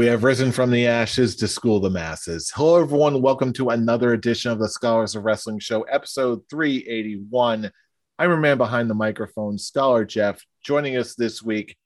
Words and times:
We 0.00 0.06
have 0.06 0.24
risen 0.24 0.50
from 0.50 0.70
the 0.70 0.86
ashes 0.86 1.36
to 1.36 1.46
school 1.46 1.78
the 1.78 1.90
masses. 1.90 2.50
Hello, 2.54 2.80
everyone. 2.80 3.20
Welcome 3.20 3.52
to 3.52 3.68
another 3.68 4.14
edition 4.14 4.50
of 4.50 4.58
the 4.58 4.66
Scholars 4.66 5.14
of 5.14 5.26
Wrestling 5.26 5.58
Show, 5.58 5.82
episode 5.82 6.40
381. 6.48 7.70
I'm 8.18 8.30
your 8.30 8.38
man 8.38 8.56
behind 8.56 8.88
the 8.88 8.94
microphone, 8.94 9.58
Scholar 9.58 10.06
Jeff. 10.06 10.42
Joining 10.64 10.96
us 10.96 11.16
this 11.16 11.42
week, 11.42 11.76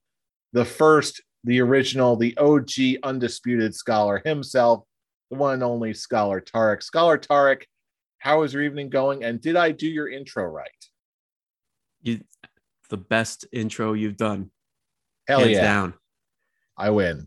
the 0.52 0.64
first, 0.64 1.22
the 1.42 1.60
original, 1.60 2.14
the 2.14 2.36
OG 2.36 3.02
undisputed 3.02 3.74
scholar 3.74 4.22
himself, 4.24 4.84
the 5.32 5.36
one 5.36 5.54
and 5.54 5.64
only 5.64 5.92
Scholar 5.92 6.40
Tarek. 6.40 6.84
Scholar 6.84 7.18
Tarek, 7.18 7.62
how 8.18 8.44
is 8.44 8.54
your 8.54 8.62
evening 8.62 8.90
going? 8.90 9.24
And 9.24 9.40
did 9.40 9.56
I 9.56 9.72
do 9.72 9.88
your 9.88 10.08
intro 10.08 10.44
right? 10.44 10.70
You, 12.00 12.20
the 12.90 12.96
best 12.96 13.44
intro 13.50 13.92
you've 13.92 14.16
done. 14.16 14.52
Hell 15.26 15.40
Hands 15.40 15.50
yeah. 15.50 15.62
down. 15.62 15.94
I 16.78 16.90
win. 16.90 17.26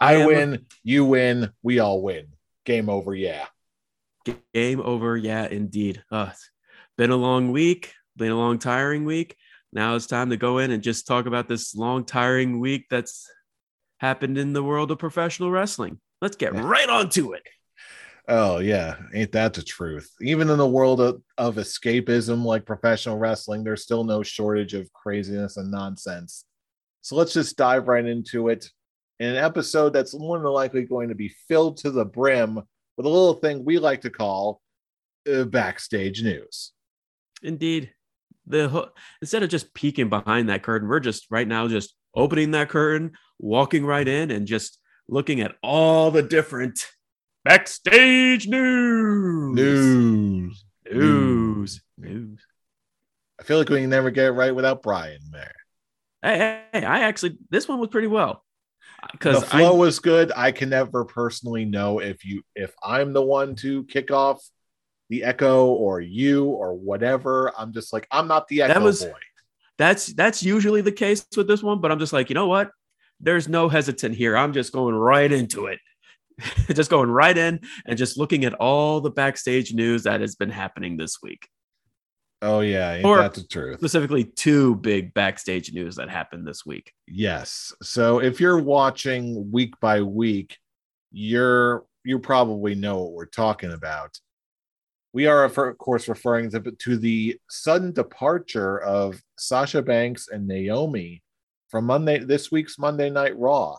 I, 0.00 0.26
win. 0.26 0.66
You 0.82 1.04
win. 1.04 1.50
We 1.62 1.78
all 1.78 2.02
win. 2.02 2.28
Game 2.64 2.88
over. 2.88 3.14
Yeah. 3.14 3.46
Game 4.52 4.80
over. 4.80 5.16
Yeah, 5.16 5.46
indeed. 5.46 6.02
Uh, 6.10 6.30
been 6.96 7.10
a 7.10 7.16
long 7.16 7.52
week, 7.52 7.92
been 8.16 8.32
a 8.32 8.36
long, 8.36 8.58
tiring 8.58 9.04
week. 9.04 9.36
Now 9.72 9.94
it's 9.94 10.06
time 10.06 10.30
to 10.30 10.36
go 10.36 10.58
in 10.58 10.70
and 10.70 10.82
just 10.82 11.06
talk 11.06 11.26
about 11.26 11.48
this 11.48 11.74
long, 11.74 12.04
tiring 12.04 12.60
week 12.60 12.86
that's 12.88 13.30
happened 13.98 14.38
in 14.38 14.52
the 14.52 14.62
world 14.62 14.90
of 14.90 14.98
professional 14.98 15.50
wrestling. 15.50 16.00
Let's 16.22 16.36
get 16.36 16.54
right 16.54 16.88
on 16.88 17.10
to 17.10 17.34
it. 17.34 17.42
Oh 18.28 18.58
yeah, 18.58 18.96
ain't 19.14 19.32
that 19.32 19.54
the 19.54 19.62
truth? 19.62 20.10
Even 20.20 20.50
in 20.50 20.58
the 20.58 20.66
world 20.66 21.00
of, 21.00 21.22
of 21.38 21.56
escapism 21.56 22.44
like 22.44 22.64
professional 22.64 23.18
wrestling, 23.18 23.62
there's 23.62 23.82
still 23.82 24.02
no 24.02 24.22
shortage 24.22 24.74
of 24.74 24.92
craziness 24.92 25.58
and 25.58 25.70
nonsense. 25.70 26.44
So 27.02 27.14
let's 27.14 27.32
just 27.32 27.56
dive 27.56 27.86
right 27.86 28.04
into 28.04 28.48
it. 28.48 28.68
In 29.18 29.30
an 29.30 29.36
episode 29.36 29.94
that's 29.94 30.14
more 30.14 30.38
than 30.38 30.46
likely 30.48 30.84
going 30.84 31.08
to 31.08 31.14
be 31.14 31.34
filled 31.48 31.78
to 31.78 31.90
the 31.90 32.04
brim 32.04 32.56
with 32.96 33.06
a 33.06 33.08
little 33.08 33.34
thing 33.34 33.64
we 33.64 33.78
like 33.78 34.02
to 34.02 34.10
call 34.10 34.60
uh, 35.32 35.44
backstage 35.44 36.22
news. 36.22 36.72
Indeed. 37.42 37.92
The 38.46 38.68
ho- 38.68 38.90
instead 39.20 39.42
of 39.42 39.48
just 39.48 39.74
peeking 39.74 40.08
behind 40.08 40.48
that 40.48 40.62
curtain, 40.62 40.88
we're 40.88 41.00
just 41.00 41.26
right 41.30 41.48
now 41.48 41.66
just 41.66 41.94
opening 42.14 42.52
that 42.52 42.68
curtain, 42.68 43.12
walking 43.38 43.84
right 43.84 44.06
in, 44.06 44.30
and 44.30 44.46
just 44.46 44.78
looking 45.08 45.40
at 45.40 45.56
all 45.62 46.10
the 46.10 46.22
different 46.22 46.86
backstage 47.44 48.46
news. 48.46 49.54
News. 49.54 50.64
News. 50.92 51.80
News. 51.98 52.46
I 53.40 53.42
feel 53.44 53.58
like 53.58 53.68
we 53.68 53.80
can 53.80 53.90
never 53.90 54.10
get 54.10 54.26
it 54.26 54.32
right 54.32 54.54
without 54.54 54.82
Brian 54.82 55.20
there. 55.32 55.54
Hey, 56.22 56.38
hey, 56.38 56.62
hey, 56.72 56.84
I 56.86 57.00
actually 57.00 57.38
this 57.50 57.68
one 57.68 57.78
was 57.78 57.88
pretty 57.88 58.08
well. 58.08 58.44
The 59.20 59.40
flow 59.40 59.74
I 59.74 59.76
was 59.76 59.98
good. 59.98 60.32
I 60.36 60.52
can 60.52 60.70
never 60.70 61.04
personally 61.04 61.64
know 61.64 62.00
if 62.00 62.24
you 62.24 62.42
if 62.54 62.74
I'm 62.82 63.12
the 63.12 63.22
one 63.22 63.54
to 63.56 63.84
kick 63.84 64.10
off 64.10 64.42
the 65.08 65.22
echo 65.24 65.66
or 65.66 66.00
you 66.00 66.46
or 66.46 66.74
whatever. 66.74 67.52
I'm 67.56 67.72
just 67.72 67.92
like 67.92 68.06
I'm 68.10 68.26
not 68.28 68.48
the 68.48 68.62
echo 68.62 68.74
That 68.74 68.82
was- 68.82 69.04
boy. 69.04 69.12
that's 69.78 70.06
that's 70.06 70.42
usually 70.42 70.80
the 70.80 70.92
case 70.92 71.24
with 71.36 71.46
this 71.48 71.62
one, 71.62 71.80
but 71.80 71.92
I'm 71.92 71.98
just 71.98 72.12
like, 72.12 72.28
you 72.30 72.34
know 72.34 72.48
what? 72.48 72.70
There's 73.20 73.48
no 73.48 73.68
hesitant 73.68 74.14
here. 74.14 74.36
I'm 74.36 74.52
just 74.52 74.72
going 74.72 74.94
right 74.94 75.30
into 75.30 75.66
it. 75.66 75.78
just 76.74 76.90
going 76.90 77.10
right 77.10 77.36
in 77.36 77.60
and 77.86 77.96
just 77.96 78.18
looking 78.18 78.44
at 78.44 78.52
all 78.54 79.00
the 79.00 79.10
backstage 79.10 79.72
news 79.72 80.02
that 80.02 80.20
has 80.20 80.34
been 80.34 80.50
happening 80.50 80.96
this 80.98 81.18
week. 81.22 81.48
Oh 82.42 82.60
yeah, 82.60 83.00
Or- 83.02 83.18
that 83.18 83.34
the 83.34 83.44
truth? 83.44 83.78
specifically 83.78 84.24
two 84.24 84.76
big 84.76 85.14
backstage 85.14 85.72
news 85.72 85.96
that 85.96 86.10
happened 86.10 86.46
this 86.46 86.66
week. 86.66 86.92
Yes. 87.06 87.72
So 87.82 88.18
if 88.20 88.40
you're 88.40 88.58
watching 88.58 89.50
week 89.50 89.74
by 89.80 90.02
week, 90.02 90.56
you're 91.12 91.84
you 92.04 92.18
probably 92.18 92.74
know 92.74 92.98
what 92.98 93.12
we're 93.12 93.26
talking 93.26 93.72
about. 93.72 94.18
We 95.12 95.26
are 95.26 95.44
of 95.44 95.78
course 95.78 96.08
referring 96.08 96.50
to, 96.50 96.60
to 96.60 96.96
the 96.98 97.40
sudden 97.48 97.92
departure 97.92 98.80
of 98.80 99.20
Sasha 99.38 99.80
Banks 99.80 100.28
and 100.28 100.46
Naomi 100.46 101.22
from 101.70 101.86
Monday 101.86 102.18
this 102.18 102.52
week's 102.52 102.78
Monday 102.78 103.08
Night 103.08 103.36
Raw. 103.38 103.78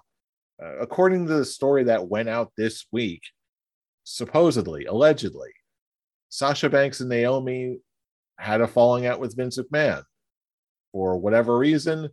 Uh, 0.61 0.77
according 0.79 1.27
to 1.27 1.33
the 1.35 1.45
story 1.45 1.83
that 1.83 2.07
went 2.07 2.27
out 2.27 2.51
this 2.57 2.87
week, 2.91 3.21
supposedly, 4.03 4.85
allegedly, 4.85 5.51
Sasha 6.29 6.69
Banks 6.69 6.99
and 7.01 7.09
Naomi 7.09 7.77
had 8.37 8.61
a 8.61 8.67
falling 8.67 9.05
out 9.05 9.19
with 9.19 9.35
Vince 9.35 9.57
McMahon. 9.57 10.03
For 10.91 11.17
whatever 11.17 11.57
reason, 11.57 12.09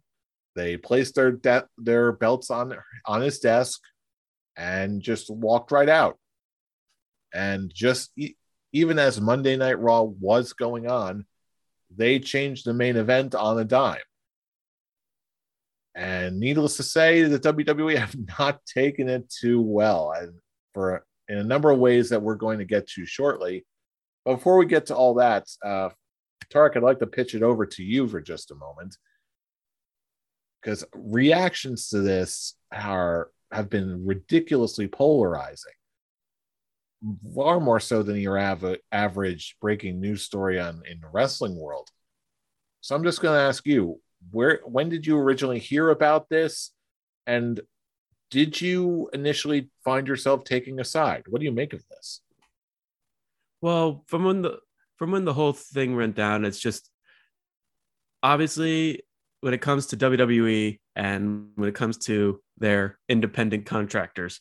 they 0.57 0.77
placed 0.77 1.15
their 1.15 1.33
de- 1.33 1.69
their 1.79 2.13
belts 2.13 2.51
on 2.51 2.77
on 3.07 3.21
his 3.21 3.39
desk 3.39 3.81
and 4.57 5.01
just 5.01 5.31
walked 5.31 5.73
right 5.73 5.89
out. 5.89 6.19
And 7.33 7.73
just 7.75 8.11
e- 8.17 8.37
even 8.73 8.99
as 8.99 9.21
Monday 9.21 9.57
Night 9.57 9.79
Raw 9.79 10.03
was 10.03 10.53
going 10.53 10.89
on, 10.89 11.27
they 11.97 12.19
changed 12.19 12.65
the 12.65 12.75
main 12.75 12.97
event 12.97 13.35
on 13.35 13.59
a 13.59 13.65
dime. 13.65 13.99
And 15.95 16.41
needless 16.41 16.77
to 16.79 16.83
say, 16.83 17.23
the 17.23 17.39
WWE 17.39 17.97
have 17.99 18.17
not 18.39 18.65
taken 18.67 19.09
it 19.09 19.31
too 19.31 19.61
well, 19.61 20.13
and 20.13 20.35
for 20.73 21.05
in 21.29 21.39
a 21.39 21.45
number 21.45 21.71
of 21.71 21.79
ways 21.79 22.11
that 22.11 22.23
we're 22.23 22.35
going 22.35 22.59
to 22.59 22.65
get 22.65 22.87
to 22.89 23.07
shortly. 23.07 23.65
But 24.25 24.37
before 24.37 24.59
we 24.59 24.67
get 24.67 24.87
to 24.87 24.97
all 24.97 25.15
that, 25.15 25.47
uh, 25.65 25.91
Tarek, 26.51 26.77
I'd 26.77 26.83
like 26.83 26.99
to 27.01 27.07
pitch 27.07 27.35
it 27.35 27.43
over 27.43 27.67
to 27.67 27.83
you 27.83 28.09
for 28.09 28.21
just 28.21 28.51
a 28.51 28.55
moment 28.55 28.97
because 30.65 30.85
reactions 30.95 31.89
to 31.91 32.01
this 32.01 32.55
are 32.73 33.31
have 33.53 33.69
been 33.69 34.05
ridiculously 34.05 34.89
polarizing, 34.89 35.73
far 37.35 37.61
more 37.61 37.79
so 37.79 38.03
than 38.03 38.17
your 38.17 38.39
av- 38.39 38.77
average 38.91 39.57
breaking 39.61 40.01
news 40.01 40.23
story 40.23 40.59
on 40.59 40.83
in 40.91 41.01
the 41.01 41.09
wrestling 41.13 41.57
world. 41.57 41.89
So 42.81 42.97
I'm 42.97 43.05
just 43.05 43.21
going 43.21 43.37
to 43.37 43.43
ask 43.43 43.65
you, 43.67 44.01
where 44.31 44.61
when 44.65 44.89
did 44.89 45.07
you 45.07 45.19
originally 45.19 45.59
hear 45.59 45.91
about 45.91 46.29
this, 46.29 46.73
and 47.27 47.61
did 48.31 48.61
you 48.61 49.09
initially 49.13 49.71
find 49.85 50.09
yourself 50.09 50.45
taking 50.45 50.81
a 50.81 50.85
side? 50.85 51.25
What 51.29 51.39
do 51.41 51.45
you 51.45 51.53
make 51.53 51.73
of 51.73 51.85
this? 51.89 52.21
Well, 53.61 54.05
from 54.09 54.25
when 54.25 54.43
the 54.43 54.59
from 54.97 55.11
when 55.11 55.25
the 55.25 55.35
whole 55.35 55.53
thing 55.53 55.97
went 55.97 56.17
down, 56.17 56.45
it's 56.45 56.61
just 56.61 56.91
obviously 58.23 59.03
when 59.41 59.55
it 59.55 59.61
comes 59.61 59.87
to 59.87 59.97
WWE 59.97 60.79
and 60.97 61.49
when 61.57 61.69
it 61.69 61.75
comes 61.75 61.99
to 61.99 62.41
their 62.59 62.99
independent 63.09 63.67
contractors, 63.67 64.41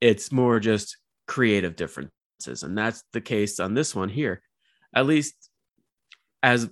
it's 0.00 0.32
more 0.32 0.58
just 0.58 0.96
creative 1.26 1.76
differences. 1.76 2.62
And 2.62 2.76
that's 2.76 3.04
the 3.12 3.20
case 3.20 3.60
on 3.60 3.74
this 3.74 3.94
one 3.94 4.08
here. 4.08 4.42
At 4.94 5.06
least 5.06 5.34
as 6.42 6.68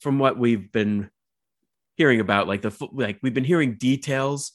from 0.00 0.18
what 0.18 0.38
we've 0.38 0.70
been 0.70 1.10
hearing 1.96 2.20
about, 2.20 2.48
like 2.48 2.62
the 2.62 2.88
like 2.92 3.18
we've 3.22 3.34
been 3.34 3.44
hearing 3.44 3.76
details 3.76 4.52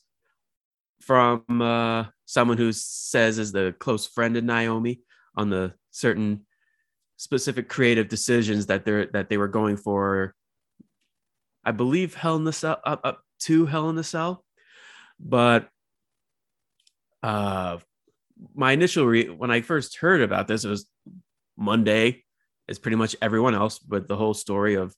from 1.02 1.44
uh, 1.62 2.06
someone 2.26 2.58
who 2.58 2.72
says 2.72 3.38
is 3.38 3.52
the 3.52 3.76
close 3.80 4.08
friend 4.08 4.38
of 4.38 4.44
Naomi 4.44 5.02
on 5.36 5.50
the 5.50 5.74
certain 5.92 6.46
specific 7.18 7.70
creative 7.70 8.08
decisions 8.08 8.68
that 8.68 8.86
they're 8.86 9.08
that 9.08 9.30
they 9.30 9.38
were 9.38 9.48
going 9.48 9.78
for. 9.78 10.34
I 11.64 11.72
believe 11.72 12.14
Hell 12.16 12.36
in 12.36 12.44
the 12.44 12.54
Cell 12.54 12.80
up 12.86 13.02
up 13.04 13.22
to 13.42 13.66
Hell 13.66 13.90
in 13.90 13.96
the 13.96 14.04
Cell, 14.04 14.44
but 15.20 15.70
uh, 17.22 17.78
my 18.54 18.72
initial 18.72 19.06
re- 19.06 19.30
when 19.30 19.52
I 19.52 19.62
first 19.62 19.98
heard 19.98 20.22
about 20.22 20.48
this 20.48 20.66
it 20.66 20.70
was 20.70 20.88
Monday, 21.58 22.24
as 22.68 22.80
pretty 22.80 22.98
much 22.98 23.16
everyone 23.22 23.56
else, 23.56 23.80
but 23.80 24.08
the 24.08 24.16
whole 24.16 24.34
story 24.34 24.76
of 24.76 24.96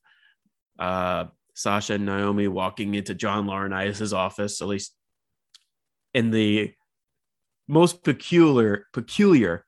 uh, 0.78 1.26
Sasha 1.54 1.94
and 1.94 2.06
Naomi 2.06 2.48
walking 2.48 2.94
into 2.94 3.14
John 3.14 3.46
Laurinaitis' 3.46 4.12
office, 4.12 4.60
at 4.60 4.68
least 4.68 4.94
in 6.14 6.30
the 6.30 6.72
most 7.68 8.02
peculiar 8.04 8.86
peculiar 8.92 9.65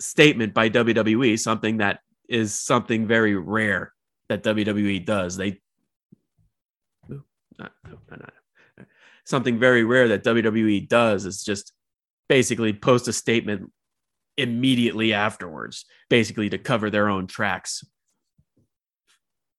statement 0.00 0.54
by 0.54 0.70
WWE, 0.70 1.38
something 1.38 1.78
that 1.78 2.00
is 2.28 2.58
something 2.58 3.06
very 3.06 3.34
rare 3.34 3.92
that 4.28 4.42
WWE 4.42 5.04
does. 5.04 5.36
They 5.36 5.60
no, 7.08 7.22
not, 7.58 7.72
no, 7.86 7.98
not, 8.10 8.20
not. 8.20 8.86
something 9.24 9.58
very 9.58 9.84
rare 9.84 10.08
that 10.08 10.24
WWE 10.24 10.88
does 10.88 11.24
is 11.24 11.42
just 11.42 11.72
basically 12.28 12.72
post 12.72 13.08
a 13.08 13.12
statement 13.12 13.70
immediately 14.36 15.12
afterwards, 15.12 15.84
basically 16.08 16.50
to 16.50 16.58
cover 16.58 16.90
their 16.90 17.08
own 17.08 17.26
tracks 17.26 17.84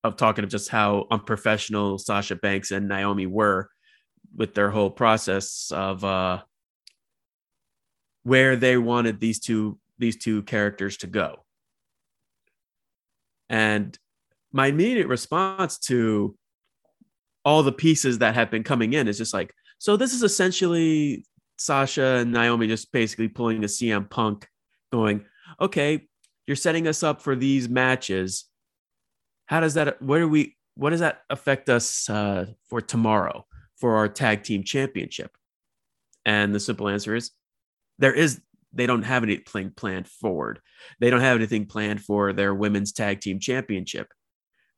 of 0.04 0.16
talking 0.16 0.44
of 0.44 0.50
just 0.50 0.70
how 0.70 1.06
unprofessional 1.12 1.98
Sasha 1.98 2.36
Banks 2.36 2.72
and 2.72 2.88
Naomi 2.88 3.26
were 3.26 3.70
with 4.36 4.54
their 4.54 4.70
whole 4.70 4.92
process 4.92 5.72
of 5.74 6.06
uh 6.06 6.42
where 8.24 8.56
they 8.56 8.78
wanted 8.78 9.20
these 9.20 9.40
two 9.40 9.78
these 10.00 10.18
two 10.18 10.44
characters 10.44 10.98
to 10.98 11.08
go. 11.08 11.46
And 13.50 13.98
my 14.52 14.68
immediate 14.68 15.08
response 15.08 15.78
to 15.80 16.36
all 17.46 17.64
the 17.64 17.72
pieces 17.72 18.20
that 18.20 18.36
have 18.36 18.52
been 18.52 18.64
coming 18.64 18.94
in 18.94 19.08
is 19.08 19.18
just 19.18 19.34
like, 19.34 19.54
So 19.80 19.98
this 19.98 20.14
is 20.14 20.24
essentially 20.24 21.26
Sasha 21.58 22.18
and 22.22 22.32
Naomi 22.32 22.68
just 22.68 22.92
basically 22.92 23.28
pulling 23.28 23.64
a 23.64 23.68
CM 23.68 24.10
Punk, 24.10 24.48
going, 24.92 25.26
okay, 25.60 26.08
you're 26.48 26.56
setting 26.56 26.88
us 26.88 27.04
up 27.04 27.22
for 27.22 27.36
these 27.36 27.70
matches. 27.70 28.46
How 29.46 29.60
does 29.60 29.76
that? 29.76 30.02
Where 30.02 30.22
do 30.22 30.28
we? 30.28 30.56
What 30.76 30.92
does 30.92 31.02
that 31.02 31.22
affect 31.30 31.70
us 31.70 32.10
uh, 32.10 32.48
for 32.70 32.82
tomorrow 32.82 33.46
for 33.78 33.98
our 33.98 34.08
tag 34.08 34.44
team 34.44 34.64
championship? 34.64 35.32
And 36.26 36.54
the 36.54 36.60
simple 36.60 36.88
answer 36.88 37.16
is, 37.16 37.32
there 38.00 38.14
is. 38.14 38.42
They 38.74 38.86
don't 38.86 39.04
have 39.04 39.24
anything 39.24 39.72
planned 39.76 40.08
forward. 40.08 40.60
They 41.00 41.10
don't 41.10 41.22
have 41.22 41.38
anything 41.38 41.66
planned 41.66 42.02
for 42.02 42.34
their 42.34 42.54
women's 42.54 42.92
tag 42.92 43.22
team 43.22 43.40
championship, 43.40 44.08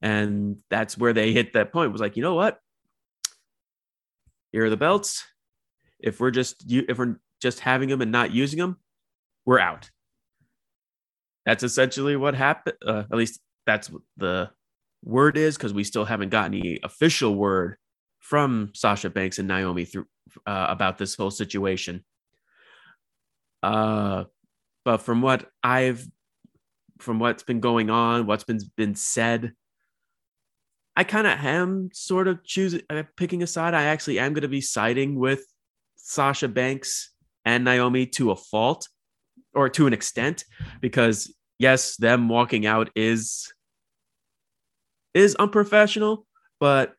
and 0.01 0.57
that's 0.69 0.97
where 0.97 1.13
they 1.13 1.33
hit 1.33 1.53
that 1.53 1.73
point. 1.73 1.91
Was 1.91 2.01
like, 2.01 2.15
you 2.15 2.23
know 2.23 2.35
what? 2.35 2.59
Here 4.51 4.65
are 4.65 4.69
the 4.69 4.77
belts. 4.77 5.25
If 5.99 6.19
we're 6.19 6.31
just 6.31 6.69
you 6.69 6.85
if 6.88 6.97
we're 6.97 7.17
just 7.41 7.59
having 7.59 7.89
them 7.89 8.01
and 8.01 8.11
not 8.11 8.31
using 8.31 8.59
them, 8.59 8.77
we're 9.45 9.59
out 9.59 9.89
that's 11.45 11.63
essentially 11.63 12.15
what 12.15 12.35
happened. 12.35 12.75
Uh, 12.85 13.03
at 13.11 13.17
least 13.17 13.39
that's 13.65 13.89
what 13.89 14.01
the 14.17 14.49
word 15.03 15.38
is 15.38 15.57
because 15.57 15.73
we 15.73 15.83
still 15.83 16.05
haven't 16.05 16.29
got 16.29 16.45
any 16.45 16.79
official 16.83 17.35
word 17.35 17.77
from 18.19 18.71
Sasha 18.73 19.09
Banks 19.09 19.39
and 19.39 19.47
Naomi 19.47 19.85
through 19.85 20.05
uh, 20.45 20.67
about 20.69 20.97
this 20.97 21.15
whole 21.15 21.31
situation. 21.31 22.05
Uh, 23.63 24.25
but 24.84 24.98
from 24.98 25.22
what 25.22 25.48
I've, 25.63 26.06
from 27.00 27.19
what's 27.19 27.44
been 27.44 27.60
going 27.60 27.90
on, 27.90 28.25
what's 28.25 28.44
been 28.44 28.60
been 28.75 28.96
said, 28.96 29.54
I 30.96 31.04
kind 31.04 31.28
of 31.28 31.40
am 31.40 31.90
sort 31.94 32.28
of 32.28 32.44
choosing, 32.44 32.81
uh, 32.90 33.04
picking 33.16 33.44
a 33.44 33.48
side. 33.48 33.74
I 33.74 33.84
actually 33.84 34.19
am 34.19 34.34
going 34.34 34.42
to 34.42 34.48
be 34.48 34.62
siding 34.62 35.18
with 35.18 35.44
Sasha 35.96 36.48
Banks 36.48 37.13
and 37.46 37.63
Naomi 37.63 38.06
to 38.08 38.31
a 38.31 38.36
fault 38.36 38.88
or 39.54 39.69
to 39.69 39.88
an 39.88 39.94
extent 39.94 40.46
because 40.80 41.34
yes, 41.60 41.96
them 41.98 42.28
walking 42.30 42.66
out 42.66 42.90
is 42.96 43.54
is 45.13 45.36
unprofessional, 45.36 46.25
but 46.60 46.94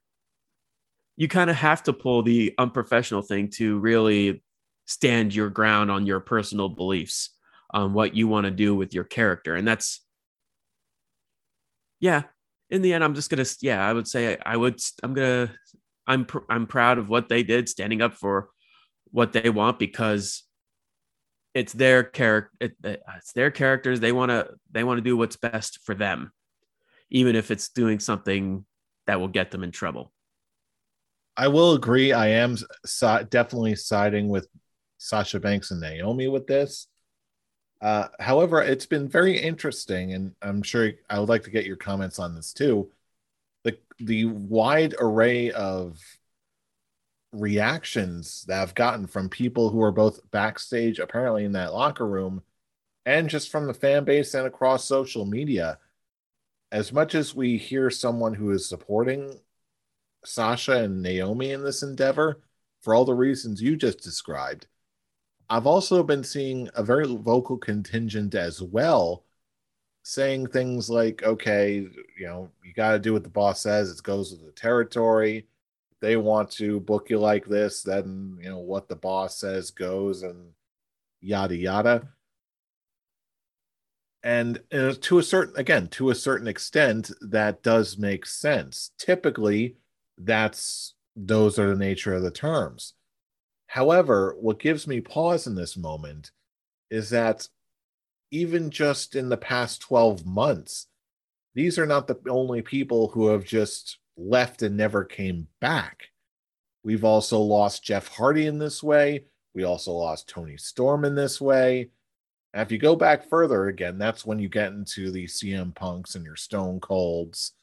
you 1.16 1.28
kind 1.28 1.50
of 1.50 1.56
have 1.56 1.82
to 1.84 1.92
pull 1.92 2.22
the 2.22 2.54
unprofessional 2.58 3.22
thing 3.22 3.48
to 3.48 3.78
really 3.78 4.42
stand 4.92 5.34
your 5.34 5.48
ground 5.48 5.90
on 5.90 6.06
your 6.06 6.20
personal 6.20 6.68
beliefs 6.68 7.30
on 7.70 7.94
what 7.94 8.14
you 8.14 8.28
want 8.28 8.44
to 8.44 8.50
do 8.50 8.74
with 8.74 8.92
your 8.92 9.04
character 9.04 9.54
and 9.54 9.66
that's 9.66 10.04
yeah 12.00 12.22
in 12.70 12.82
the 12.82 12.92
end 12.92 13.02
i'm 13.02 13.14
just 13.14 13.30
gonna 13.30 13.44
yeah 13.60 13.86
i 13.86 13.92
would 13.92 14.06
say 14.06 14.36
i 14.44 14.56
would 14.56 14.78
i'm 15.02 15.14
gonna 15.14 15.50
i'm 16.06 16.26
pr- 16.26 16.50
i'm 16.50 16.66
proud 16.66 16.98
of 16.98 17.08
what 17.08 17.28
they 17.28 17.42
did 17.42 17.68
standing 17.68 18.02
up 18.02 18.14
for 18.14 18.50
what 19.10 19.32
they 19.32 19.48
want 19.48 19.78
because 19.78 20.42
it's 21.54 21.72
their 21.72 22.02
character 22.02 22.50
it, 22.60 22.72
it's 22.84 23.32
their 23.32 23.50
characters 23.50 24.00
they 24.00 24.12
want 24.12 24.30
to 24.30 24.48
they 24.70 24.84
want 24.84 24.98
to 24.98 25.02
do 25.02 25.16
what's 25.16 25.36
best 25.36 25.80
for 25.84 25.94
them 25.94 26.32
even 27.10 27.36
if 27.36 27.50
it's 27.50 27.68
doing 27.68 27.98
something 27.98 28.64
that 29.06 29.20
will 29.20 29.28
get 29.28 29.50
them 29.50 29.62
in 29.62 29.70
trouble. 29.70 30.12
I 31.36 31.48
will 31.48 31.72
agree 31.72 32.12
i 32.12 32.28
am 32.28 32.58
si- 32.84 33.24
definitely 33.30 33.74
siding 33.74 34.28
with 34.28 34.46
sasha 35.02 35.40
banks 35.40 35.70
and 35.70 35.80
naomi 35.80 36.28
with 36.28 36.46
this 36.46 36.86
uh, 37.80 38.06
however 38.20 38.62
it's 38.62 38.86
been 38.86 39.08
very 39.08 39.36
interesting 39.38 40.12
and 40.12 40.34
i'm 40.42 40.62
sure 40.62 40.92
i 41.10 41.18
would 41.18 41.28
like 41.28 41.42
to 41.42 41.50
get 41.50 41.66
your 41.66 41.76
comments 41.76 42.18
on 42.18 42.34
this 42.34 42.52
too 42.52 42.90
the 43.64 43.76
the 43.98 44.26
wide 44.26 44.94
array 44.98 45.50
of 45.50 45.98
reactions 47.32 48.44
that 48.46 48.60
I've 48.60 48.74
gotten 48.74 49.06
from 49.06 49.28
people 49.28 49.70
who 49.70 49.82
are 49.82 49.92
both 49.92 50.30
backstage, 50.30 50.98
apparently 50.98 51.44
in 51.44 51.52
that 51.52 51.72
locker 51.72 52.06
room, 52.06 52.42
and 53.06 53.28
just 53.28 53.50
from 53.50 53.66
the 53.66 53.74
fan 53.74 54.04
base 54.04 54.34
and 54.34 54.46
across 54.46 54.84
social 54.84 55.24
media. 55.24 55.78
As 56.70 56.92
much 56.92 57.14
as 57.14 57.34
we 57.34 57.58
hear 57.58 57.90
someone 57.90 58.34
who 58.34 58.50
is 58.50 58.68
supporting 58.68 59.40
Sasha 60.24 60.84
and 60.84 61.02
Naomi 61.02 61.50
in 61.50 61.64
this 61.64 61.82
endeavor, 61.82 62.40
for 62.80 62.94
all 62.94 63.04
the 63.04 63.14
reasons 63.14 63.62
you 63.62 63.76
just 63.76 64.00
described, 64.00 64.66
I've 65.52 65.66
also 65.66 66.02
been 66.02 66.24
seeing 66.24 66.68
a 66.74 66.82
very 66.82 67.06
vocal 67.06 67.58
contingent 67.58 68.34
as 68.34 68.62
well 68.62 69.24
saying 70.02 70.48
things 70.48 70.90
like, 70.90 71.22
okay, 71.22 71.86
you 72.18 72.26
know, 72.26 72.50
you 72.64 72.72
got 72.74 72.92
to 72.92 72.98
do 72.98 73.12
what 73.12 73.22
the 73.22 73.28
boss 73.28 73.60
says, 73.60 73.90
it 73.90 74.02
goes 74.02 74.32
with 74.32 74.44
the 74.44 74.52
territory 74.52 75.46
they 76.02 76.16
want 76.16 76.50
to 76.50 76.80
book 76.80 77.08
you 77.08 77.18
like 77.18 77.46
this, 77.46 77.82
then 77.82 78.36
you 78.42 78.50
know 78.50 78.58
what 78.58 78.88
the 78.88 78.96
boss 78.96 79.38
says 79.38 79.70
goes 79.70 80.24
and 80.24 80.50
yada 81.20 81.56
yada. 81.56 82.08
And 84.24 84.60
uh, 84.72 84.94
to 85.00 85.18
a 85.18 85.22
certain 85.22 85.56
again, 85.56 85.86
to 85.90 86.10
a 86.10 86.14
certain 86.14 86.48
extent, 86.48 87.12
that 87.20 87.62
does 87.62 87.96
make 87.98 88.26
sense. 88.26 88.90
Typically, 88.98 89.76
that's 90.18 90.94
those 91.14 91.58
are 91.58 91.68
the 91.68 91.76
nature 91.76 92.14
of 92.14 92.22
the 92.22 92.30
terms. 92.32 92.94
However, 93.72 94.36
what 94.38 94.58
gives 94.58 94.86
me 94.86 95.00
pause 95.00 95.46
in 95.46 95.54
this 95.54 95.78
moment 95.78 96.30
is 96.90 97.08
that 97.08 97.48
even 98.30 98.68
just 98.68 99.16
in 99.16 99.30
the 99.30 99.38
past 99.38 99.80
12 99.80 100.26
months, 100.26 100.88
these 101.54 101.78
are 101.78 101.86
not 101.86 102.06
the 102.06 102.18
only 102.28 102.60
people 102.60 103.08
who 103.08 103.28
have 103.28 103.46
just 103.46 103.96
left 104.14 104.60
and 104.60 104.76
never 104.76 105.06
came 105.06 105.48
back. 105.58 106.08
We've 106.84 107.02
also 107.02 107.38
lost 107.38 107.82
Jeff 107.82 108.08
Hardy 108.08 108.44
in 108.44 108.58
this 108.58 108.82
way. 108.82 109.24
We 109.54 109.64
also 109.64 109.92
lost 109.92 110.28
Toni 110.28 110.58
Storm 110.58 111.06
in 111.06 111.14
this 111.14 111.40
way. 111.40 111.88
And 112.52 112.60
if 112.60 112.70
you 112.70 112.76
go 112.76 112.94
back 112.94 113.26
further 113.30 113.68
again, 113.68 113.96
that's 113.96 114.26
when 114.26 114.38
you 114.38 114.50
get 114.50 114.72
into 114.72 115.10
the 115.10 115.24
CM 115.24 115.74
Punks 115.74 116.14
and 116.14 116.26
your 116.26 116.36
Stone 116.36 116.80
Colds 116.80 117.54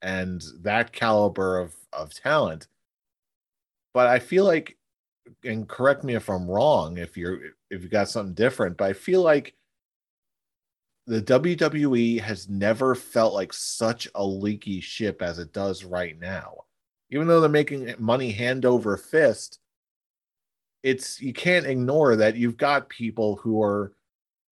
and 0.00 0.42
that 0.62 0.90
caliber 0.90 1.58
of, 1.58 1.74
of 1.92 2.14
talent. 2.14 2.66
But 3.92 4.06
I 4.06 4.20
feel 4.20 4.46
like, 4.46 4.78
and 5.44 5.68
correct 5.68 6.04
me 6.04 6.14
if 6.14 6.28
I'm 6.28 6.48
wrong, 6.48 6.98
if 6.98 7.16
you're 7.16 7.38
if 7.70 7.82
you 7.82 7.88
got 7.88 8.08
something 8.08 8.34
different, 8.34 8.76
but 8.76 8.84
I 8.84 8.92
feel 8.92 9.22
like 9.22 9.54
the 11.06 11.22
WWE 11.22 12.20
has 12.20 12.48
never 12.48 12.94
felt 12.94 13.34
like 13.34 13.52
such 13.52 14.08
a 14.14 14.24
leaky 14.24 14.80
ship 14.80 15.22
as 15.22 15.38
it 15.38 15.52
does 15.52 15.84
right 15.84 16.18
now. 16.18 16.64
Even 17.10 17.26
though 17.26 17.40
they're 17.40 17.50
making 17.50 17.92
money 17.98 18.30
hand 18.30 18.64
over 18.64 18.96
fist, 18.96 19.58
it's 20.82 21.20
you 21.20 21.32
can't 21.32 21.66
ignore 21.66 22.16
that 22.16 22.36
you've 22.36 22.56
got 22.56 22.88
people 22.88 23.36
who 23.36 23.62
are 23.62 23.92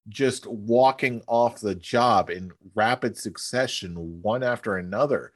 just 0.09 0.47
walking 0.47 1.23
off 1.27 1.61
the 1.61 1.75
job 1.75 2.31
in 2.31 2.51
rapid 2.75 3.17
succession, 3.17 4.21
one 4.23 4.43
after 4.43 4.77
another. 4.77 5.33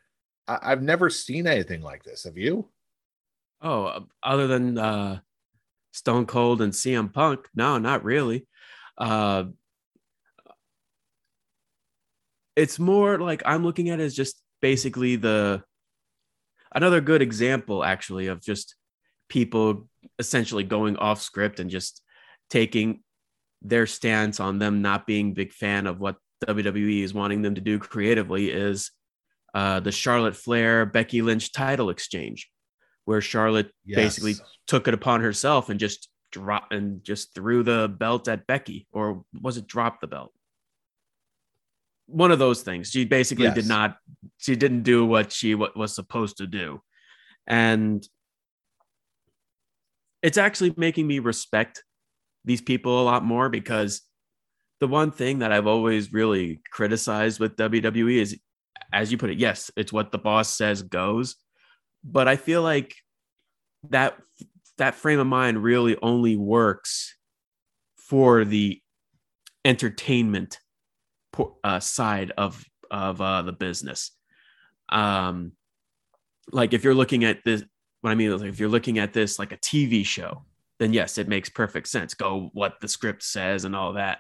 I- 0.49 0.71
have 0.71 0.83
never 0.83 1.09
seen 1.11 1.47
anything 1.47 1.83
like 1.83 2.03
this. 2.03 2.25
Have 2.25 2.37
you? 2.37 2.69
Oh, 3.61 4.07
other 4.23 4.49
than 4.49 4.77
uh, 4.77 5.21
Stone 5.93 6.27
Cold 6.27 6.63
and 6.63 6.73
CM 6.73 7.13
Punk, 7.13 7.49
no, 7.55 7.79
not 7.79 8.05
really. 8.05 8.47
Uh, 8.99 9.45
it's 12.57 12.79
more 12.79 13.19
like 13.19 13.43
I'm 13.47 13.65
looking 13.65 13.91
at 13.91 14.01
it 14.01 14.05
as 14.05 14.15
just 14.15 14.41
basically 14.61 15.17
the 15.17 15.63
another 16.75 17.01
good 17.01 17.23
example 17.23 17.85
actually 17.85 18.27
of 18.27 18.43
just 18.43 18.75
people 19.29 19.89
essentially 20.19 20.65
going 20.65 20.97
off 20.97 21.21
script 21.21 21.61
and 21.61 21.71
just 21.71 22.03
taking 22.51 23.03
their 23.63 23.87
stance 23.87 24.41
on 24.41 24.59
them 24.59 24.83
not 24.83 25.07
being 25.07 25.35
big 25.35 25.53
fan 25.53 25.87
of 25.87 26.01
what 26.01 26.17
WWE 26.47 27.03
is 27.03 27.15
wanting 27.15 27.43
them 27.43 27.55
to 27.55 27.61
do 27.61 27.79
creatively 27.79 28.51
is 28.51 28.91
uh, 29.55 29.81
the 29.81 29.93
Charlotte 29.93 30.37
Flair 30.37 30.85
Becky 30.85 31.23
Lynch 31.23 31.53
title 31.53 31.91
exchange, 31.91 32.51
where 33.05 33.21
Charlotte 33.21 33.71
yes. 33.85 33.97
basically 33.97 34.35
took 34.67 34.89
it 34.89 34.95
upon 34.95 35.21
herself 35.21 35.69
and 35.69 35.81
just 35.81 36.09
dropped 36.31 36.73
and 36.73 37.03
just 37.05 37.35
threw 37.35 37.63
the 37.63 37.95
belt 37.99 38.29
at 38.29 38.47
Becky, 38.47 38.87
or 38.93 39.25
was 39.41 39.57
it 39.57 39.67
drop 39.67 40.01
the 40.01 40.07
belt? 40.07 40.33
one 42.13 42.31
of 42.31 42.39
those 42.39 42.63
things. 42.63 42.91
She 42.91 43.05
basically 43.05 43.45
yes. 43.45 43.55
did 43.55 43.67
not. 43.67 43.97
She 44.39 44.55
didn't 44.55 44.83
do 44.83 45.05
what 45.05 45.33
she 45.33 45.55
what 45.55 45.77
was 45.77 45.95
supposed 45.95 46.39
to 46.39 46.47
do, 46.47 46.81
and 47.47 48.07
it's 50.23 50.39
actually 50.39 50.75
making 50.77 51.07
me 51.07 51.19
respect 51.19 51.83
these 52.45 52.61
people 52.61 53.01
a 53.01 53.05
lot 53.05 53.25
more 53.25 53.49
because 53.49 54.03
the 54.81 54.89
one 54.89 55.11
thing 55.11 55.41
that 55.41 55.53
I've 55.53 55.67
always 55.67 56.13
really 56.13 56.61
criticized 56.71 57.41
with 57.41 57.57
WWE 57.57 58.21
is, 58.21 58.39
as 58.93 59.11
you 59.11 59.19
put 59.19 59.31
it, 59.31 59.39
yes, 59.39 59.71
it's 59.77 59.93
what 59.93 60.13
the 60.13 60.19
boss 60.19 60.49
says 60.49 60.83
goes, 60.83 61.37
but 62.05 62.29
I 62.29 62.37
feel 62.37 62.63
like 62.63 62.95
that 63.91 64.17
that 64.79 64.95
frame 64.95 65.19
of 65.19 65.27
mind 65.27 65.63
really 65.63 65.97
only 66.03 66.37
works 66.37 67.17
for 67.97 68.45
the 68.45 68.81
entertainment 69.65 70.59
uh, 71.65 71.81
side 71.81 72.33
of 72.37 72.65
of 72.91 73.21
uh, 73.21 73.43
the 73.43 73.53
business. 73.53 74.13
Um, 74.89 75.53
like 76.51 76.73
if 76.73 76.85
you're 76.85 76.95
looking 76.95 77.25
at 77.25 77.45
this 77.45 77.63
what 78.01 78.11
I 78.11 78.15
mean 78.15 78.31
is 78.31 78.41
like 78.41 78.51
if 78.51 78.61
you're 78.61 78.69
looking 78.69 78.99
at 78.99 79.13
this 79.13 79.39
like 79.39 79.53
a 79.53 79.57
TV 79.57 80.05
show, 80.05 80.45
then 80.79 80.93
yes, 80.93 81.19
it 81.19 81.29
makes 81.29 81.49
perfect 81.49 81.89
sense. 81.89 82.15
Go 82.15 82.51
what 82.53 82.81
the 82.81 82.89
script 82.89 83.23
says 83.23 83.65
and 83.65 83.75
all 83.75 83.95
that. 83.95 84.19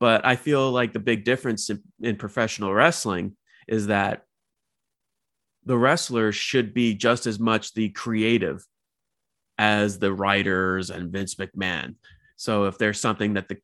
But 0.00 0.24
I 0.24 0.36
feel 0.36 0.70
like 0.70 0.92
the 0.92 1.00
big 1.00 1.24
difference 1.24 1.70
in, 1.70 1.82
in 2.00 2.16
professional 2.16 2.72
wrestling 2.72 3.36
is 3.68 3.88
that 3.88 4.22
the 5.66 5.76
wrestlers 5.76 6.34
should 6.34 6.72
be 6.72 6.94
just 6.94 7.26
as 7.26 7.38
much 7.38 7.74
the 7.74 7.90
creative 7.90 8.64
as 9.58 9.98
the 9.98 10.12
writers 10.12 10.90
and 10.90 11.12
Vince 11.12 11.34
McMahon. 11.34 11.96
So 12.36 12.64
if 12.64 12.78
there's 12.78 13.00
something 13.00 13.34
that 13.34 13.48
the 13.48 13.58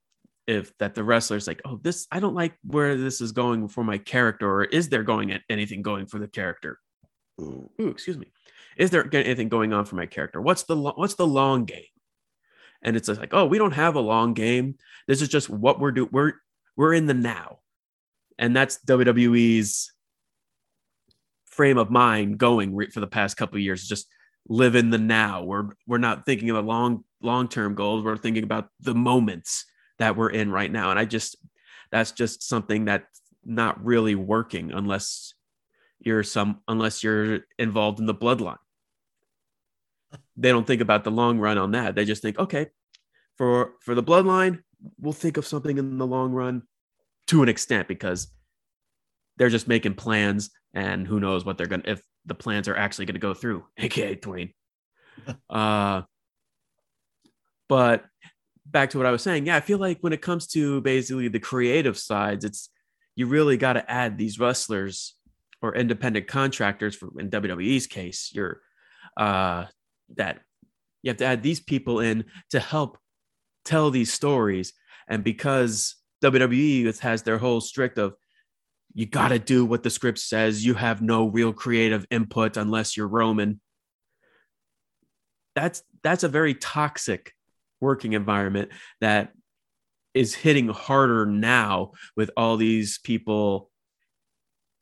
if 0.46 0.76
that 0.78 0.94
the 0.94 1.04
wrestler's 1.04 1.46
like, 1.46 1.62
oh, 1.64 1.78
this 1.82 2.06
I 2.10 2.18
don't 2.18 2.34
like 2.34 2.54
where 2.64 2.96
this 2.96 3.20
is 3.20 3.32
going 3.32 3.68
for 3.68 3.84
my 3.84 3.98
character, 3.98 4.50
or 4.50 4.64
is 4.64 4.88
there 4.88 5.04
going 5.04 5.30
at 5.32 5.42
anything 5.48 5.82
going 5.82 6.06
for 6.06 6.18
the 6.18 6.26
character? 6.26 6.78
Ooh, 7.40 7.70
excuse 7.78 8.18
me. 8.18 8.32
Is 8.76 8.90
there 8.90 9.08
anything 9.14 9.48
going 9.48 9.72
on 9.72 9.84
for 9.84 9.94
my 9.94 10.06
character? 10.06 10.40
What's 10.40 10.64
the 10.64 10.76
what's 10.76 11.14
the 11.14 11.26
long 11.26 11.64
game? 11.64 11.84
And 12.82 12.96
it's 12.96 13.08
like, 13.08 13.32
oh, 13.32 13.46
we 13.46 13.58
don't 13.58 13.72
have 13.72 13.94
a 13.94 14.00
long 14.00 14.34
game. 14.34 14.76
This 15.06 15.22
is 15.22 15.28
just 15.28 15.48
what 15.48 15.78
we're 15.78 15.92
doing. 15.92 16.08
We're 16.10 16.32
we're 16.76 16.94
in 16.94 17.06
the 17.06 17.14
now, 17.14 17.58
and 18.38 18.56
that's 18.56 18.78
WWE's 18.84 19.92
frame 21.52 21.76
of 21.76 21.90
mind 21.90 22.38
going 22.38 22.90
for 22.90 23.00
the 23.00 23.06
past 23.06 23.36
couple 23.36 23.56
of 23.56 23.62
years. 23.62 23.86
Just 23.86 24.08
live 24.48 24.74
in 24.74 24.90
the 24.90 24.98
now. 24.98 25.44
We're 25.44 25.68
we're 25.86 25.98
not 25.98 26.26
thinking 26.26 26.50
of 26.50 26.64
long 26.64 27.04
long 27.22 27.48
term 27.48 27.74
goals. 27.74 28.02
We're 28.02 28.16
thinking 28.16 28.42
about 28.42 28.68
the 28.80 28.94
moments 28.94 29.66
that 29.98 30.16
we're 30.16 30.30
in 30.30 30.50
right 30.50 30.72
now. 30.72 30.90
And 30.90 30.98
I 30.98 31.04
just 31.04 31.36
that's 31.90 32.12
just 32.12 32.42
something 32.42 32.86
that's 32.86 33.20
not 33.44 33.84
really 33.84 34.14
working 34.14 34.72
unless 34.72 35.34
you're 36.00 36.22
some 36.22 36.60
unless 36.66 37.04
you're 37.04 37.40
involved 37.58 38.00
in 38.00 38.06
the 38.06 38.14
bloodline. 38.14 38.56
They 40.36 40.50
don't 40.50 40.66
think 40.66 40.80
about 40.80 41.04
the 41.04 41.10
long 41.10 41.38
run 41.38 41.58
on 41.58 41.72
that. 41.72 41.94
They 41.94 42.04
just 42.04 42.22
think, 42.22 42.38
okay, 42.38 42.68
for 43.36 43.74
for 43.80 43.94
the 43.94 44.02
bloodline, 44.02 44.62
we'll 44.98 45.12
think 45.12 45.36
of 45.36 45.46
something 45.46 45.78
in 45.78 45.98
the 45.98 46.06
long 46.06 46.32
run 46.32 46.62
to 47.28 47.42
an 47.42 47.48
extent 47.48 47.88
because 47.88 48.28
they're 49.36 49.48
just 49.48 49.68
making 49.68 49.94
plans 49.94 50.50
and 50.74 51.06
who 51.06 51.20
knows 51.20 51.44
what 51.44 51.58
they're 51.58 51.66
gonna 51.66 51.82
if 51.86 52.02
the 52.26 52.34
plans 52.34 52.68
are 52.68 52.76
actually 52.76 53.06
gonna 53.06 53.18
go 53.18 53.34
through, 53.34 53.64
aka 53.78 54.16
Dwayne. 54.16 54.52
uh 55.50 56.02
but 57.68 58.04
back 58.66 58.90
to 58.90 58.98
what 58.98 59.06
I 59.06 59.10
was 59.10 59.22
saying, 59.22 59.46
yeah, 59.46 59.56
I 59.56 59.60
feel 59.60 59.78
like 59.78 59.98
when 60.00 60.12
it 60.12 60.22
comes 60.22 60.46
to 60.48 60.80
basically 60.80 61.28
the 61.28 61.40
creative 61.40 61.98
sides, 61.98 62.44
it's 62.44 62.70
you 63.16 63.26
really 63.26 63.56
got 63.56 63.74
to 63.74 63.90
add 63.90 64.18
these 64.18 64.38
wrestlers 64.38 65.14
or 65.60 65.74
independent 65.74 66.26
contractors. 66.26 66.96
For 66.96 67.08
in 67.18 67.30
WWE's 67.30 67.86
case, 67.86 68.30
you're 68.34 68.60
uh, 69.16 69.66
that 70.16 70.40
you 71.02 71.10
have 71.10 71.18
to 71.18 71.24
add 71.24 71.42
these 71.42 71.60
people 71.60 72.00
in 72.00 72.24
to 72.50 72.60
help 72.60 72.98
tell 73.64 73.90
these 73.90 74.12
stories. 74.12 74.72
And 75.08 75.22
because 75.22 75.96
WWE 76.22 76.98
has 77.00 77.22
their 77.22 77.38
whole 77.38 77.60
strict 77.60 77.98
of 77.98 78.14
you 78.94 79.06
got 79.06 79.28
to 79.28 79.38
do 79.38 79.64
what 79.64 79.82
the 79.82 79.90
script 79.90 80.18
says, 80.18 80.64
you 80.64 80.74
have 80.74 81.00
no 81.02 81.26
real 81.26 81.52
creative 81.52 82.06
input 82.10 82.56
unless 82.56 82.96
you're 82.96 83.08
Roman. 83.08 83.60
That's 85.54 85.82
that's 86.02 86.24
a 86.24 86.28
very 86.28 86.54
toxic 86.54 87.32
working 87.80 88.12
environment 88.12 88.70
that 89.00 89.32
is 90.14 90.34
hitting 90.34 90.68
harder 90.68 91.26
now 91.26 91.92
with 92.16 92.30
all 92.36 92.56
these 92.56 92.98
people 92.98 93.70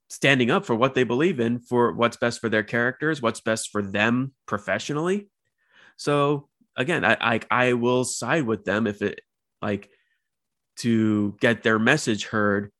standing 0.08 0.50
up 0.50 0.66
for 0.66 0.74
what 0.74 0.94
they 0.94 1.04
believe 1.04 1.38
in 1.38 1.60
for 1.60 1.92
what's 1.92 2.16
best 2.16 2.40
for 2.40 2.48
their 2.48 2.64
characters 2.64 3.22
what's 3.22 3.40
best 3.40 3.70
for 3.70 3.80
them 3.80 4.32
professionally 4.44 5.28
so 5.96 6.48
again 6.76 7.04
i 7.04 7.16
i, 7.20 7.40
I 7.50 7.72
will 7.74 8.02
side 8.04 8.44
with 8.44 8.64
them 8.64 8.88
if 8.88 9.02
it 9.02 9.20
like 9.62 9.88
to 10.78 11.36
get 11.40 11.62
their 11.62 11.78
message 11.78 12.26
heard 12.26 12.72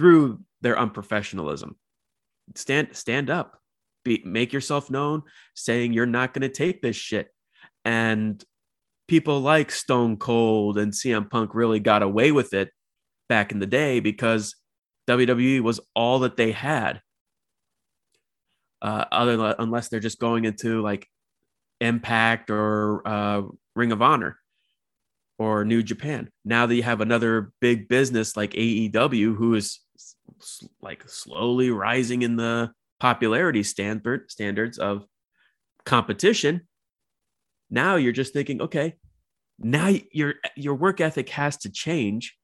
through 0.00 0.40
their 0.62 0.76
unprofessionalism 0.76 1.72
stand 2.56 2.88
stand 2.92 3.28
up 3.28 3.60
be 4.02 4.22
make 4.24 4.50
yourself 4.50 4.90
known 4.90 5.22
saying 5.54 5.92
you're 5.92 6.06
not 6.06 6.32
going 6.32 6.40
to 6.40 6.48
take 6.48 6.80
this 6.80 6.96
shit 6.96 7.28
and 7.84 8.42
people 9.08 9.40
like 9.40 9.72
Stone 9.72 10.16
Cold 10.18 10.78
and 10.78 10.92
CM 10.92 11.28
Punk 11.28 11.52
really 11.52 11.80
got 11.80 12.02
away 12.02 12.30
with 12.30 12.54
it 12.54 12.70
back 13.28 13.50
in 13.50 13.58
the 13.58 13.66
day 13.66 13.98
because 13.98 14.54
WWE 15.08 15.60
was 15.62 15.80
all 15.96 16.20
that 16.20 16.36
they 16.36 16.52
had. 16.52 17.00
Uh, 18.80 19.04
other 19.10 19.56
unless 19.58 19.88
they're 19.88 19.98
just 19.98 20.20
going 20.20 20.44
into 20.44 20.80
like 20.80 21.08
Impact 21.80 22.50
or 22.50 23.06
uh, 23.06 23.42
Ring 23.74 23.90
of 23.90 24.00
Honor 24.00 24.38
or 25.40 25.64
New 25.64 25.82
Japan. 25.82 26.30
Now 26.44 26.66
that 26.66 26.74
you 26.76 26.84
have 26.84 27.00
another 27.00 27.52
big 27.60 27.88
business 27.88 28.36
like 28.36 28.52
AEW, 28.52 29.34
who 29.34 29.54
is 29.54 29.80
like 30.80 31.08
slowly 31.08 31.70
rising 31.70 32.22
in 32.22 32.36
the 32.36 32.72
popularity 32.98 33.62
standard 33.62 34.30
standards 34.30 34.78
of 34.78 35.04
competition, 35.84 36.62
now 37.70 37.96
you're 37.96 38.12
just 38.12 38.32
thinking, 38.32 38.62
okay, 38.62 38.94
now 39.58 39.92
your 40.12 40.34
your 40.56 40.74
work 40.74 41.00
ethic 41.00 41.28
has 41.30 41.56
to 41.58 41.70
change 41.70 42.36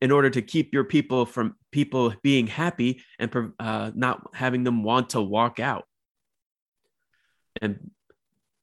in 0.00 0.10
order 0.10 0.30
to 0.30 0.42
keep 0.42 0.72
your 0.72 0.84
people 0.84 1.26
from 1.26 1.56
people 1.72 2.14
being 2.22 2.46
happy 2.46 3.02
and 3.18 3.52
uh, 3.58 3.90
not 3.94 4.22
having 4.34 4.64
them 4.64 4.82
want 4.82 5.10
to 5.10 5.20
walk 5.20 5.60
out. 5.60 5.84
And 7.60 7.90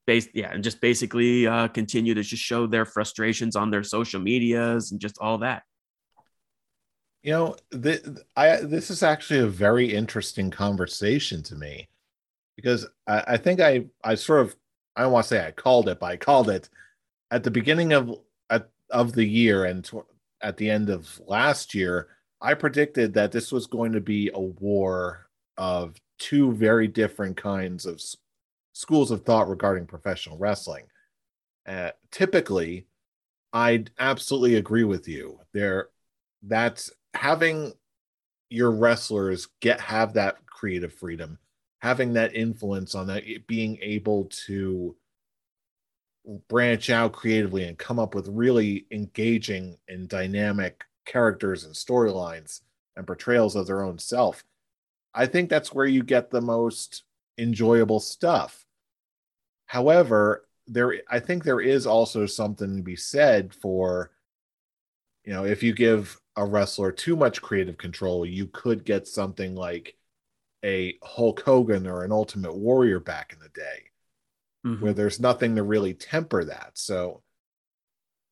base 0.06 0.28
yeah 0.34 0.50
and 0.52 0.64
just 0.64 0.80
basically 0.80 1.46
uh, 1.46 1.68
continue 1.68 2.14
to 2.14 2.22
just 2.22 2.42
show 2.42 2.66
their 2.66 2.84
frustrations 2.84 3.56
on 3.56 3.70
their 3.70 3.82
social 3.82 4.20
medias 4.20 4.90
and 4.90 5.00
just 5.00 5.16
all 5.20 5.38
that 5.38 5.62
you 7.22 7.32
know 7.32 7.56
th- 7.72 8.02
I, 8.36 8.56
this 8.56 8.90
is 8.90 9.02
actually 9.02 9.40
a 9.40 9.46
very 9.46 9.92
interesting 9.92 10.50
conversation 10.50 11.42
to 11.44 11.54
me 11.54 11.88
because 12.56 12.86
I, 13.06 13.24
I 13.28 13.36
think 13.36 13.60
i 13.60 13.84
i 14.04 14.14
sort 14.14 14.40
of 14.40 14.56
I 14.96 15.02
don't 15.02 15.12
want 15.12 15.24
to 15.24 15.28
say 15.28 15.46
I 15.46 15.50
called 15.52 15.88
it, 15.88 16.00
but 16.00 16.06
I 16.06 16.16
called 16.16 16.50
it 16.50 16.68
at 17.30 17.44
the 17.44 17.50
beginning 17.50 17.92
of 17.92 18.20
at, 18.50 18.68
of 18.90 19.12
the 19.12 19.24
year 19.24 19.64
and 19.64 19.88
at 20.42 20.56
the 20.56 20.70
end 20.70 20.90
of 20.90 21.20
last 21.26 21.74
year. 21.74 22.08
I 22.40 22.54
predicted 22.54 23.14
that 23.14 23.30
this 23.30 23.52
was 23.52 23.66
going 23.66 23.92
to 23.92 24.00
be 24.00 24.30
a 24.34 24.40
war 24.40 25.28
of 25.56 25.96
two 26.18 26.52
very 26.52 26.88
different 26.88 27.36
kinds 27.36 27.86
of 27.86 27.96
s- 27.96 28.16
schools 28.72 29.12
of 29.12 29.24
thought 29.24 29.48
regarding 29.48 29.86
professional 29.86 30.38
wrestling. 30.38 30.86
Uh, 31.66 31.90
typically, 32.10 32.86
I'd 33.52 33.90
absolutely 33.98 34.56
agree 34.56 34.82
with 34.84 35.06
you. 35.06 35.38
There, 35.52 35.88
that's 36.42 36.90
having 37.14 37.72
your 38.50 38.70
wrestlers 38.70 39.48
get 39.60 39.80
have 39.80 40.14
that 40.14 40.44
creative 40.46 40.92
freedom 40.92 41.38
having 41.80 42.12
that 42.12 42.34
influence 42.34 42.94
on 42.94 43.08
that 43.08 43.24
being 43.48 43.78
able 43.82 44.26
to 44.26 44.94
branch 46.48 46.90
out 46.90 47.12
creatively 47.12 47.64
and 47.64 47.76
come 47.76 47.98
up 47.98 48.14
with 48.14 48.28
really 48.28 48.86
engaging 48.92 49.76
and 49.88 50.08
dynamic 50.08 50.84
characters 51.04 51.64
and 51.64 51.74
storylines 51.74 52.60
and 52.96 53.06
portrayals 53.06 53.56
of 53.56 53.66
their 53.66 53.82
own 53.82 53.98
self 53.98 54.44
i 55.14 55.26
think 55.26 55.50
that's 55.50 55.72
where 55.72 55.86
you 55.86 56.02
get 56.02 56.30
the 56.30 56.40
most 56.40 57.04
enjoyable 57.38 58.00
stuff. 58.00 58.64
However 59.66 60.46
there 60.68 61.00
i 61.10 61.18
think 61.18 61.42
there 61.42 61.60
is 61.60 61.86
also 61.86 62.24
something 62.26 62.76
to 62.76 62.82
be 62.82 62.94
said 62.94 63.52
for 63.52 64.12
you 65.24 65.32
know 65.32 65.44
if 65.44 65.62
you 65.62 65.72
give 65.72 66.18
a 66.36 66.44
wrestler 66.44 66.90
too 66.90 67.16
much 67.16 67.42
creative 67.42 67.76
control 67.76 68.24
you 68.24 68.46
could 68.46 68.84
get 68.84 69.06
something 69.06 69.54
like 69.54 69.96
a 70.64 70.98
Hulk 71.02 71.40
Hogan 71.40 71.86
or 71.86 72.04
an 72.04 72.12
Ultimate 72.12 72.56
Warrior 72.56 73.00
back 73.00 73.32
in 73.32 73.40
the 73.40 73.48
day, 73.48 73.84
mm-hmm. 74.66 74.82
where 74.82 74.92
there's 74.92 75.20
nothing 75.20 75.56
to 75.56 75.62
really 75.62 75.94
temper 75.94 76.44
that. 76.44 76.72
So, 76.74 77.22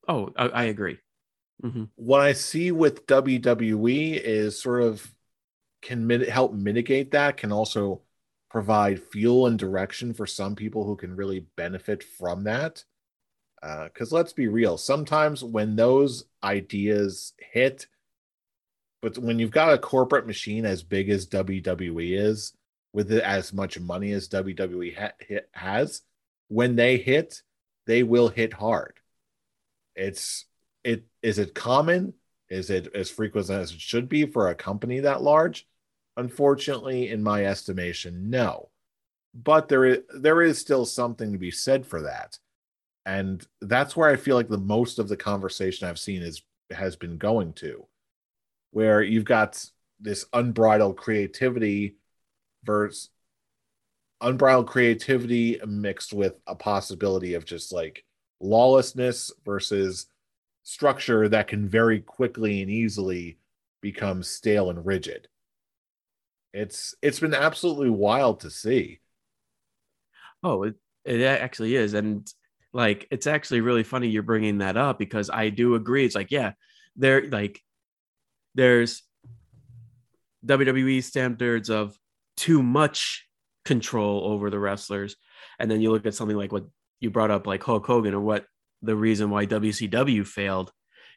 oh, 0.09 0.31
I, 0.37 0.49
I 0.49 0.65
agree. 0.65 0.99
Mm-hmm. 1.63 1.85
What 1.97 2.21
I 2.21 2.33
see 2.33 2.73
with 2.73 3.07
WWE 3.07 4.19
is 4.21 4.61
sort 4.61 4.83
of 4.83 5.13
can 5.83 6.07
mit- 6.07 6.29
help 6.29 6.53
mitigate 6.53 7.11
that, 7.13 7.37
can 7.37 7.53
also 7.53 8.03
provide 8.51 9.03
fuel 9.03 9.47
and 9.47 9.59
direction 9.59 10.13
for 10.13 10.27
some 10.27 10.55
people 10.55 10.85
who 10.85 10.97
can 10.97 11.15
really 11.15 11.47
benefit 11.57 12.03
from 12.03 12.45
that. 12.45 12.85
Because 13.61 14.13
uh, 14.13 14.17
let's 14.17 14.33
be 14.33 14.49
real, 14.49 14.79
sometimes 14.79 15.45
when 15.45 15.77
those 15.77 16.25
ideas 16.43 17.35
hit, 17.39 17.87
but 19.03 19.19
when 19.19 19.39
you've 19.39 19.51
got 19.51 19.75
a 19.75 19.79
corporate 19.79 20.27
machine 20.27 20.65
as 20.65 20.83
big 20.83 21.11
as 21.11 21.27
WWE 21.27 22.19
is, 22.19 22.55
with 22.93 23.13
as 23.13 23.53
much 23.53 23.79
money 23.79 24.13
as 24.13 24.29
WWE 24.29 24.97
ha- 24.97 25.41
has, 25.53 26.03
when 26.49 26.77
they 26.77 26.97
hit, 26.97 27.43
they 27.87 28.03
will 28.03 28.29
hit 28.29 28.53
hard. 28.53 28.95
It's 29.95 30.47
it 30.85 31.05
is 31.23 31.39
it 31.39 31.55
common? 31.55 32.15
Is 32.49 32.71
it 32.71 32.89
as 32.95 33.11
frequent 33.11 33.51
as 33.51 33.73
it 33.73 33.81
should 33.81 34.09
be 34.09 34.27
for 34.27 34.49
a 34.49 34.55
company 34.55 35.01
that 35.01 35.23
large? 35.23 35.67
Unfortunately, 36.17 37.09
in 37.09 37.23
my 37.23 37.45
estimation, 37.45 38.31
no. 38.31 38.71
but 39.35 39.69
there 39.69 39.85
is 39.85 39.99
there 40.15 40.43
is 40.43 40.59
still 40.59 40.85
something 40.85 41.33
to 41.33 41.39
be 41.39 41.51
said 41.51 41.87
for 41.87 42.03
that. 42.03 42.39
And 43.11 43.45
that's 43.61 43.97
where 43.97 44.09
I 44.09 44.15
feel 44.15 44.37
like 44.37 44.49
the 44.49 44.57
most 44.57 45.01
of 45.01 45.09
the 45.09 45.17
conversation 45.17 45.89
I've 45.89 45.99
seen 45.99 46.23
is 46.23 46.43
has 46.71 46.95
been 46.95 47.19
going 47.19 47.55
to, 47.55 47.89
where 48.71 49.03
you've 49.03 49.25
got 49.25 49.65
this 49.99 50.27
unbridled 50.33 50.97
creativity 50.97 51.97
versus 52.63 53.11
unbridled 54.21 54.69
creativity 54.69 55.61
mixed 55.67 56.13
with 56.13 56.35
a 56.47 56.55
possibility 56.55 57.35
of 57.35 57.45
just 57.45 57.73
like 57.73 58.05
lawlessness 58.39 59.33
versus 59.45 60.07
structure 60.63 61.29
that 61.29 61.49
can 61.49 61.69
very 61.69 61.99
quickly 61.99 62.63
and 62.63 62.71
easily 62.71 63.39
become 63.81 64.23
stale 64.23 64.71
and 64.71 64.87
rigid. 64.87 65.27
It's 66.55 66.95
it's 67.03 67.19
been 67.19 67.35
absolutely 67.35 67.91
wild 67.91 68.39
to 68.41 68.51
see. 68.51 69.01
Oh, 70.45 70.63
it, 70.63 70.77
it 71.05 71.23
actually 71.23 71.75
is 71.75 71.95
and 71.95 72.33
like 72.73 73.07
it's 73.11 73.27
actually 73.27 73.61
really 73.61 73.83
funny 73.83 74.09
you're 74.09 74.23
bringing 74.23 74.59
that 74.59 74.77
up 74.77 74.99
because 74.99 75.31
I 75.31 75.49
do 75.49 75.75
agree 75.75 76.05
it's 76.05 76.15
like 76.15 76.31
yeah, 76.31 76.53
there 76.97 77.29
like 77.29 77.61
there's 78.55 79.03
WWE 80.47 81.03
standards 81.03 81.71
of 81.71 81.97
too 82.37 82.63
much 82.63 83.27
control 83.65 84.25
over 84.25 84.51
the 84.51 84.59
wrestlers 84.59 85.17
and 85.59 85.71
then 85.71 85.81
you 85.81 85.91
look 85.91 86.07
at 86.07 86.15
something 86.15 86.37
like 86.37 86.53
what 86.53 86.65
you 87.01 87.11
brought 87.11 87.31
up 87.31 87.47
like 87.47 87.63
Hulk 87.63 87.87
Hogan 87.87 88.15
or 88.15 88.21
what 88.21 88.47
the 88.83 88.97
reason 88.97 89.31
why 89.31 89.47
WCW 89.47 90.27
failed 90.27 90.73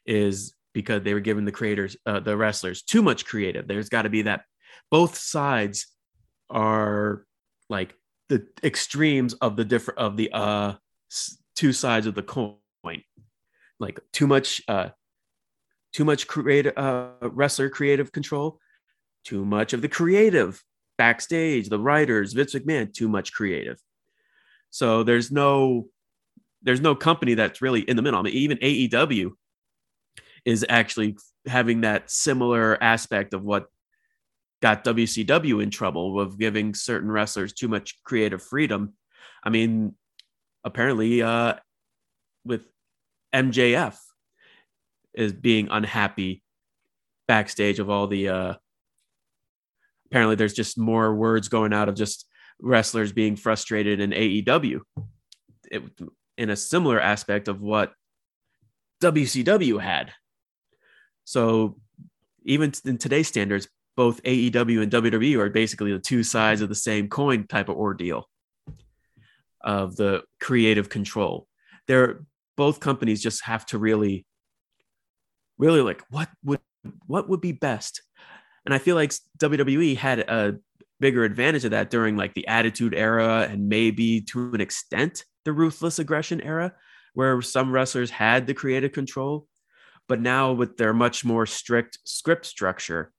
is 0.06 0.54
because 0.74 1.02
they 1.02 1.14
were 1.14 1.20
giving 1.20 1.44
the 1.44 1.52
creators, 1.52 1.96
uh, 2.04 2.20
the 2.20 2.36
wrestlers, 2.36 2.82
too 2.82 3.00
much 3.02 3.24
creative. 3.24 3.66
There's 3.66 3.88
got 3.88 4.02
to 4.02 4.10
be 4.10 4.22
that 4.22 4.42
both 4.90 5.16
sides 5.16 5.86
are 6.50 7.24
like 7.70 7.94
the 8.28 8.46
extremes 8.62 9.34
of 9.34 9.56
the 9.56 9.64
different 9.64 9.98
of 9.98 10.16
the 10.16 10.30
uh 10.32 10.74
two 11.56 11.72
sides 11.72 12.06
of 12.06 12.14
the 12.14 12.22
coin. 12.22 12.56
Like 13.80 14.00
too 14.12 14.26
much, 14.26 14.62
uh, 14.68 14.90
too 15.92 16.04
much 16.04 16.26
creative 16.26 16.76
uh, 16.76 17.10
wrestler 17.22 17.68
creative 17.68 18.12
control, 18.12 18.60
too 19.24 19.44
much 19.44 19.72
of 19.72 19.82
the 19.82 19.88
creative 19.88 20.62
backstage, 20.96 21.68
the 21.68 21.78
writers, 21.78 22.32
Vince 22.32 22.54
McMahon, 22.54 22.92
too 22.92 23.08
much 23.08 23.32
creative. 23.32 23.78
So 24.70 25.02
there's 25.02 25.30
no 25.30 25.88
there's 26.62 26.80
no 26.80 26.94
company 26.94 27.34
that's 27.34 27.60
really 27.60 27.80
in 27.80 27.96
the 27.96 28.02
middle. 28.02 28.18
I 28.18 28.22
mean, 28.22 28.34
even 28.34 28.58
AEW 28.58 29.32
is 30.44 30.64
actually 30.68 31.16
having 31.46 31.82
that 31.82 32.10
similar 32.10 32.82
aspect 32.82 33.34
of 33.34 33.44
what 33.44 33.66
got 34.62 34.82
WCW 34.84 35.62
in 35.62 35.70
trouble 35.70 36.18
of 36.18 36.38
giving 36.38 36.74
certain 36.74 37.10
wrestlers 37.10 37.52
too 37.52 37.68
much 37.68 38.02
creative 38.02 38.42
freedom. 38.42 38.94
I 39.42 39.50
mean, 39.50 39.94
apparently, 40.64 41.22
uh, 41.22 41.54
with 42.44 42.62
MJF 43.34 43.96
is 45.14 45.32
being 45.32 45.68
unhappy 45.70 46.42
backstage 47.28 47.78
of 47.78 47.90
all 47.90 48.06
the. 48.06 48.28
Uh, 48.28 48.54
apparently, 50.06 50.36
there's 50.36 50.54
just 50.54 50.78
more 50.78 51.14
words 51.14 51.48
going 51.48 51.72
out 51.72 51.88
of 51.88 51.94
just 51.94 52.26
wrestlers 52.60 53.12
being 53.12 53.36
frustrated 53.36 54.00
in 54.00 54.10
AEW. 54.10 54.80
It, 55.70 55.82
in 56.36 56.50
a 56.50 56.56
similar 56.56 57.00
aspect 57.00 57.48
of 57.48 57.60
what 57.60 57.92
WCW 59.02 59.80
had. 59.80 60.12
So 61.24 61.76
even 62.44 62.72
in 62.84 62.98
today's 62.98 63.28
standards, 63.28 63.68
both 63.96 64.22
AEW 64.24 64.82
and 64.82 64.92
WWE 64.92 65.38
are 65.38 65.50
basically 65.50 65.92
the 65.92 66.00
two 66.00 66.22
sides 66.22 66.60
of 66.60 66.68
the 66.68 66.74
same 66.74 67.08
coin 67.08 67.46
type 67.46 67.68
of 67.68 67.76
ordeal 67.76 68.28
of 69.64 69.96
the 69.96 70.22
creative 70.40 70.88
control. 70.88 71.48
They're 71.88 72.24
both 72.56 72.78
companies 72.80 73.22
just 73.22 73.44
have 73.44 73.66
to 73.66 73.78
really, 73.78 74.26
really 75.58 75.80
like 75.80 76.02
what 76.10 76.28
would 76.44 76.60
what 77.06 77.28
would 77.28 77.40
be 77.40 77.52
best. 77.52 78.02
And 78.64 78.72
I 78.74 78.78
feel 78.78 78.94
like 78.94 79.12
WWE 79.38 79.96
had 79.96 80.20
a 80.20 80.58
bigger 81.00 81.24
advantage 81.24 81.64
of 81.64 81.72
that 81.72 81.90
during 81.90 82.16
like 82.16 82.34
the 82.34 82.46
Attitude 82.46 82.94
Era 82.94 83.48
and 83.50 83.68
maybe 83.68 84.20
to 84.20 84.52
an 84.54 84.60
extent 84.60 85.24
the 85.44 85.52
ruthless 85.52 85.98
aggression 85.98 86.40
era 86.40 86.72
where 87.14 87.40
some 87.42 87.70
wrestlers 87.70 88.10
had 88.10 88.46
the 88.46 88.54
creative 88.54 88.92
control 88.92 89.46
but 90.08 90.20
now 90.20 90.52
with 90.52 90.76
their 90.76 90.92
much 90.92 91.24
more 91.24 91.46
strict 91.46 91.98
script 92.04 92.46
structure 92.46 93.12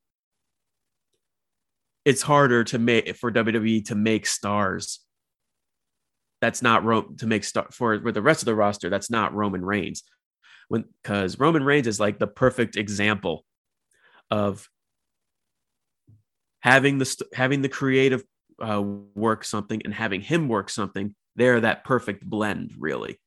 it's 2.03 2.21
harder 2.21 2.63
to 2.63 2.77
make 2.77 3.15
for 3.15 3.31
WWE 3.31 3.85
to 3.85 3.95
make 3.95 4.27
stars 4.27 4.99
that's 6.41 6.61
not 6.61 6.83
Ro- 6.83 7.13
to 7.17 7.27
make 7.27 7.43
star 7.43 7.67
for, 7.71 7.99
for 8.01 8.11
the 8.11 8.21
rest 8.21 8.41
of 8.41 8.45
the 8.45 8.55
roster 8.55 8.89
that's 8.89 9.09
not 9.09 9.33
Roman 9.33 9.63
Reigns. 9.63 10.03
When 10.67 10.85
because 11.01 11.39
Roman 11.39 11.63
Reigns 11.63 11.87
is 11.87 11.99
like 11.99 12.19
the 12.19 12.27
perfect 12.27 12.75
example 12.75 13.45
of 14.31 14.67
having 16.59 16.97
the 16.97 17.25
having 17.33 17.61
the 17.61 17.69
creative 17.69 18.23
uh, 18.59 18.81
work 18.81 19.43
something 19.43 19.81
and 19.85 19.93
having 19.93 20.21
him 20.21 20.47
work 20.47 20.69
something 20.69 21.13
they're 21.35 21.59
that 21.59 21.83
perfect 21.83 22.23
blend 22.23 22.73
really. 22.77 23.19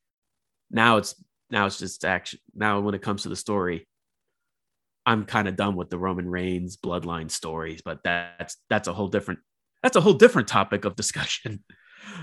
Now 0.71 0.97
it's 0.97 1.15
now 1.51 1.67
it's 1.67 1.79
just 1.79 2.05
action 2.05 2.39
now 2.55 2.81
when 2.81 2.95
it 2.95 3.03
comes 3.03 3.23
to 3.23 3.29
the 3.29 3.37
story 3.37 3.87
i'm 5.07 5.25
kind 5.25 5.49
of 5.49 5.57
done 5.57 5.77
with 5.77 5.91
the 5.91 5.99
roman 5.99 6.29
reigns 6.29 6.77
bloodline 6.77 7.31
stories 7.31 7.81
but 7.85 8.01
that's 8.05 8.57
that's 8.69 8.89
a 8.89 8.93
whole 8.93 9.09
different 9.09 9.41
that's 9.83 9.97
a 9.97 10.01
whole 10.01 10.15
different 10.15 10.49
topic 10.49 10.85
of 10.85 10.97
discussion 10.97 11.65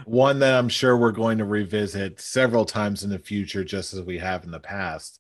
one 0.06 0.40
that 0.40 0.54
i'm 0.58 0.70
sure 0.70 0.98
we're 0.98 1.12
going 1.12 1.38
to 1.38 1.46
revisit 1.46 2.20
several 2.20 2.66
times 2.66 3.04
in 3.04 3.10
the 3.10 3.20
future 3.20 3.64
just 3.64 3.94
as 3.94 4.02
we 4.02 4.18
have 4.18 4.44
in 4.44 4.52
the 4.52 4.60
past. 4.60 5.20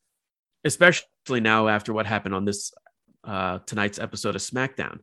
Especially 0.64 1.40
now 1.42 1.68
after 1.68 1.94
what 1.94 2.06
happened 2.06 2.36
on 2.36 2.46
this 2.46 2.74
uh 3.24 3.60
tonight's 3.66 4.00
episode 4.00 4.36
of 4.36 4.42
smackdown. 4.42 5.00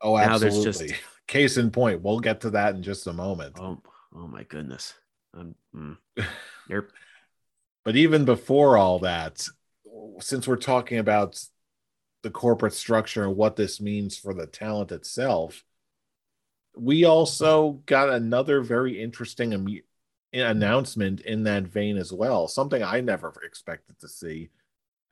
Oh 0.00 0.16
absolutely 0.16 0.24
now 0.24 0.38
there's 0.38 0.78
just 0.78 1.00
case 1.26 1.56
in 1.56 1.70
point 1.70 2.02
we'll 2.02 2.20
get 2.20 2.40
to 2.42 2.50
that 2.50 2.74
in 2.74 2.82
just 2.82 3.06
a 3.06 3.12
moment. 3.12 3.56
Oh 3.58 3.80
oh 4.14 4.26
my 4.26 4.44
goodness. 4.44 4.94
Um, 5.34 5.54
mm. 5.74 5.96
but 7.84 7.96
even 7.96 8.24
before 8.24 8.76
all 8.76 8.98
that, 9.00 9.46
since 10.20 10.46
we're 10.46 10.56
talking 10.56 10.98
about 10.98 11.42
the 12.22 12.30
corporate 12.30 12.74
structure 12.74 13.24
and 13.24 13.36
what 13.36 13.56
this 13.56 13.80
means 13.80 14.16
for 14.16 14.34
the 14.34 14.46
talent 14.46 14.92
itself, 14.92 15.64
we 16.76 17.04
also 17.04 17.82
got 17.86 18.08
another 18.08 18.60
very 18.62 19.00
interesting 19.00 19.80
announcement 20.32 21.20
in 21.20 21.44
that 21.44 21.64
vein 21.64 21.96
as 21.96 22.12
well. 22.12 22.48
Something 22.48 22.82
I 22.82 23.00
never 23.00 23.32
expected 23.44 23.98
to 24.00 24.08
see. 24.08 24.50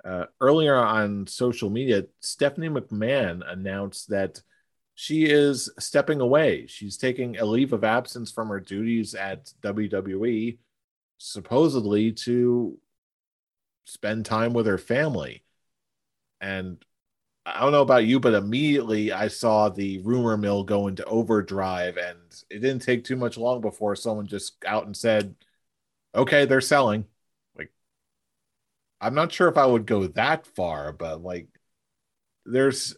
Uh, 0.04 0.24
earlier 0.40 0.76
on 0.76 1.26
social 1.26 1.68
media, 1.68 2.04
Stephanie 2.20 2.70
McMahon 2.70 3.42
announced 3.46 4.08
that 4.08 4.40
she 4.94 5.24
is 5.24 5.70
stepping 5.78 6.20
away. 6.20 6.66
She's 6.66 6.96
taking 6.96 7.38
a 7.38 7.44
leave 7.44 7.72
of 7.72 7.84
absence 7.84 8.30
from 8.30 8.48
her 8.48 8.60
duties 8.60 9.14
at 9.14 9.52
WWE, 9.62 10.58
supposedly 11.18 12.12
to 12.12 12.78
spend 13.84 14.24
time 14.24 14.52
with 14.52 14.66
her 14.66 14.78
family. 14.78 15.44
And 16.40 16.82
I 17.46 17.60
don't 17.60 17.72
know 17.72 17.82
about 17.82 18.04
you, 18.04 18.20
but 18.20 18.34
immediately 18.34 19.12
I 19.12 19.28
saw 19.28 19.68
the 19.68 19.98
rumor 20.00 20.36
mill 20.36 20.62
go 20.64 20.86
into 20.88 21.04
overdrive, 21.04 21.96
and 21.96 22.18
it 22.50 22.60
didn't 22.60 22.80
take 22.82 23.04
too 23.04 23.16
much 23.16 23.36
long 23.38 23.60
before 23.60 23.96
someone 23.96 24.26
just 24.26 24.62
out 24.64 24.86
and 24.86 24.96
said, 24.96 25.34
"Okay, 26.14 26.44
they're 26.46 26.60
selling." 26.60 27.06
Like, 27.56 27.72
I'm 29.00 29.14
not 29.14 29.32
sure 29.32 29.48
if 29.48 29.56
I 29.56 29.66
would 29.66 29.86
go 29.86 30.06
that 30.08 30.46
far, 30.46 30.92
but 30.92 31.22
like, 31.22 31.48
there's 32.46 32.96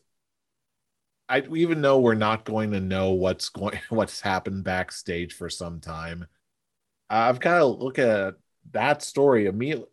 I 1.28 1.40
even 1.54 1.80
know 1.80 2.00
we're 2.00 2.14
not 2.14 2.44
going 2.44 2.72
to 2.72 2.80
know 2.80 3.12
what's 3.12 3.48
going 3.48 3.80
what's 3.88 4.20
happened 4.20 4.64
backstage 4.64 5.34
for 5.34 5.48
some 5.48 5.80
time. 5.80 6.26
I've 7.10 7.40
got 7.40 7.58
to 7.58 7.66
look 7.66 7.98
at 7.98 8.34
that 8.72 9.02
story 9.02 9.46
immediately 9.46 9.88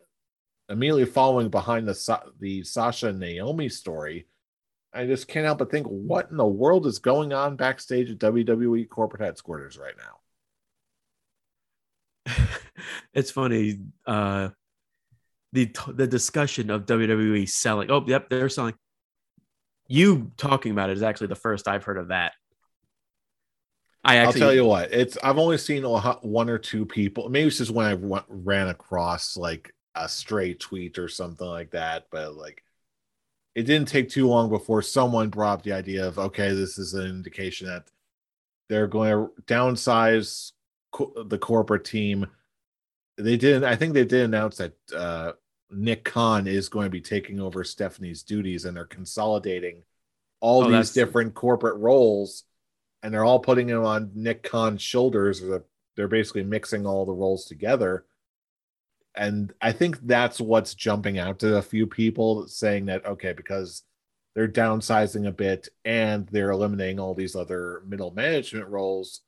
immediately 0.68 1.06
following 1.06 1.50
behind 1.50 1.88
the 1.88 2.22
the 2.40 2.62
Sasha 2.64 3.12
Naomi 3.12 3.68
story. 3.68 4.26
I 4.92 5.06
just 5.06 5.28
can't 5.28 5.46
help 5.46 5.58
but 5.58 5.70
think 5.70 5.86
what 5.86 6.30
in 6.30 6.36
the 6.36 6.46
world 6.46 6.86
is 6.86 6.98
going 6.98 7.32
on 7.32 7.56
backstage 7.56 8.10
at 8.10 8.18
WWE 8.18 8.88
corporate 8.88 9.22
headquarters 9.22 9.78
right 9.78 9.94
now. 9.96 10.16
it's 13.14 13.30
funny 13.30 13.80
uh 14.06 14.50
the 15.52 15.74
the 15.88 16.06
discussion 16.06 16.70
of 16.70 16.86
WWE 16.86 17.48
selling. 17.48 17.90
Oh, 17.90 18.04
yep, 18.06 18.28
they're 18.28 18.48
selling 18.48 18.74
you 19.90 20.30
talking 20.36 20.70
about 20.70 20.88
it 20.88 20.96
is 20.96 21.02
actually 21.02 21.26
the 21.26 21.34
first 21.34 21.66
I've 21.66 21.82
heard 21.82 21.98
of 21.98 22.08
that. 22.08 22.32
I 24.04 24.16
actually, 24.16 24.42
I'll 24.42 24.48
tell 24.48 24.54
you 24.54 24.64
what, 24.64 24.92
it's 24.92 25.18
I've 25.22 25.36
only 25.36 25.58
seen 25.58 25.82
one 25.82 26.48
or 26.48 26.58
two 26.58 26.86
people. 26.86 27.28
Maybe 27.28 27.48
it's 27.48 27.58
just 27.58 27.72
when 27.72 27.86
I 27.86 28.22
ran 28.28 28.68
across 28.68 29.36
like 29.36 29.74
a 29.96 30.08
stray 30.08 30.54
tweet 30.54 30.98
or 30.98 31.08
something 31.08 31.46
like 31.46 31.72
that, 31.72 32.06
but 32.10 32.36
like 32.36 32.62
it 33.54 33.64
didn't 33.64 33.88
take 33.88 34.08
too 34.08 34.28
long 34.28 34.48
before 34.48 34.82
someone 34.82 35.28
brought 35.28 35.54
up 35.58 35.62
the 35.62 35.72
idea 35.72 36.06
of 36.06 36.18
okay, 36.18 36.52
this 36.54 36.78
is 36.78 36.94
an 36.94 37.06
indication 37.06 37.66
that 37.66 37.90
they're 38.68 38.86
going 38.86 39.10
to 39.10 39.30
downsize 39.52 40.52
co- 40.92 41.12
the 41.26 41.38
corporate 41.38 41.84
team. 41.84 42.26
They 43.18 43.36
didn't. 43.36 43.64
I 43.64 43.76
think 43.76 43.94
they 43.94 44.04
did 44.04 44.22
announce 44.24 44.58
that 44.58 44.72
uh, 44.96 45.32
Nick 45.70 46.04
Khan 46.04 46.46
is 46.46 46.68
going 46.68 46.86
to 46.86 46.90
be 46.90 47.00
taking 47.00 47.40
over 47.40 47.64
Stephanie's 47.64 48.22
duties, 48.22 48.64
and 48.64 48.76
they're 48.76 48.84
consolidating 48.86 49.82
all 50.40 50.60
Oh, 50.60 50.64
these 50.64 50.70
that's- 50.72 50.92
different 50.92 51.34
corporate 51.34 51.76
roles, 51.76 52.44
and 53.02 53.12
they're 53.12 53.24
all 53.24 53.40
putting 53.40 53.66
them 53.66 53.84
on 53.84 54.10
Nick 54.14 54.42
Khan's 54.42 54.82
shoulders. 54.82 55.40
They're- 55.40 55.64
They're 55.96 56.08
basically 56.08 56.44
mixing 56.44 56.86
all 56.86 57.04
the 57.04 57.12
roles 57.12 57.44
together, 57.44 58.06
and 59.14 59.52
I 59.60 59.72
think 59.72 59.98
that's 60.06 60.40
what's 60.40 60.74
jumping 60.74 61.18
out 61.18 61.38
to 61.40 61.56
a 61.56 61.62
few 61.62 61.86
people, 61.86 62.46
saying 62.48 62.86
that 62.86 63.04
okay, 63.04 63.32
because 63.32 63.82
they're 64.34 64.48
downsizing 64.48 65.26
a 65.26 65.32
bit 65.32 65.68
and 65.84 66.26
they're 66.28 66.52
eliminating 66.52 67.00
all 67.00 67.14
these 67.14 67.34
other 67.34 67.82
middle 67.86 68.12
management 68.12 68.68
roles, 68.68 69.22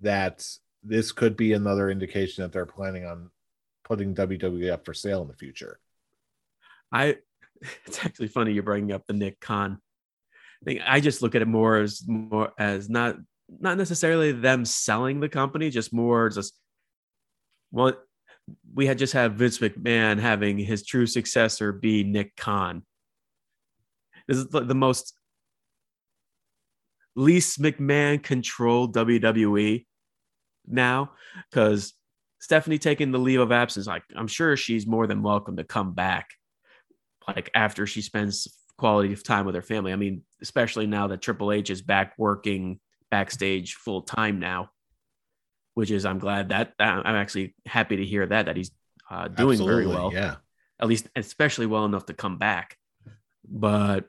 that 0.00 0.46
this 0.82 1.12
could 1.12 1.36
be 1.36 1.52
another 1.52 1.90
indication 1.90 2.42
that 2.42 2.52
they're 2.52 2.66
planning 2.66 3.04
on 3.04 3.30
putting 3.84 4.18
up 4.18 4.84
for 4.84 4.94
sale 4.94 5.22
in 5.22 5.28
the 5.28 5.34
future. 5.34 5.78
I 6.92 7.16
it's 7.86 8.04
actually 8.04 8.28
funny 8.28 8.52
you're 8.52 8.62
bringing 8.62 8.92
up 8.92 9.06
the 9.06 9.12
Nick 9.12 9.40
Khan 9.40 9.80
thing. 10.64 10.80
I 10.84 11.00
just 11.00 11.22
look 11.22 11.34
at 11.34 11.42
it 11.42 11.48
more 11.48 11.76
as 11.78 12.02
more 12.06 12.52
as 12.58 12.88
not 12.88 13.16
not 13.48 13.78
necessarily 13.78 14.32
them 14.32 14.64
selling 14.64 15.20
the 15.20 15.28
company, 15.28 15.70
just 15.70 15.92
more 15.92 16.28
just 16.28 16.54
what 17.70 18.04
we 18.74 18.86
had 18.86 18.98
just 18.98 19.12
had 19.12 19.36
Vince 19.36 19.58
McMahon 19.58 20.18
having 20.18 20.58
his 20.58 20.84
true 20.84 21.06
successor 21.06 21.72
be 21.72 22.04
Nick 22.04 22.36
Khan. 22.36 22.82
This 24.28 24.38
is 24.38 24.48
the 24.48 24.74
most 24.74 25.14
least 27.16 27.60
McMahon 27.60 28.22
controlled 28.22 28.94
WWE 28.94 29.86
now 30.66 31.12
because 31.50 31.94
Stephanie 32.40 32.78
taking 32.78 33.10
the 33.10 33.18
leave 33.18 33.40
of 33.40 33.52
absence, 33.52 33.86
like 33.86 34.04
I'm 34.14 34.28
sure 34.28 34.56
she's 34.56 34.86
more 34.86 35.06
than 35.06 35.22
welcome 35.22 35.56
to 35.56 35.64
come 35.64 35.94
back 35.94 36.30
like 37.26 37.50
after 37.54 37.86
she 37.86 38.02
spends 38.02 38.48
quality 38.76 39.12
of 39.12 39.22
time 39.22 39.46
with 39.46 39.54
her 39.54 39.62
family. 39.62 39.92
I 39.92 39.96
mean, 39.96 40.22
especially 40.40 40.86
now 40.86 41.06
that 41.08 41.22
Triple 41.22 41.52
H 41.52 41.70
is 41.70 41.82
back 41.82 42.14
working 42.18 42.80
backstage 43.10 43.74
full 43.74 44.02
time 44.02 44.38
now, 44.38 44.70
which 45.80 45.90
is 45.90 46.04
I'm 46.04 46.18
glad 46.18 46.50
that, 46.50 46.74
that 46.78 47.06
I'm 47.06 47.16
actually 47.16 47.54
happy 47.64 47.96
to 47.96 48.04
hear 48.04 48.26
that 48.26 48.44
that 48.46 48.56
he's 48.56 48.70
uh, 49.10 49.28
doing 49.28 49.56
very 49.64 49.86
well. 49.86 50.10
Yeah. 50.12 50.36
At 50.78 50.88
least 50.88 51.08
especially 51.16 51.64
well 51.64 51.86
enough 51.86 52.04
to 52.06 52.14
come 52.14 52.36
back. 52.36 52.76
But 53.48 54.04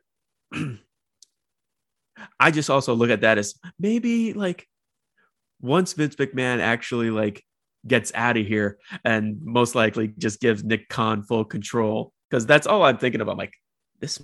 I 2.39 2.51
just 2.51 2.69
also 2.69 2.93
look 2.93 3.09
at 3.09 3.21
that 3.21 3.37
as 3.37 3.55
maybe 3.79 4.33
like 4.33 4.67
once 5.61 5.93
Vince 5.93 6.17
McMahon 6.17 6.59
actually 6.59 7.09
like 7.09 7.41
gets 7.87 8.11
out 8.13 8.35
of 8.35 8.45
here 8.45 8.77
and 9.05 9.41
most 9.41 9.73
likely 9.73 10.09
just 10.17 10.41
gives 10.41 10.65
Nick 10.65 10.89
Khan 10.89 11.23
full 11.23 11.45
control 11.45 12.11
because 12.29 12.45
that's 12.45 12.67
all 12.67 12.83
I'm 12.83 12.97
thinking 12.97 13.21
about. 13.21 13.37
Like 13.37 13.53
this, 14.01 14.21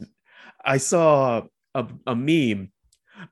I 0.66 0.78
saw 0.78 1.44
a, 1.74 1.88
a 2.06 2.14
meme 2.14 2.74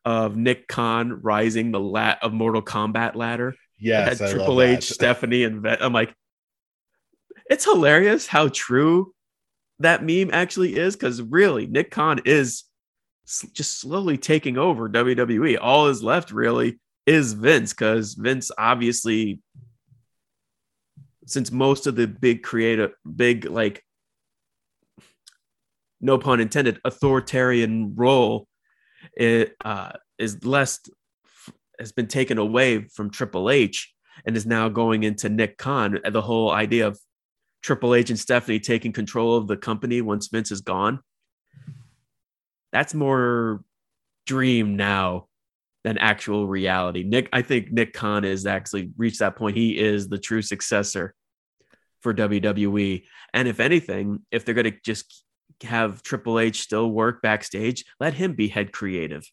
of 0.05 0.37
Nick 0.37 0.69
Khan 0.69 1.21
rising 1.21 1.71
the 1.71 1.81
lat 1.81 2.19
of 2.21 2.31
Mortal 2.31 2.61
Kombat 2.61 3.15
ladder. 3.15 3.55
Yes. 3.77 4.19
had 4.19 4.21
I 4.21 4.25
love 4.25 4.35
Triple 4.35 4.55
that. 4.57 4.77
H, 4.77 4.89
Stephanie, 4.89 5.43
and 5.43 5.61
Vet. 5.61 5.83
I'm 5.83 5.93
like, 5.93 6.13
it's 7.49 7.65
hilarious 7.65 8.27
how 8.27 8.47
true 8.47 9.13
that 9.79 10.03
meme 10.03 10.29
actually 10.31 10.75
is 10.75 10.95
because 10.95 11.21
really 11.21 11.67
Nick 11.67 11.91
Khan 11.91 12.21
is 12.25 12.63
just 13.53 13.79
slowly 13.79 14.17
taking 14.17 14.57
over 14.57 14.89
WWE. 14.89 15.57
All 15.61 15.87
is 15.87 16.03
left 16.03 16.31
really 16.31 16.79
is 17.05 17.33
Vince 17.33 17.73
because 17.73 18.13
Vince 18.13 18.51
obviously, 18.57 19.41
since 21.25 21.51
most 21.51 21.87
of 21.87 21.95
the 21.95 22.07
big 22.07 22.43
creative, 22.43 22.93
big 23.15 23.45
like, 23.45 23.83
no 26.01 26.17
pun 26.17 26.39
intended, 26.39 26.79
authoritarian 26.85 27.95
role 27.95 28.47
it 29.15 29.55
uh, 29.63 29.93
is 30.17 30.43
less 30.45 30.79
has 31.79 31.91
been 31.91 32.07
taken 32.07 32.37
away 32.37 32.87
from 32.87 33.09
Triple 33.09 33.49
H 33.49 33.93
and 34.25 34.35
is 34.37 34.45
now 34.45 34.69
going 34.69 35.03
into 35.03 35.29
Nick 35.29 35.57
Khan. 35.57 35.99
The 36.09 36.21
whole 36.21 36.51
idea 36.51 36.87
of 36.87 36.99
Triple 37.61 37.95
H 37.95 38.09
and 38.09 38.19
Stephanie 38.19 38.59
taking 38.59 38.93
control 38.93 39.37
of 39.37 39.47
the 39.47 39.57
company 39.57 40.01
once 40.01 40.27
Vince 40.27 40.51
is 40.51 40.61
gone. 40.61 40.99
That's 42.71 42.93
more 42.93 43.63
dream 44.25 44.75
now 44.75 45.27
than 45.83 45.97
actual 45.97 46.47
reality. 46.47 47.03
Nick, 47.03 47.29
I 47.31 47.41
think 47.41 47.71
Nick 47.71 47.93
Khan 47.93 48.23
has 48.23 48.45
actually 48.45 48.91
reached 48.97 49.19
that 49.19 49.35
point. 49.35 49.55
He 49.55 49.77
is 49.77 50.07
the 50.07 50.17
true 50.17 50.41
successor 50.41 51.13
for 52.01 52.13
WWE. 52.13 53.03
And 53.33 53.47
if 53.47 53.59
anything, 53.59 54.19
if 54.31 54.45
they're 54.45 54.55
going 54.55 54.71
to 54.71 54.77
just 54.83 55.23
have 55.63 56.01
Triple 56.03 56.39
H 56.39 56.61
still 56.61 56.89
work 56.89 57.21
backstage, 57.21 57.85
let 57.99 58.13
him 58.13 58.33
be 58.33 58.47
head 58.47 58.71
creative. 58.71 59.29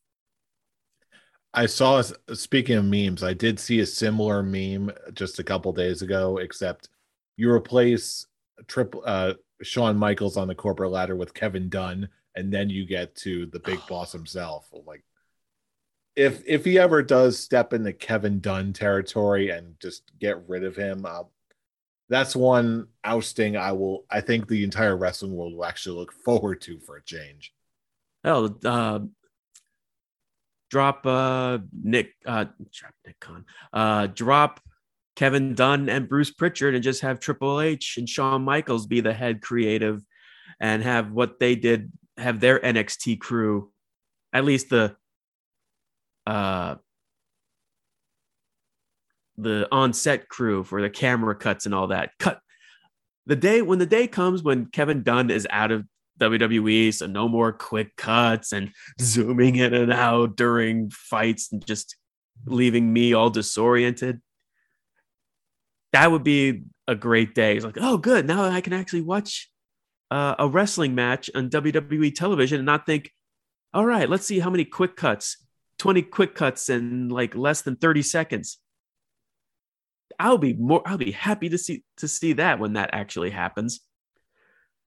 I 1.55 1.67
saw, 1.67 2.03
speaking 2.33 2.77
of 2.77 2.85
memes, 2.85 3.23
I 3.23 3.35
did 3.35 3.61
see 3.61 3.81
a 3.81 3.87
similar 3.87 4.43
meme 4.43 4.91
just 5.12 5.38
a 5.38 5.45
couple 5.45 5.73
days 5.73 6.01
ago, 6.01 6.38
except 6.38 6.88
you 7.37 7.51
replace 7.51 8.27
triple 8.67 9.03
uh, 9.05 9.35
Shawn 9.62 9.97
Michaels 9.97 10.37
on 10.37 10.49
the 10.49 10.55
corporate 10.55 10.91
ladder 10.91 11.15
with 11.15 11.35
Kevin 11.35 11.69
Dunn, 11.69 12.09
and 12.35 12.53
then 12.53 12.71
you 12.71 12.87
get 12.87 13.15
to 13.17 13.47
the 13.47 13.61
big 13.61 13.81
boss 13.88 14.12
himself. 14.12 14.69
Like, 14.87 15.05
if 16.17 16.43
if 16.47 16.65
he 16.65 16.79
ever 16.79 17.03
does 17.03 17.38
step 17.38 17.73
into 17.73 17.93
Kevin 17.93 18.41
Dunn 18.41 18.73
territory 18.73 19.51
and 19.51 19.79
just 19.81 20.11
get 20.19 20.49
rid 20.49 20.65
of 20.65 20.77
him, 20.77 21.05
I'll, 21.05 21.33
that's 22.09 22.35
one 22.35 22.88
ousting 23.05 23.57
I 23.59 23.73
will. 23.73 24.05
I 24.11 24.23
think 24.23 24.49
the 24.49 24.65
entire 24.65 24.97
wrestling 24.97 25.35
world 25.35 25.55
will 25.55 25.65
actually 25.65 25.99
look 25.99 26.12
forward 26.12 26.62
to 26.62 26.79
for 26.81 26.97
a 26.97 27.03
change. 27.03 27.55
Hell, 28.25 28.59
uh, 28.65 29.01
drop 30.72 31.04
uh, 31.06 31.58
Nick, 31.82 32.14
uh, 32.24 32.46
drop 32.72 32.94
Nick 33.06 33.20
Khan, 33.20 33.44
uh, 33.74 34.06
drop 34.06 34.58
Kevin 35.16 35.54
Dunn 35.54 35.90
and 35.90 36.08
Bruce 36.08 36.30
Pritchard, 36.30 36.74
and 36.74 36.82
just 36.82 37.02
have 37.02 37.20
Triple 37.20 37.61
H 37.61 37.98
and 37.98 38.08
Shawn 38.08 38.42
Michaels 38.42 38.87
be 38.87 39.02
the 39.02 39.12
head 39.12 39.42
creative, 39.42 40.02
and 40.58 40.82
have 40.82 41.12
what 41.12 41.38
they 41.38 41.56
did, 41.56 41.92
have 42.16 42.40
their 42.40 42.58
NXT 42.58 43.20
crew, 43.20 43.70
at 44.32 44.46
least 44.46 44.70
the, 44.70 44.96
uh, 46.26 46.76
the 49.37 49.68
on-set 49.70 50.26
crew 50.30 50.64
for 50.64 50.80
the 50.80 50.88
camera 50.88 51.35
cuts 51.35 51.66
and 51.66 51.74
all 51.74 51.88
that. 51.88 52.12
Cut 52.18 52.40
the 53.26 53.37
day 53.37 53.61
when 53.61 53.78
the 53.78 53.85
day 53.85 54.06
comes 54.06 54.42
when 54.42 54.66
Kevin 54.66 55.02
Dunn 55.02 55.30
is 55.30 55.46
out 55.50 55.70
of 55.70 55.85
WWE, 56.20 56.92
so 56.94 57.07
no 57.07 57.29
more 57.29 57.53
quick 57.53 57.96
cuts 57.96 58.53
and 58.53 58.70
zooming 59.01 59.57
in 59.57 59.75
and 59.75 59.92
out 59.92 60.37
during 60.37 60.90
fights 60.90 61.53
and 61.53 61.64
just 61.66 61.96
leaving 62.46 62.92
me 62.92 63.12
all 63.12 63.31
disoriented. 63.31 64.20
That 65.92 66.11
would 66.11 66.25
be 66.25 66.62
a 66.88 66.94
great 66.94 67.35
day. 67.35 67.57
It's 67.57 67.64
like, 67.64 67.79
oh, 67.81 67.98
good. 67.98 68.27
Now 68.27 68.44
I 68.44 68.61
can 68.61 68.72
actually 68.72 69.03
watch 69.03 69.51
uh, 70.11 70.35
a 70.38 70.48
wrestling 70.48 70.94
match 70.94 71.31
on 71.35 71.51
WWE 71.51 72.14
television 72.14 72.59
and 72.59 72.66
not 72.66 72.87
think, 72.87 73.11
all 73.75 73.87
right, 73.87 74.09
let's 74.09 74.27
see 74.27 74.38
how 74.38 74.51
many 74.51 74.64
quick 74.64 74.96
cuts, 74.96 75.38
20 75.79 76.03
quick 76.03 76.35
cuts 76.35 76.68
in 76.68 77.09
like 77.09 77.35
less 77.35 77.62
than 77.62 77.77
30 77.77 78.03
seconds. 78.03 78.59
I'll 80.18 80.38
be 80.38 80.53
more 80.53 80.83
I'll 80.85 80.98
be 80.98 81.12
happy 81.12 81.48
to 81.48 81.59
see 81.59 81.85
to 81.96 82.07
see 82.07 82.35
that 82.35 82.59
when 82.59 82.75
that 82.75 82.90
actually 82.92 83.31
happens. 83.31 83.81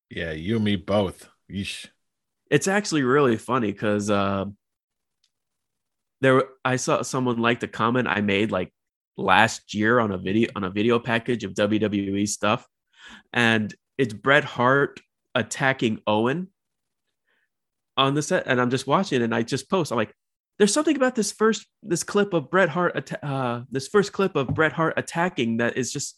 Yeah, 0.10 0.32
you 0.32 0.56
and 0.56 0.66
me 0.66 0.76
both. 0.76 1.30
Yeesh. 1.52 1.88
It's 2.50 2.68
actually 2.68 3.04
really 3.04 3.38
funny 3.38 3.72
because 3.72 4.10
uh, 4.10 4.46
there 6.22 6.44
I 6.64 6.76
saw 6.76 7.02
someone 7.02 7.38
like 7.38 7.60
the 7.60 7.68
comment 7.68 8.08
I 8.08 8.22
made 8.22 8.52
like 8.52 8.72
last 9.18 9.74
year 9.74 10.00
on 10.00 10.12
a 10.12 10.18
video 10.18 10.50
on 10.56 10.64
a 10.64 10.70
video 10.70 11.00
package 11.00 11.44
of 11.44 11.54
WWE 11.54 12.28
stuff, 12.28 12.68
and 13.34 13.74
it's 13.98 14.14
Bret 14.14 14.44
Hart 14.44 15.00
attacking 15.34 16.02
Owen 16.06 16.50
on 17.98 18.14
the 18.14 18.22
set, 18.22 18.46
and 18.48 18.62
I'm 18.62 18.70
just 18.70 18.88
watching 18.88 19.22
and 19.22 19.34
I 19.34 19.42
just 19.42 19.70
post. 19.70 19.92
I'm 19.92 19.98
like, 19.98 20.14
there's 20.58 20.74
something 20.74 20.96
about 20.96 21.16
this 21.16 21.32
first 21.32 21.66
this 21.82 22.04
clip 22.04 22.34
of 22.34 22.50
Bret 22.50 22.70
Hart 22.70 23.12
uh, 23.24 23.62
this 23.72 23.88
first 23.88 24.14
clip 24.14 24.36
of 24.36 24.48
Bret 24.50 24.74
Hart 24.74 24.94
attacking 24.98 25.58
that 25.58 25.78
is 25.78 25.92
just 25.92 26.18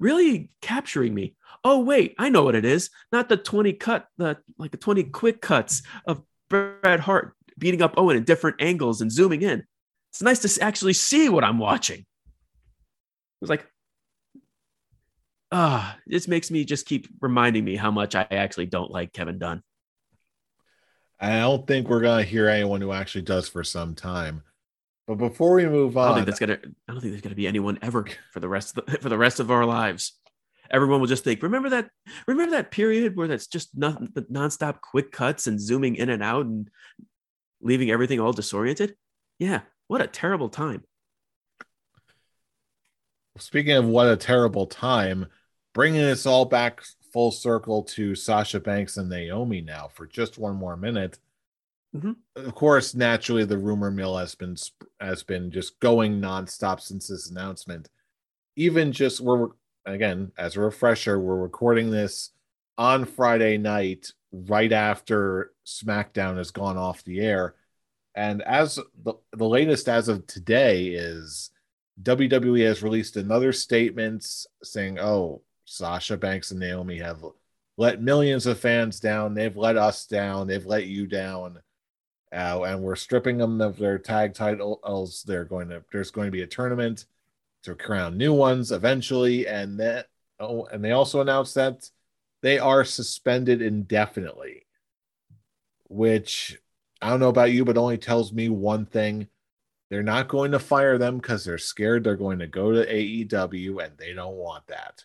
really 0.00 0.50
capturing 0.60 1.14
me. 1.14 1.36
Oh 1.62 1.80
wait, 1.80 2.14
I 2.18 2.30
know 2.30 2.42
what 2.42 2.56
it 2.56 2.64
is. 2.64 2.90
Not 3.12 3.28
the 3.28 3.36
20 3.36 3.74
cut 3.74 4.08
the 4.18 4.38
like 4.58 4.72
the 4.72 4.78
20 4.78 5.04
quick 5.04 5.40
cuts 5.40 5.82
of 6.06 6.22
Bret 6.48 7.00
Hart 7.00 7.34
beating 7.58 7.82
up 7.82 7.94
Owen 7.96 8.16
in 8.16 8.24
different 8.24 8.60
angles 8.60 9.00
and 9.00 9.12
zooming 9.12 9.42
in. 9.42 9.64
It's 10.10 10.22
nice 10.22 10.40
to 10.40 10.64
actually 10.64 10.94
see 10.94 11.28
what 11.28 11.44
I'm 11.44 11.58
watching. 11.58 12.00
It 12.00 12.06
was 13.40 13.50
like 13.50 13.66
ah, 15.52 15.96
this 16.06 16.28
makes 16.28 16.50
me 16.50 16.64
just 16.64 16.86
keep 16.86 17.08
reminding 17.20 17.64
me 17.64 17.76
how 17.76 17.90
much 17.90 18.14
I 18.14 18.26
actually 18.30 18.66
don't 18.66 18.90
like 18.90 19.12
Kevin 19.12 19.38
Dunn. 19.38 19.62
I 21.18 21.40
don't 21.40 21.66
think 21.66 21.88
we're 21.88 22.00
gonna 22.00 22.22
hear 22.22 22.48
anyone 22.48 22.80
who 22.80 22.92
actually 22.92 23.22
does 23.22 23.48
for 23.48 23.62
some 23.62 23.94
time. 23.94 24.42
But 25.10 25.18
before 25.18 25.54
we 25.54 25.66
move 25.66 25.96
on, 25.96 26.04
I 26.04 26.06
don't 26.06 26.16
think 26.18 26.26
that's 26.26 26.38
gonna. 26.38 26.58
I 26.86 26.92
don't 26.92 27.00
think 27.00 27.10
there's 27.10 27.20
gonna 27.20 27.34
be 27.34 27.48
anyone 27.48 27.80
ever 27.82 28.06
for 28.30 28.38
the 28.38 28.48
rest 28.48 28.78
of 28.78 28.86
the, 28.86 28.98
for 28.98 29.08
the 29.08 29.18
rest 29.18 29.40
of 29.40 29.50
our 29.50 29.66
lives. 29.66 30.12
Everyone 30.70 31.00
will 31.00 31.08
just 31.08 31.24
think, 31.24 31.42
remember 31.42 31.70
that, 31.70 31.90
remember 32.28 32.52
that 32.52 32.70
period 32.70 33.16
where 33.16 33.26
that's 33.26 33.48
just 33.48 33.76
nothing 33.76 34.10
but 34.14 34.32
nonstop 34.32 34.80
quick 34.80 35.10
cuts 35.10 35.48
and 35.48 35.60
zooming 35.60 35.96
in 35.96 36.10
and 36.10 36.22
out 36.22 36.46
and 36.46 36.70
leaving 37.60 37.90
everything 37.90 38.20
all 38.20 38.32
disoriented. 38.32 38.94
Yeah, 39.40 39.62
what 39.88 40.00
a 40.00 40.06
terrible 40.06 40.48
time. 40.48 40.84
Speaking 43.36 43.72
of 43.72 43.86
what 43.86 44.06
a 44.06 44.16
terrible 44.16 44.68
time, 44.68 45.26
bringing 45.74 46.04
us 46.04 46.24
all 46.24 46.44
back 46.44 46.84
full 47.12 47.32
circle 47.32 47.82
to 47.82 48.14
Sasha 48.14 48.60
Banks 48.60 48.96
and 48.96 49.08
Naomi 49.08 49.60
now 49.60 49.88
for 49.92 50.06
just 50.06 50.38
one 50.38 50.54
more 50.54 50.76
minute. 50.76 51.18
Mhm. 51.94 52.16
Of 52.36 52.54
course, 52.54 52.94
naturally, 52.94 53.44
the 53.44 53.58
rumor 53.58 53.90
mill 53.90 54.16
has 54.16 54.34
been 54.34 54.56
has 55.00 55.22
been 55.22 55.50
just 55.50 55.78
going 55.80 56.20
nonstop 56.20 56.80
since 56.80 57.08
this 57.08 57.30
announcement. 57.30 57.88
Even 58.56 58.92
just 58.92 59.20
we're 59.20 59.50
again 59.86 60.32
as 60.38 60.56
a 60.56 60.60
refresher, 60.60 61.18
we're 61.20 61.36
recording 61.42 61.90
this 61.90 62.30
on 62.78 63.04
Friday 63.04 63.58
night, 63.58 64.12
right 64.32 64.72
after 64.72 65.52
SmackDown 65.66 66.36
has 66.38 66.50
gone 66.52 66.76
off 66.76 67.04
the 67.04 67.20
air, 67.20 67.56
and 68.14 68.42
as 68.42 68.78
the 69.04 69.14
the 69.32 69.48
latest 69.48 69.88
as 69.88 70.08
of 70.08 70.26
today 70.26 70.88
is 70.88 71.50
WWE 72.02 72.62
has 72.62 72.82
released 72.82 73.16
another 73.16 73.52
statement 73.52 74.24
saying, 74.62 74.98
"Oh, 75.00 75.42
Sasha 75.64 76.16
Banks 76.16 76.50
and 76.52 76.60
Naomi 76.60 76.98
have 76.98 77.24
let 77.76 78.02
millions 78.02 78.46
of 78.46 78.60
fans 78.60 79.00
down. 79.00 79.34
They've 79.34 79.56
let 79.56 79.76
us 79.76 80.06
down. 80.06 80.46
They've 80.46 80.66
let 80.66 80.86
you 80.86 81.06
down." 81.06 81.60
Uh, 82.32 82.62
and 82.62 82.80
we're 82.80 82.96
stripping 82.96 83.38
them 83.38 83.60
of 83.60 83.76
their 83.76 83.98
tag 83.98 84.34
titles. 84.34 85.24
They're 85.26 85.44
going 85.44 85.68
to 85.70 85.82
there's 85.92 86.12
going 86.12 86.26
to 86.26 86.32
be 86.32 86.42
a 86.42 86.46
tournament 86.46 87.06
to 87.64 87.74
crown 87.74 88.16
new 88.16 88.32
ones 88.32 88.72
eventually, 88.72 89.46
and 89.46 89.80
that 89.80 90.06
oh, 90.38 90.66
and 90.66 90.84
they 90.84 90.92
also 90.92 91.20
announced 91.20 91.54
that 91.56 91.90
they 92.42 92.58
are 92.58 92.84
suspended 92.84 93.60
indefinitely, 93.60 94.66
which 95.88 96.58
I 97.02 97.10
don't 97.10 97.20
know 97.20 97.28
about 97.28 97.52
you, 97.52 97.64
but 97.64 97.76
only 97.76 97.98
tells 97.98 98.32
me 98.32 98.48
one 98.48 98.86
thing: 98.86 99.28
they're 99.90 100.02
not 100.04 100.28
going 100.28 100.52
to 100.52 100.60
fire 100.60 100.98
them 100.98 101.18
because 101.18 101.44
they're 101.44 101.58
scared 101.58 102.04
they're 102.04 102.16
going 102.16 102.38
to 102.38 102.46
go 102.46 102.70
to 102.70 102.86
AEW, 102.86 103.84
and 103.84 103.98
they 103.98 104.12
don't 104.14 104.36
want 104.36 104.66
that. 104.68 105.04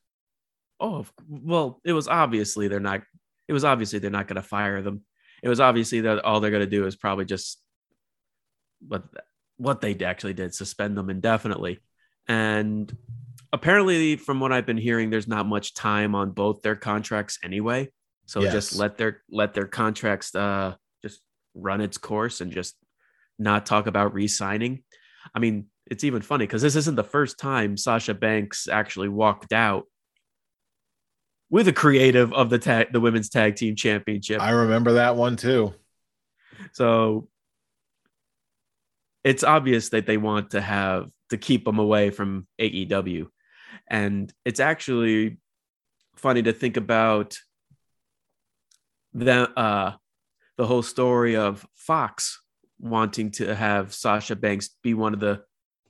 Oh, 0.79 1.05
well, 1.27 1.81
it 1.83 1.93
was 1.93 2.07
obviously 2.07 2.67
they're 2.67 2.79
not. 2.79 3.01
It 3.47 3.53
was 3.53 3.65
obviously 3.65 3.99
they're 3.99 4.11
not 4.11 4.27
going 4.27 4.35
to 4.35 4.43
fire 4.43 4.81
them. 4.83 5.01
It 5.45 5.49
was 5.49 5.59
obviously 5.59 6.01
that 6.01 6.25
all 6.25 6.39
they're 6.39 6.49
going 6.49 6.61
to 6.61 6.67
do 6.67 6.87
is 6.87 6.95
probably 6.95 7.25
just 7.25 7.61
what 8.87 9.03
what 9.57 9.79
they 9.79 9.95
actually 10.03 10.33
did, 10.33 10.55
suspend 10.55 10.97
them 10.97 11.11
indefinitely. 11.11 11.81
And 12.27 12.91
apparently, 13.53 14.15
from 14.15 14.39
what 14.39 14.51
I've 14.51 14.65
been 14.65 14.75
hearing, 14.75 15.11
there's 15.11 15.27
not 15.27 15.45
much 15.45 15.75
time 15.75 16.15
on 16.15 16.31
both 16.31 16.63
their 16.63 16.75
contracts 16.75 17.37
anyway. 17.43 17.91
So 18.25 18.41
just 18.41 18.75
let 18.75 18.97
their 18.97 19.21
let 19.29 19.53
their 19.53 19.67
contracts 19.67 20.33
uh 20.33 20.73
just 21.03 21.21
run 21.53 21.79
its 21.79 21.99
course 21.99 22.41
and 22.41 22.51
just 22.51 22.75
not 23.37 23.67
talk 23.67 23.85
about 23.85 24.15
re-signing. 24.15 24.83
I 25.35 25.37
mean, 25.37 25.67
it's 25.85 26.03
even 26.03 26.23
funny 26.23 26.47
because 26.47 26.63
this 26.63 26.75
isn't 26.75 26.95
the 26.95 27.03
first 27.03 27.37
time 27.37 27.77
Sasha 27.77 28.15
Banks 28.15 28.67
actually 28.67 29.09
walked 29.09 29.53
out 29.53 29.83
with 31.49 31.67
a 31.67 31.73
creative 31.73 32.33
of 32.33 32.49
the 32.49 32.59
tag 32.59 32.91
the 32.91 32.99
women's 32.99 33.29
tag 33.29 33.55
team 33.55 33.75
championship. 33.75 34.41
I 34.41 34.51
remember 34.51 34.93
that 34.93 35.15
one 35.15 35.35
too. 35.35 35.73
So 36.73 37.27
it's 39.23 39.43
obvious 39.43 39.89
that 39.89 40.05
they 40.05 40.17
want 40.17 40.51
to 40.51 40.61
have 40.61 41.09
to 41.29 41.37
keep 41.37 41.65
them 41.65 41.79
away 41.79 42.09
from 42.09 42.47
AEW. 42.59 43.27
And 43.87 44.31
it's 44.45 44.59
actually 44.59 45.37
funny 46.15 46.43
to 46.43 46.53
think 46.53 46.77
about 46.77 47.37
the 49.13 49.49
uh 49.57 49.93
the 50.57 50.65
whole 50.65 50.83
story 50.83 51.35
of 51.35 51.65
Fox 51.73 52.41
wanting 52.79 53.31
to 53.31 53.55
have 53.55 53.93
Sasha 53.93 54.35
Banks 54.35 54.69
be 54.83 54.93
one 54.93 55.13
of 55.13 55.19
the 55.19 55.43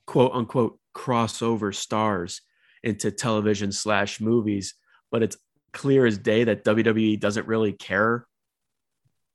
quote 0.07 0.31
unquote 0.33 0.79
crossover 0.95 1.73
stars 1.73 2.41
into 2.83 3.11
television 3.11 3.71
slash 3.71 4.21
movies, 4.21 4.75
but 5.11 5.23
it's 5.23 5.37
clear 5.75 6.05
as 6.05 6.17
day 6.17 6.45
that 6.45 6.63
WWE 6.63 7.19
doesn't 7.19 7.47
really 7.47 7.73
care 7.73 8.25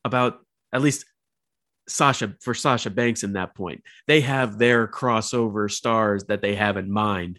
about 0.05 0.41
at 0.73 0.83
least 0.83 1.05
Sasha 1.89 2.35
for 2.41 2.55
Sasha 2.55 2.91
Banks 2.91 3.23
in 3.23 3.35
that 3.35 3.55
point. 3.55 3.83
They 4.07 4.21
have 4.23 4.59
their 4.59 4.89
crossover 4.89 5.71
stars 5.71 6.25
that 6.25 6.43
they 6.43 6.55
have 6.55 6.77
in 6.77 6.91
mind. 6.91 7.39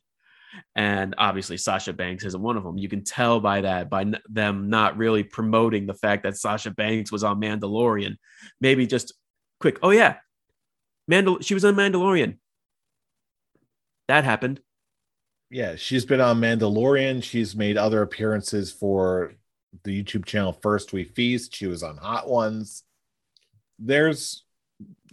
And 0.76 1.16
obviously, 1.18 1.58
Sasha 1.58 1.94
Banks 1.94 2.26
isn't 2.26 2.42
one 2.42 2.58
of 2.58 2.64
them. 2.64 2.78
You 2.78 2.90
can 2.90 3.04
tell 3.04 3.40
by 3.40 3.62
that, 3.62 3.90
by 3.90 4.02
n- 4.02 4.20
them 4.30 4.70
not 4.70 4.98
really 4.98 5.24
promoting 5.24 5.86
the 5.86 5.94
fact 5.94 6.24
that 6.24 6.38
Sasha 6.38 6.72
Banks 6.72 7.12
was 7.12 7.24
on 7.24 7.40
Mandalorian. 7.40 8.18
Maybe 8.60 8.86
just 8.86 9.14
quick, 9.62 9.80
oh, 9.82 9.92
yeah, 9.92 10.18
Mandal- 11.10 11.44
she 11.44 11.54
was 11.54 11.64
on 11.64 11.76
Mandalorian. 11.76 12.38
That 14.10 14.26
happened. 14.26 14.60
Yeah, 15.52 15.76
she's 15.76 16.06
been 16.06 16.22
on 16.22 16.40
Mandalorian. 16.40 17.22
She's 17.22 17.56
made 17.56 17.78
other 17.78 18.02
appearances 18.02 18.72
for 18.72 19.34
the 19.84 20.02
YouTube 20.04 20.26
channel 20.26 20.54
First 20.54 20.94
We 20.94 21.04
Feast. 21.04 21.54
She 21.56 21.68
was 21.68 21.84
on 21.84 21.98
Hot 21.98 22.30
Ones. 22.30 22.84
There's 23.78 24.44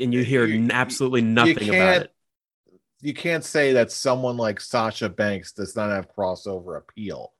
And 0.00 0.14
you 0.14 0.22
hear 0.22 0.46
You- 0.46 0.68
absolutely 0.70 1.22
nothing 1.22 1.68
about 1.68 2.02
it. 2.02 2.12
you 3.00 3.12
can't 3.14 3.44
say 3.44 3.72
that 3.74 3.90
someone 3.90 4.36
like 4.36 4.60
Sasha 4.60 5.08
Banks 5.08 5.52
does 5.52 5.74
not 5.74 5.90
have 5.90 6.08
crossover 6.14 6.76
appeal. 6.78 7.32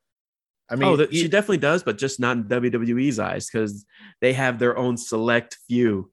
I 0.68 0.76
mean, 0.76 1.00
oh, 1.00 1.06
she 1.10 1.28
definitely 1.28 1.58
does, 1.58 1.82
but 1.82 1.96
just 1.98 2.20
not 2.20 2.36
in 2.36 2.44
WWE's 2.44 3.18
eyes 3.18 3.48
because 3.48 3.86
they 4.20 4.34
have 4.34 4.58
their 4.58 4.76
own 4.76 4.96
select 4.98 5.56
few 5.66 6.10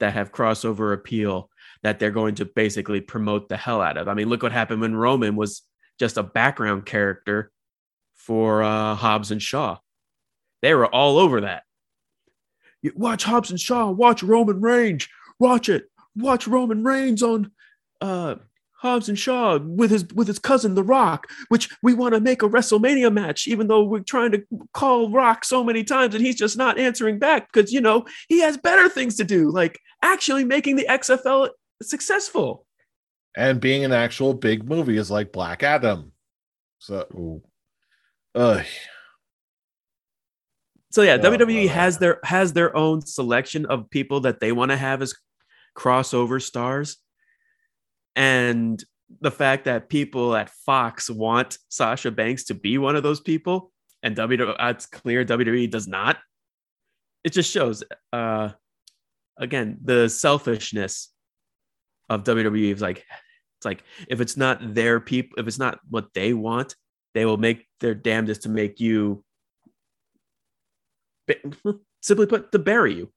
that 0.00 0.12
have 0.12 0.30
crossover 0.32 0.92
appeal 0.92 1.48
that 1.82 1.98
they're 1.98 2.10
going 2.10 2.34
to 2.34 2.44
basically 2.44 3.00
promote 3.00 3.48
the 3.48 3.56
hell 3.56 3.80
out 3.80 3.96
of. 3.96 4.06
I 4.08 4.14
mean, 4.14 4.28
look 4.28 4.42
what 4.42 4.52
happened 4.52 4.80
when 4.82 4.94
Roman 4.94 5.36
was 5.36 5.62
just 5.98 6.16
a 6.16 6.22
background 6.22 6.86
character 6.86 7.50
for 8.14 8.62
uh, 8.62 8.94
Hobbs 8.94 9.30
and 9.30 9.42
Shaw. 9.42 9.78
They 10.62 10.74
were 10.74 10.86
all 10.86 11.18
over 11.18 11.42
that. 11.42 11.64
You 12.82 12.92
watch 12.94 13.24
Hobbs 13.24 13.50
and 13.50 13.60
Shaw, 13.60 13.90
watch 13.90 14.22
Roman 14.22 14.60
Reigns, 14.60 15.08
watch 15.38 15.68
it, 15.68 15.90
watch 16.16 16.46
Roman 16.46 16.84
Reigns 16.84 17.22
on 17.22 17.50
uh, 18.00 18.36
Hobbs 18.84 19.08
and 19.08 19.18
Shaw 19.18 19.58
with 19.58 19.90
his 19.90 20.04
with 20.12 20.28
his 20.28 20.38
cousin 20.38 20.74
The 20.74 20.82
Rock, 20.82 21.26
which 21.48 21.70
we 21.82 21.94
want 21.94 22.14
to 22.14 22.20
make 22.20 22.42
a 22.42 22.48
WrestleMania 22.48 23.10
match, 23.10 23.48
even 23.48 23.66
though 23.66 23.82
we're 23.82 24.00
trying 24.00 24.32
to 24.32 24.44
call 24.74 25.10
Rock 25.10 25.44
so 25.44 25.64
many 25.64 25.84
times 25.84 26.14
and 26.14 26.24
he's 26.24 26.36
just 26.36 26.58
not 26.58 26.78
answering 26.78 27.18
back 27.18 27.50
because 27.50 27.72
you 27.72 27.80
know 27.80 28.04
he 28.28 28.40
has 28.40 28.58
better 28.58 28.90
things 28.90 29.16
to 29.16 29.24
do, 29.24 29.50
like 29.50 29.78
actually 30.02 30.44
making 30.44 30.76
the 30.76 30.86
XFL 30.88 31.48
successful. 31.82 32.66
And 33.36 33.60
being 33.60 33.84
an 33.84 33.92
actual 33.92 34.34
big 34.34 34.68
movie 34.68 34.96
is 34.96 35.10
like 35.10 35.32
Black 35.32 35.62
Adam. 35.62 36.12
So. 36.78 37.42
Ugh. 38.34 38.64
So 40.90 41.02
yeah, 41.02 41.16
Oh, 41.16 41.18
WWE 41.18 41.66
well, 41.66 41.74
has 41.74 41.94
yeah. 41.94 41.98
their 41.98 42.20
has 42.22 42.52
their 42.52 42.76
own 42.76 43.04
selection 43.04 43.66
of 43.66 43.90
people 43.90 44.20
that 44.20 44.38
they 44.38 44.52
want 44.52 44.70
to 44.70 44.76
have 44.76 45.02
as 45.02 45.14
crossover 45.76 46.40
stars. 46.40 46.98
And 48.14 48.82
the 49.20 49.32
fact 49.32 49.64
that 49.64 49.88
people 49.88 50.36
at 50.36 50.50
Fox 50.50 51.10
want 51.10 51.58
Sasha 51.68 52.10
Banks 52.12 52.44
to 52.44 52.54
be 52.54 52.78
one 52.78 52.94
of 52.94 53.02
those 53.02 53.20
people 53.20 53.72
and 54.04 54.16
WWE 54.16 54.54
it's 54.70 54.86
clear 54.86 55.24
WWE 55.24 55.68
does 55.70 55.88
not. 55.88 56.18
It 57.24 57.32
just 57.32 57.50
shows 57.50 57.82
uh 58.12 58.50
again 59.36 59.78
the 59.82 60.08
selfishness 60.08 61.10
of 62.08 62.22
WWE 62.22 62.72
is 62.72 62.82
like 62.82 63.04
it's 63.64 63.80
like 63.80 63.82
if 64.08 64.20
it's 64.20 64.36
not 64.36 64.74
their 64.74 65.00
people 65.00 65.38
if 65.38 65.46
it's 65.46 65.58
not 65.58 65.80
what 65.88 66.12
they 66.14 66.34
want, 66.34 66.76
they 67.14 67.24
will 67.24 67.36
make 67.38 67.66
their 67.80 67.94
damnedest 67.94 68.42
to 68.42 68.48
make 68.48 68.80
you 68.80 69.24
simply 72.02 72.26
put 72.26 72.52
to 72.52 72.58
bury 72.58 72.94
you. 72.94 73.10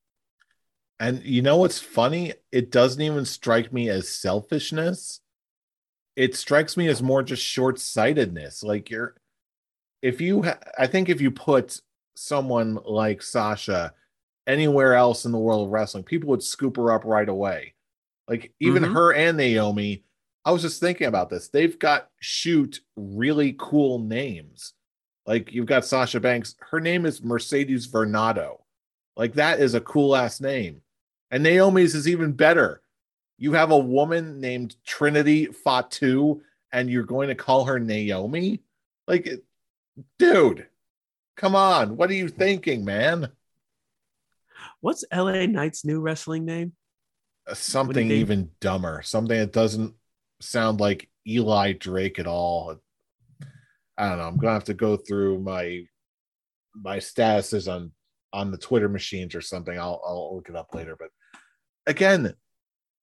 And 1.00 1.22
you 1.24 1.42
know 1.42 1.58
what's 1.58 1.80
funny? 1.80 2.34
It 2.52 2.72
doesn't 2.72 3.02
even 3.02 3.26
strike 3.26 3.72
me 3.72 3.90
as 3.90 4.10
selfishness. 4.10 5.20
It 6.16 6.36
strikes 6.36 6.76
me 6.76 6.88
as 6.88 7.04
more 7.04 7.22
just 7.22 7.44
short 7.44 7.80
sightedness. 7.80 8.64
Like 8.64 8.90
you're, 8.90 9.16
if 10.02 10.20
you, 10.22 10.42
ha- 10.42 10.58
I 10.80 10.88
think 10.88 11.10
if 11.10 11.22
you 11.22 11.30
put 11.30 11.80
someone 12.16 12.80
like 12.84 13.22
Sasha 13.22 13.94
anywhere 14.48 14.96
else 14.96 15.26
in 15.26 15.32
the 15.32 15.38
world 15.38 15.68
of 15.68 15.72
wrestling, 15.72 16.04
people 16.04 16.30
would 16.30 16.42
scoop 16.42 16.78
her 16.78 16.92
up 16.92 17.06
right 17.06 17.30
away. 17.30 17.76
Like 18.28 18.52
even 18.60 18.82
Mhm. 18.84 18.94
her 18.94 19.14
and 19.14 19.38
Naomi, 19.38 20.04
I 20.48 20.52
was 20.52 20.62
just 20.62 20.80
thinking 20.80 21.08
about 21.08 21.30
this. 21.30 21.50
They've 21.50 21.78
got 21.78 22.08
shoot 22.22 22.80
really 22.96 23.54
cool 23.60 24.00
names. 24.00 24.72
Like 25.26 25.52
you've 25.52 25.66
got 25.66 25.84
Sasha 25.84 26.22
Banks. 26.22 26.56
Her 26.72 26.80
name 26.80 27.06
is 27.06 27.22
Mercedes 27.22 27.86
Varnado. 27.86 28.60
Like 29.18 29.34
that 29.34 29.60
is 29.60 29.74
a 29.74 29.82
cool 29.82 30.16
ass 30.16 30.40
name. 30.40 30.80
And 31.32 31.44
Naomi's 31.44 31.96
is 31.96 32.08
even 32.08 32.32
better. 32.32 32.82
You 33.38 33.52
have 33.54 33.72
a 33.72 33.78
woman 33.78 34.40
named 34.40 34.78
Trinity 34.86 35.48
Fatu, 35.48 36.42
and 36.72 36.90
you're 36.90 37.04
going 37.04 37.28
to 37.28 37.36
call 37.36 37.66
her 37.66 37.78
Naomi? 37.78 38.62
Like, 39.06 39.30
dude, 40.18 40.66
come 41.36 41.58
on. 41.58 41.98
What 41.98 42.10
are 42.10 42.14
you 42.14 42.30
thinking, 42.30 42.86
man? 42.86 43.34
What's 44.80 45.04
LA 45.14 45.46
Knight's 45.46 45.84
new 45.84 46.00
wrestling 46.00 46.46
name? 46.46 46.72
Uh, 47.46 47.54
something 47.54 48.12
even 48.12 48.50
dumber. 48.62 49.02
Something 49.04 49.40
that 49.40 49.52
doesn't 49.52 49.94
sound 50.41 50.80
like 50.80 51.10
Eli 51.28 51.73
Drake 51.73 52.19
at 52.19 52.28
all. 52.28 52.76
I 53.97 54.10
don't 54.10 54.17
know. 54.17 54.28
I'm 54.28 54.38
gonna 54.38 54.54
have 54.54 54.63
to 54.65 54.73
go 54.73 54.97
through 54.97 55.39
my 55.39 55.84
my 56.76 56.97
statuses 56.97 57.71
on 57.71 57.91
on 58.34 58.52
the 58.52 58.58
Twitter 58.58 58.89
machines 58.89 59.36
or 59.36 59.41
something. 59.41 59.78
I'll 59.78 60.02
I'll 60.06 60.36
look 60.36 60.50
it 60.50 60.56
up 60.56 60.73
later. 60.73 60.95
But 60.97 61.10
again, 61.86 62.34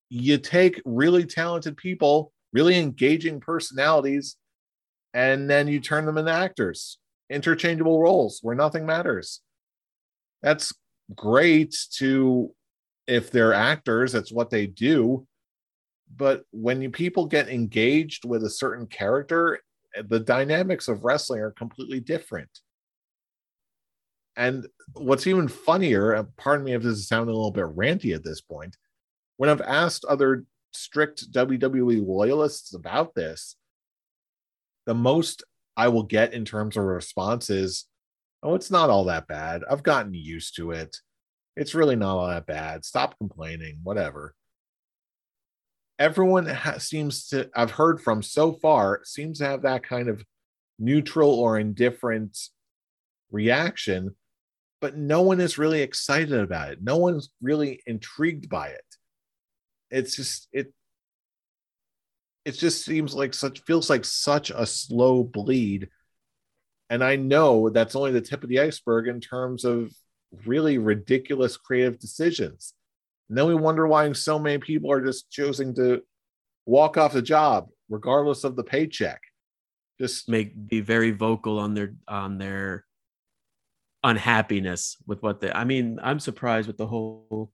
you 0.08 0.38
take 0.38 0.80
really 0.84 1.24
talented 1.24 1.76
people, 1.76 2.32
really 2.52 2.78
engaging 2.78 3.40
personalities, 3.40 4.36
and 5.12 5.50
then 5.50 5.66
you 5.68 5.80
turn 5.80 6.06
them 6.06 6.18
into 6.18 6.32
actors, 6.32 6.98
interchangeable 7.30 8.00
roles 8.00 8.38
where 8.42 8.54
nothing 8.54 8.86
matters. 8.86 9.40
That's 10.42 10.72
great 11.14 11.76
to 11.96 12.54
if 13.06 13.30
they're 13.30 13.52
actors, 13.52 14.12
that's 14.12 14.32
what 14.32 14.50
they 14.50 14.66
do. 14.66 15.26
But 16.16 16.44
when 16.52 16.80
you 16.80 16.90
people 16.90 17.26
get 17.26 17.48
engaged 17.48 18.24
with 18.24 18.44
a 18.44 18.50
certain 18.50 18.86
character, 18.86 19.60
the 20.08 20.20
dynamics 20.20 20.88
of 20.88 21.04
wrestling 21.04 21.40
are 21.40 21.50
completely 21.50 22.00
different. 22.00 22.50
And 24.36 24.66
what's 24.94 25.26
even 25.26 25.48
funnier, 25.48 26.26
pardon 26.36 26.64
me 26.64 26.74
if 26.74 26.82
this 26.82 26.98
is 26.98 27.08
sounding 27.08 27.34
a 27.34 27.36
little 27.36 27.50
bit 27.50 27.76
ranty 27.76 28.14
at 28.14 28.24
this 28.24 28.40
point, 28.40 28.76
when 29.36 29.48
I've 29.48 29.60
asked 29.60 30.04
other 30.04 30.44
strict 30.72 31.30
WWE 31.32 32.04
loyalists 32.06 32.74
about 32.74 33.14
this, 33.14 33.56
the 34.86 34.94
most 34.94 35.44
I 35.76 35.88
will 35.88 36.02
get 36.02 36.34
in 36.34 36.44
terms 36.44 36.76
of 36.76 36.84
response 36.84 37.50
is, 37.50 37.86
oh, 38.42 38.54
it's 38.54 38.70
not 38.70 38.90
all 38.90 39.04
that 39.04 39.26
bad. 39.26 39.62
I've 39.68 39.82
gotten 39.82 40.14
used 40.14 40.56
to 40.56 40.72
it. 40.72 40.96
It's 41.56 41.74
really 41.74 41.96
not 41.96 42.16
all 42.16 42.28
that 42.28 42.46
bad. 42.46 42.84
Stop 42.84 43.16
complaining, 43.18 43.78
whatever. 43.82 44.34
Everyone 45.98 46.46
ha- 46.46 46.78
seems 46.78 47.28
to, 47.28 47.50
I've 47.54 47.70
heard 47.70 48.00
from 48.00 48.22
so 48.22 48.52
far, 48.52 49.00
seems 49.04 49.38
to 49.38 49.46
have 49.46 49.62
that 49.62 49.82
kind 49.82 50.08
of 50.08 50.24
neutral 50.78 51.30
or 51.30 51.58
indifferent 51.58 52.36
reaction 53.30 54.14
but 54.84 54.98
no 54.98 55.22
one 55.22 55.40
is 55.40 55.56
really 55.56 55.80
excited 55.80 56.38
about 56.38 56.70
it. 56.70 56.82
No 56.82 56.98
one's 56.98 57.30
really 57.40 57.82
intrigued 57.86 58.50
by 58.50 58.68
it. 58.68 58.84
It's 59.90 60.14
just 60.14 60.46
it 60.52 60.74
it 62.44 62.52
just 62.52 62.84
seems 62.84 63.14
like 63.14 63.32
such 63.32 63.62
feels 63.62 63.88
like 63.88 64.04
such 64.04 64.50
a 64.50 64.66
slow 64.66 65.24
bleed. 65.24 65.88
And 66.90 67.02
I 67.02 67.16
know 67.16 67.70
that's 67.70 67.96
only 67.96 68.12
the 68.12 68.20
tip 68.20 68.42
of 68.42 68.50
the 68.50 68.60
iceberg 68.60 69.08
in 69.08 69.22
terms 69.22 69.64
of 69.64 69.90
really 70.44 70.76
ridiculous 70.76 71.56
creative 71.56 71.98
decisions. 71.98 72.74
And 73.28 73.38
then 73.38 73.46
we 73.46 73.54
wonder 73.54 73.86
why 73.86 74.10
so 74.12 74.38
many 74.38 74.58
people 74.58 74.90
are 74.92 75.04
just 75.04 75.30
choosing 75.30 75.74
to 75.76 76.02
walk 76.66 76.96
off 76.96 77.12
the 77.12 77.22
job 77.22 77.68
regardless 77.88 78.44
of 78.44 78.56
the 78.56 78.64
paycheck. 78.64 79.20
Just 80.00 80.28
make 80.28 80.68
be 80.68 80.80
very 80.80 81.12
vocal 81.12 81.58
on 81.58 81.74
their 81.74 81.94
on 82.08 82.38
their 82.38 82.84
unhappiness 84.02 84.96
with 85.06 85.22
what 85.22 85.40
they 85.40 85.50
I 85.50 85.64
mean, 85.64 85.98
I'm 86.02 86.20
surprised 86.20 86.66
with 86.66 86.76
the 86.76 86.86
whole 86.86 87.50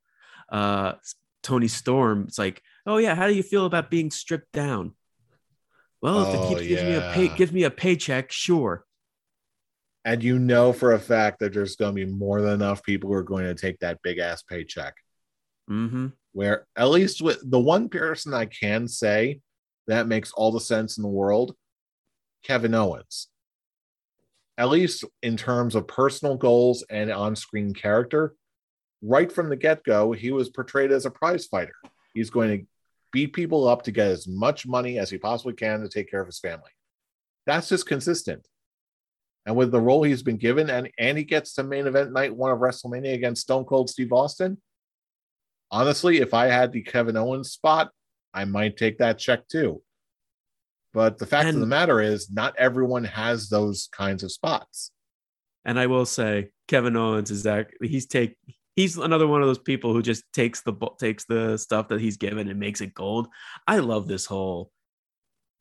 uh 0.51 0.95
Toni 1.43 1.69
Storm. 1.69 2.25
It's 2.29 2.39
like, 2.39 2.63
oh 2.87 2.99
yeah, 2.99 3.15
how 3.15 3.27
do 3.27 3.35
you 3.35 3.43
feel 3.43 3.67
about 3.67 3.91
being 3.91 4.11
stripped 4.11 4.53
down? 4.53 4.95
Well, 6.03 6.23
if 6.23 6.29
oh, 6.29 6.43
it 6.43 6.49
keeps 6.49 6.63
yeah. 6.63 6.69
gives 6.69 6.83
me 6.83 6.95
a 6.95 7.13
pay 7.13 7.37
gives 7.37 7.53
me 7.53 7.63
a 7.65 7.71
paycheck, 7.71 8.33
sure. 8.33 8.85
And 10.05 10.23
you 10.23 10.39
know 10.39 10.73
for 10.73 10.93
a 10.93 10.99
fact 10.99 11.41
that 11.41 11.53
there's 11.53 11.77
going 11.77 11.95
to 11.95 12.07
be 12.07 12.11
more 12.11 12.41
than 12.41 12.55
enough 12.55 12.83
people 12.83 13.11
who 13.11 13.15
are 13.15 13.23
going 13.23 13.45
to 13.45 13.55
take 13.55 13.79
that 13.81 14.01
big 14.03 14.19
ass 14.19 14.43
paycheck. 14.43 14.95
Mm-hmm. 15.71 16.09
Where 16.33 16.67
at 16.77 16.91
least 16.91 17.23
with 17.23 17.41
the 17.49 17.59
one 17.59 17.89
person 17.89 18.35
I 18.35 18.47
can 18.47 18.89
say 18.89 19.41
that 19.87 20.07
makes 20.07 20.33
all 20.33 20.53
the 20.53 20.61
sense 20.61 20.97
in 20.97 21.03
the 21.03 21.09
world, 21.09 21.55
Kevin 22.45 22.75
Owens 22.75 23.29
at 24.61 24.69
least 24.69 25.05
in 25.23 25.39
terms 25.39 25.75
of 25.75 25.89
personal 25.89 26.37
goals 26.37 26.85
and 26.91 27.11
on 27.11 27.35
screen 27.35 27.73
character, 27.73 28.35
right 29.01 29.33
from 29.33 29.49
the 29.49 29.57
get 29.57 29.83
go, 29.85 30.13
he 30.13 30.31
was 30.33 30.51
portrayed 30.51 30.93
as 30.93 31.07
a 31.07 31.11
prize 31.11 31.47
fighter. 31.47 31.77
He's 32.13 32.29
going 32.29 32.59
to 32.59 32.67
beat 33.11 33.33
people 33.33 33.67
up 33.67 33.85
to 33.85 33.91
get 33.91 34.09
as 34.09 34.29
much 34.29 34.67
money 34.67 34.99
as 34.99 35.09
he 35.09 35.17
possibly 35.17 35.55
can 35.55 35.81
to 35.81 35.89
take 35.89 36.11
care 36.11 36.21
of 36.21 36.27
his 36.27 36.41
family. 36.41 36.71
That's 37.47 37.71
just 37.71 37.87
consistent. 37.87 38.47
And 39.47 39.57
with 39.57 39.73
the 39.73 39.81
role 39.81 40.03
he's 40.03 40.23
been 40.23 40.37
given, 40.37 40.69
and, 40.69 40.91
and 40.99 41.17
he 41.17 41.25
gets 41.25 41.55
to 41.55 41.63
main 41.63 41.87
event 41.87 42.13
night 42.13 42.37
one 42.37 42.53
of 42.53 42.59
WrestleMania 42.59 43.15
against 43.15 43.41
Stone 43.41 43.65
Cold 43.65 43.89
Steve 43.89 44.13
Austin. 44.13 44.61
Honestly, 45.71 46.19
if 46.19 46.35
I 46.35 46.47
had 46.47 46.73
the 46.73 46.83
Kevin 46.83 47.17
Owens 47.17 47.53
spot, 47.53 47.91
I 48.35 48.45
might 48.45 48.77
take 48.77 48.99
that 48.99 49.19
check 49.19 49.49
too. 49.49 49.83
But 50.93 51.19
the 51.19 51.27
fact 51.27 51.47
and, 51.47 51.57
of 51.57 51.61
the 51.61 51.67
matter 51.67 52.01
is, 52.01 52.31
not 52.31 52.55
everyone 52.59 53.05
has 53.05 53.49
those 53.49 53.89
kinds 53.93 54.23
of 54.23 54.33
spots. 54.33 54.91
And 55.65 55.79
I 55.79 55.87
will 55.87 56.07
say, 56.07 56.49
Kevin 56.67 56.97
Owens 56.97 57.31
is 57.31 57.45
that 57.45 57.69
he's 57.83 58.07
take 58.07 58.37
he's 58.77 58.97
another 58.97 59.27
one 59.27 59.43
of 59.43 59.49
those 59.49 59.59
people 59.59 59.93
who 59.93 60.03
just 60.03 60.25
takes 60.33 60.63
the 60.63 60.75
takes 60.99 61.25
the 61.25 61.57
stuff 61.59 61.89
that 61.89 62.01
he's 62.01 62.17
given 62.17 62.49
and 62.49 62.59
makes 62.59 62.81
it 62.81 62.95
gold. 62.95 63.29
I 63.67 63.79
love 63.79 64.09
this 64.09 64.27
whole 64.27 64.71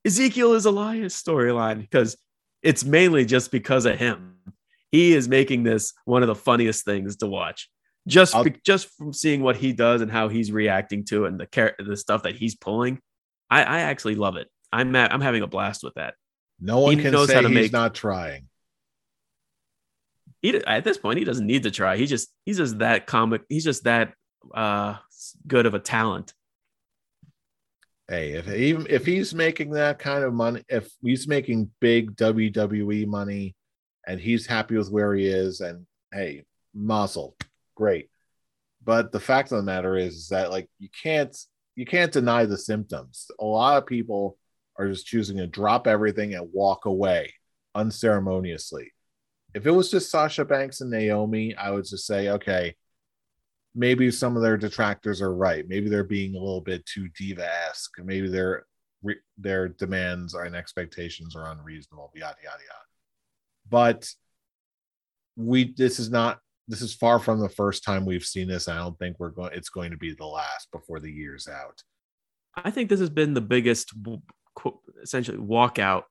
Ezekiel 0.05 0.53
is 0.53 0.65
Elias 0.65 1.21
storyline 1.21 1.81
because 1.81 2.17
it's 2.63 2.85
mainly 2.85 3.25
just 3.25 3.51
because 3.51 3.85
of 3.85 3.97
him. 3.97 4.35
He 4.91 5.13
is 5.13 5.27
making 5.27 5.63
this 5.63 5.93
one 6.05 6.23
of 6.23 6.27
the 6.27 6.35
funniest 6.35 6.85
things 6.85 7.17
to 7.17 7.27
watch. 7.27 7.69
Just 8.09 8.43
be, 8.43 8.55
just 8.65 8.89
from 8.97 9.13
seeing 9.13 9.41
what 9.41 9.55
he 9.55 9.71
does 9.71 10.01
and 10.01 10.11
how 10.11 10.27
he's 10.27 10.51
reacting 10.51 11.05
to 11.05 11.25
it 11.25 11.29
and 11.29 11.39
the 11.39 11.73
the 11.79 11.95
stuff 11.95 12.23
that 12.23 12.35
he's 12.35 12.55
pulling, 12.55 12.99
I, 13.49 13.63
I 13.63 13.79
actually 13.81 14.15
love 14.15 14.35
it. 14.35 14.47
I'm 14.71 14.95
at, 14.95 15.13
I'm 15.13 15.21
having 15.21 15.41
a 15.41 15.47
blast 15.47 15.83
with 15.83 15.93
that. 15.95 16.15
No 16.59 16.81
one 16.81 16.97
he 16.97 17.03
can 17.03 17.27
say 17.27 17.41
he's 17.41 17.49
make, 17.49 17.71
not 17.71 17.95
trying. 17.95 18.47
He 20.41 20.55
at 20.55 20.83
this 20.83 20.97
point 20.97 21.19
he 21.19 21.25
doesn't 21.25 21.45
need 21.45 21.63
to 21.63 21.71
try. 21.71 21.97
He 21.97 22.05
just 22.05 22.29
he's 22.45 22.57
just 22.57 22.79
that 22.79 23.07
comic. 23.07 23.43
He's 23.49 23.63
just 23.63 23.83
that 23.85 24.13
uh 24.53 24.95
good 25.47 25.65
of 25.65 25.73
a 25.73 25.79
talent. 25.79 26.33
Hey, 28.07 28.31
if 28.31 28.47
even 28.49 28.87
if 28.89 29.05
he's 29.05 29.33
making 29.35 29.71
that 29.71 29.99
kind 29.99 30.23
of 30.23 30.33
money, 30.33 30.63
if 30.67 30.89
he's 31.01 31.27
making 31.27 31.71
big 31.79 32.15
WWE 32.15 33.05
money, 33.07 33.55
and 34.07 34.19
he's 34.19 34.45
happy 34.45 34.77
with 34.77 34.89
where 34.89 35.13
he 35.13 35.27
is, 35.27 35.61
and 35.61 35.85
hey, 36.11 36.45
muscle, 36.73 37.35
great. 37.79 38.09
But 38.83 39.11
the 39.11 39.19
fact 39.19 39.51
of 39.51 39.57
the 39.57 39.63
matter 39.63 39.95
is, 39.95 40.15
is 40.15 40.27
that 40.29 40.51
like 40.51 40.69
you 40.79 40.89
can't 41.01 41.35
you 41.75 41.85
can't 41.85 42.11
deny 42.11 42.45
the 42.45 42.57
symptoms. 42.57 43.31
A 43.39 43.45
lot 43.45 43.77
of 43.77 43.87
people 43.87 44.37
are 44.77 44.89
just 44.89 45.05
choosing 45.05 45.37
to 45.37 45.47
drop 45.47 45.87
everything 45.87 46.33
and 46.33 46.49
walk 46.51 46.85
away 46.85 47.33
unceremoniously. 47.73 48.91
If 49.53 49.65
it 49.65 49.71
was 49.71 49.89
just 49.89 50.11
Sasha 50.11 50.43
Banks 50.45 50.81
and 50.81 50.91
Naomi, 50.91 51.55
I 51.55 51.71
would 51.71 51.85
just 51.85 52.05
say, 52.05 52.29
okay, 52.29 52.75
maybe 53.73 54.11
some 54.11 54.35
of 54.35 54.41
their 54.41 54.57
detractors 54.57 55.21
are 55.21 55.33
right. 55.33 55.65
Maybe 55.67 55.89
they're 55.89 56.03
being 56.03 56.35
a 56.35 56.39
little 56.39 56.61
bit 56.61 56.85
too 56.85 57.07
diva-esque. 57.17 57.91
Maybe 58.03 58.27
their 58.27 58.65
their 59.37 59.69
demands 59.69 60.33
and 60.33 60.55
expectations 60.55 61.35
are 61.35 61.49
unreasonable. 61.51 62.11
Yada 62.13 62.35
yada 62.43 62.63
yada. 62.63 62.85
But 63.69 64.09
we 65.37 65.73
this 65.73 65.99
is 65.99 66.11
not 66.11 66.39
this 66.69 66.81
is 66.83 66.93
far 66.93 67.17
from 67.17 67.39
the 67.39 67.49
first 67.49 67.83
time 67.83 68.05
we've 68.05 68.23
seen 68.23 68.47
this. 68.47 68.67
I 68.67 68.77
don't 68.77 68.97
think 68.99 69.19
we're 69.19 69.31
going. 69.31 69.51
It's 69.53 69.69
going 69.69 69.89
to 69.89 69.97
be 69.97 70.13
the 70.13 70.25
last 70.25 70.71
before 70.71 70.99
the 70.99 71.11
year's 71.11 71.47
out. 71.47 71.81
I 72.55 72.69
think 72.69 72.89
this 72.89 72.99
has 72.99 73.09
been 73.09 73.33
the 73.33 73.41
biggest 73.41 73.91
essentially 75.01 75.39
walkout 75.39 76.03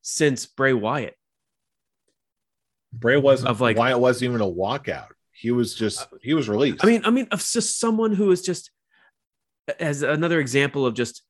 since 0.00 0.46
Bray 0.46 0.72
Wyatt. 0.72 1.16
Bray 2.94 3.18
wasn't 3.18 3.50
of 3.50 3.60
like 3.60 3.76
Wyatt 3.76 4.00
wasn't 4.00 4.30
even 4.30 4.40
a 4.40 4.50
walkout. 4.50 5.08
He 5.32 5.50
was 5.50 5.74
just 5.74 6.00
uh, 6.00 6.16
he 6.22 6.32
was 6.32 6.48
released. 6.48 6.82
I 6.82 6.86
mean, 6.86 7.02
I 7.04 7.10
mean, 7.10 7.28
of 7.30 7.40
just 7.40 7.78
someone 7.78 8.14
who 8.14 8.30
is 8.30 8.40
just 8.40 8.70
as 9.78 10.02
another 10.02 10.40
example 10.40 10.86
of 10.86 10.94
just 10.94 11.22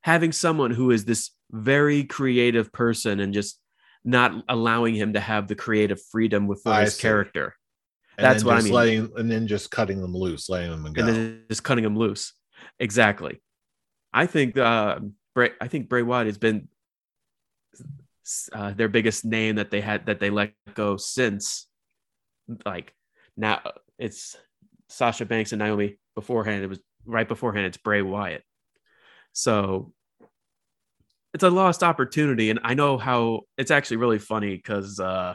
having 0.00 0.32
someone 0.32 0.70
who 0.70 0.90
is 0.90 1.04
this 1.04 1.30
very 1.50 2.04
creative 2.04 2.72
person 2.72 3.20
and 3.20 3.34
just 3.34 3.60
not 4.04 4.32
allowing 4.48 4.94
him 4.94 5.14
to 5.14 5.20
have 5.20 5.48
the 5.48 5.54
creative 5.54 6.00
freedom 6.10 6.46
with 6.46 6.62
his 6.64 6.94
see. 6.94 7.02
character. 7.02 7.54
And 8.16 8.24
That's 8.24 8.42
what 8.42 8.56
I 8.56 8.62
mean. 8.62 8.72
Letting, 8.72 9.12
and 9.16 9.30
then 9.30 9.46
just 9.46 9.70
cutting 9.70 10.00
them 10.00 10.14
loose, 10.14 10.48
letting 10.48 10.70
them 10.70 10.92
go. 10.92 11.00
And 11.00 11.08
then 11.08 11.44
just 11.48 11.62
cutting 11.62 11.84
them 11.84 11.96
loose. 11.96 12.34
Exactly. 12.80 13.40
I 14.12 14.26
think 14.26 14.56
uh, 14.56 14.98
Bray, 15.34 15.50
I 15.60 15.68
think 15.68 15.88
Bray 15.88 16.02
Wyatt 16.02 16.26
has 16.26 16.38
been 16.38 16.68
uh, 18.52 18.72
their 18.72 18.88
biggest 18.88 19.24
name 19.24 19.56
that 19.56 19.70
they 19.70 19.80
had 19.80 20.06
that 20.06 20.18
they 20.18 20.30
let 20.30 20.52
go 20.74 20.96
since 20.96 21.66
like 22.66 22.92
now 23.36 23.60
it's 23.98 24.36
Sasha 24.88 25.24
Banks 25.24 25.52
and 25.52 25.60
Naomi 25.60 25.98
beforehand 26.14 26.64
it 26.64 26.66
was 26.66 26.80
right 27.08 27.26
beforehand, 27.26 27.66
it's 27.66 27.76
Bray 27.76 28.02
Wyatt. 28.02 28.44
So 29.32 29.92
it's 31.34 31.44
a 31.44 31.50
lost 31.50 31.82
opportunity. 31.82 32.50
And 32.50 32.60
I 32.62 32.74
know 32.74 32.98
how 32.98 33.42
it's 33.56 33.70
actually 33.70 33.98
really 33.98 34.18
funny 34.18 34.56
because 34.56 34.98
uh, 34.98 35.34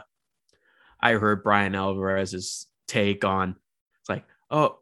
I 1.00 1.12
heard 1.12 1.42
Bryan 1.42 1.74
Alvarez's 1.74 2.66
take 2.88 3.24
on 3.24 3.56
it's 4.04 4.10
like, 4.10 4.24
oh, 4.50 4.80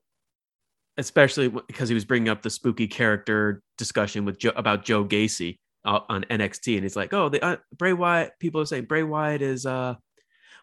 especially 0.97 1.49
because 1.49 1.89
he 1.89 1.95
was 1.95 2.05
bringing 2.05 2.29
up 2.29 2.43
the 2.43 2.51
spooky 2.51 2.89
character 2.89 3.63
discussion 3.79 4.25
with 4.25 4.37
Joe, 4.39 4.53
about 4.57 4.85
Joe 4.85 5.05
Gacy 5.05 5.59
uh, 5.85 6.01
on 6.09 6.25
NXT, 6.25 6.75
and 6.75 6.83
he's 6.83 6.97
like, 6.97 7.15
"Oh, 7.15 7.29
the 7.29 7.45
uh, 7.45 7.57
Bray 7.79 7.93
Wyatt." 7.93 8.33
People 8.41 8.61
are 8.61 8.67
saying 8.67 8.87
Bray 8.87 9.05
Wyatt 9.05 9.43
is 9.43 9.65
uh 9.65 9.95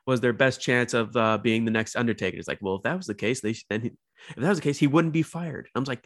was 0.05 0.19
their 0.19 0.33
best 0.33 0.59
chance 0.59 0.93
of 0.93 1.15
uh, 1.15 1.37
being 1.37 1.63
the 1.63 1.71
next 1.71 1.95
Undertaker. 1.95 2.37
It's 2.37 2.47
like, 2.49 2.59
well, 2.61 2.75
if 2.75 2.83
that 2.83 2.97
was 2.97 3.05
the 3.05 3.15
case, 3.15 3.39
they 3.39 3.55
then 3.69 3.81
he, 3.81 3.87
if 4.29 4.35
that 4.35 4.49
was 4.49 4.57
the 4.57 4.63
case, 4.63 4.77
he 4.77 4.87
wouldn't 4.87 5.13
be 5.13 5.23
fired. 5.23 5.69
I'm 5.73 5.85
like, 5.85 6.05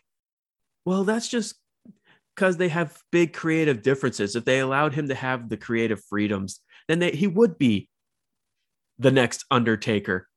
well, 0.86 1.06
that's 1.06 1.28
just 1.28 1.56
because 2.36 2.58
they 2.58 2.70
have 2.70 2.98
big 3.12 3.34
creative 3.34 3.82
differences. 3.82 4.36
If 4.36 4.46
they 4.46 4.60
allowed 4.60 4.94
him 4.94 5.08
to 5.10 5.16
have 5.16 5.50
the 5.50 5.58
creative 5.58 6.04
freedoms, 6.04 6.60
then 6.88 7.00
they, 7.00 7.12
he 7.12 7.28
would 7.28 7.58
be 7.58 7.90
the 9.00 9.12
next 9.12 9.46
Undertaker. 9.52 10.28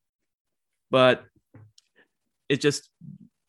But 0.91 1.25
it's 2.49 2.63
just 2.63 2.89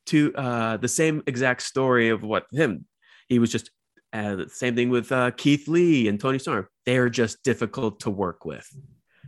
to 0.07 0.33
uh, 0.35 0.77
the 0.77 0.87
same 0.87 1.23
exact 1.27 1.61
story 1.61 2.09
of 2.09 2.23
what 2.23 2.45
him. 2.51 2.85
He 3.27 3.39
was 3.39 3.51
just 3.51 3.69
uh, 4.13 4.45
same 4.47 4.75
thing 4.75 4.89
with 4.89 5.11
uh, 5.11 5.31
Keith 5.31 5.67
Lee 5.67 6.07
and 6.07 6.19
Toni 6.19 6.39
Storm. 6.39 6.67
They 6.85 6.97
are 6.97 7.09
just 7.09 7.43
difficult 7.43 7.99
to 8.01 8.09
work 8.09 8.45
with. 8.45 8.67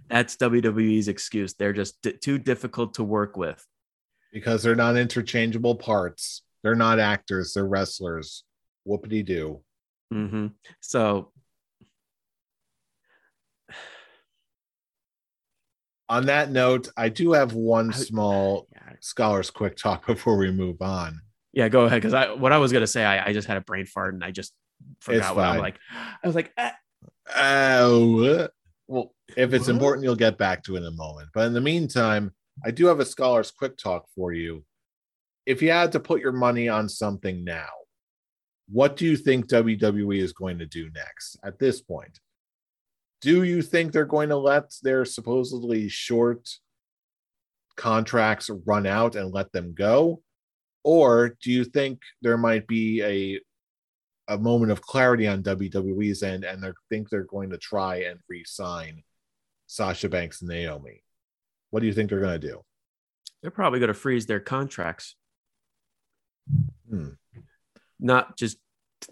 That's 0.10 0.38
WWE's 0.38 1.08
excuse. 1.08 1.54
They're 1.54 1.74
just 1.74 2.02
d- 2.02 2.14
too 2.14 2.40
difficult 2.40 2.96
to 2.96 3.04
work 3.04 3.38
with 3.38 3.64
because 4.32 4.64
they're 4.64 4.76
not 4.76 4.98
interchangeable 4.98 5.76
parts. 5.76 6.44
They're 6.64 6.76
not 6.76 7.00
actors. 7.00 7.54
They're 7.54 7.68
wrestlers. 7.68 8.44
Whoopity 8.90 9.26
doo. 9.26 9.62
Mm-hmm. 10.14 10.48
So, 10.80 11.32
on 16.08 16.26
that 16.26 16.52
note, 16.52 16.90
I 16.98 17.10
do 17.10 17.34
have 17.34 17.54
one 17.54 17.94
small 17.94 18.68
scholars 19.00 19.52
quick 19.52 19.78
talk 19.78 20.06
before 20.08 20.38
we 20.38 20.52
move 20.52 20.82
on. 20.82 21.22
Yeah, 21.54 21.70
go 21.70 21.86
ahead. 21.86 22.02
Because 22.02 22.14
I 22.14 22.34
what 22.34 22.52
I 22.52 22.58
was 22.58 22.72
gonna 22.72 22.88
say, 22.88 23.04
I, 23.04 23.28
I 23.28 23.34
just 23.34 23.48
had 23.48 23.58
a 23.58 23.62
brain 23.62 23.86
fart 23.86 24.14
and 24.14 24.24
I 24.24 24.32
just 24.32 24.54
forgot 25.02 25.36
what 25.36 25.46
I'm 25.46 25.60
like. 25.60 25.78
I 25.92 26.28
was 26.28 26.36
like, 26.36 26.52
ah. 26.58 26.74
oh, 27.36 28.48
well, 28.88 29.14
if 29.38 29.54
it's 29.54 29.68
what? 29.68 29.74
important, 29.74 30.04
you'll 30.04 30.16
get 30.16 30.38
back 30.38 30.64
to 30.64 30.76
it 30.76 30.80
in 30.80 30.86
a 30.86 30.92
moment. 30.92 31.30
But 31.34 31.48
in 31.48 31.54
the 31.54 31.62
meantime, 31.62 32.34
I 32.66 32.72
do 32.72 32.88
have 32.88 33.00
a 33.00 33.06
scholars 33.06 33.52
quick 33.52 33.78
talk 33.78 34.06
for 34.16 34.34
you. 34.34 34.64
If 35.46 35.62
you 35.62 35.72
had 35.72 35.92
to 35.94 36.00
put 36.00 36.22
your 36.22 36.32
money 36.32 36.70
on 36.70 36.90
something 36.90 37.44
now, 37.44 37.70
what 38.72 38.96
do 38.96 39.06
you 39.06 39.18
think 39.18 39.48
WWE 39.48 40.20
is 40.20 40.34
going 40.34 40.60
to 40.60 40.66
do 40.66 40.90
next 40.94 41.38
at 41.44 41.60
this 41.60 41.82
point? 41.82 42.20
Do 43.22 43.44
you 43.44 43.62
think 43.62 43.92
they're 43.92 44.06
going 44.06 44.30
to 44.30 44.38
let 44.38 44.72
their 44.84 45.06
supposedly 45.06 45.90
short 45.90 46.48
contracts 47.76 48.50
run 48.66 48.86
out 48.86 49.16
and 49.16 49.34
let 49.34 49.52
them 49.52 49.74
go? 49.74 50.22
Or 50.84 51.36
do 51.42 51.52
you 51.52 51.66
think 51.66 52.00
there 52.22 52.38
might 52.38 52.68
be 52.68 53.04
a 53.04 53.40
a 54.32 54.38
moment 54.38 54.72
of 54.72 54.80
clarity 54.80 55.28
on 55.28 55.42
WWE's 55.42 56.22
end 56.22 56.44
and 56.44 56.64
they 56.64 56.72
think 56.90 57.10
they're 57.10 57.24
going 57.24 57.50
to 57.50 57.58
try 57.58 58.04
and 58.04 58.20
re-sign 58.30 59.02
Sasha 59.66 60.08
Banks 60.08 60.42
and 60.42 60.50
Naomi? 60.50 61.04
What 61.72 61.80
do 61.80 61.88
you 61.88 61.94
think 61.94 62.10
they're 62.10 62.20
going 62.20 62.40
to 62.40 62.48
do? 62.48 62.62
They're 63.42 63.50
probably 63.50 63.80
going 63.80 63.88
to 63.88 63.96
freeze 63.96 64.28
their 64.28 64.40
contracts. 64.40 65.16
Hmm. 66.90 67.10
Not 68.00 68.38
just 68.38 68.58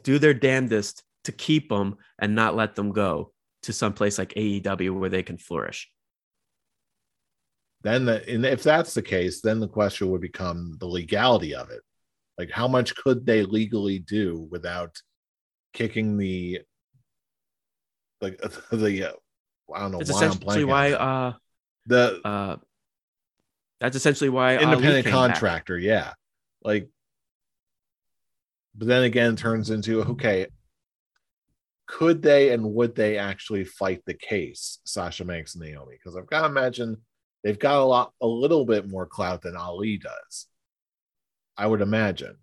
do 0.03 0.19
their 0.19 0.33
damnedest 0.33 1.03
to 1.25 1.31
keep 1.31 1.69
them 1.69 1.97
and 2.19 2.35
not 2.35 2.55
let 2.55 2.75
them 2.75 2.91
go 2.91 3.31
to 3.63 3.73
some 3.73 3.93
place 3.93 4.17
like 4.17 4.33
AEW 4.33 4.97
where 4.97 5.09
they 5.09 5.23
can 5.23 5.37
flourish. 5.37 5.89
Then 7.83 8.05
the, 8.05 8.27
and 8.27 8.45
if 8.45 8.63
that's 8.63 8.93
the 8.93 9.01
case 9.01 9.41
then 9.41 9.59
the 9.59 9.67
question 9.67 10.09
would 10.09 10.21
become 10.21 10.77
the 10.79 10.87
legality 10.87 11.53
of 11.53 11.69
it. 11.69 11.81
Like 12.37 12.49
how 12.51 12.67
much 12.67 12.95
could 12.95 13.25
they 13.25 13.43
legally 13.43 13.99
do 13.99 14.47
without 14.49 14.95
kicking 15.73 16.17
the 16.17 16.61
like 18.21 18.39
the, 18.71 19.09
uh, 19.09 19.73
I 19.73 19.79
don't 19.81 19.91
know 19.91 19.99
it's 19.99 20.11
why 20.11 20.25
essentially 20.25 20.63
why 20.63 20.91
uh 20.93 21.33
the 21.85 22.21
uh 22.25 22.55
that's 23.79 23.95
essentially 23.95 24.29
why 24.29 24.57
independent 24.57 25.07
contractor 25.07 25.77
yeah. 25.77 26.13
Like 26.63 26.89
but 28.77 28.87
then 28.87 29.03
again 29.03 29.35
turns 29.35 29.69
into 29.69 30.01
okay 30.03 30.47
could 31.87 32.21
they 32.21 32.49
and 32.49 32.63
would 32.73 32.95
they 32.95 33.17
actually 33.17 33.63
fight 33.63 34.01
the 34.05 34.13
case 34.13 34.79
Sasha 34.85 35.25
Banks 35.25 35.55
and 35.55 35.63
Naomi 35.63 35.95
because 35.97 36.15
I've 36.17 36.27
got 36.27 36.41
to 36.41 36.47
imagine 36.47 36.97
They've 37.43 37.57
got 37.57 37.79
a 37.79 37.85
lot, 37.85 38.11
a 38.21 38.27
little 38.27 38.65
bit 38.65 38.89
more 38.89 39.05
clout 39.05 39.41
than 39.41 39.55
Ali 39.55 39.97
does. 39.97 40.47
I 41.55 41.65
would 41.65 41.79
imagine. 41.81 42.35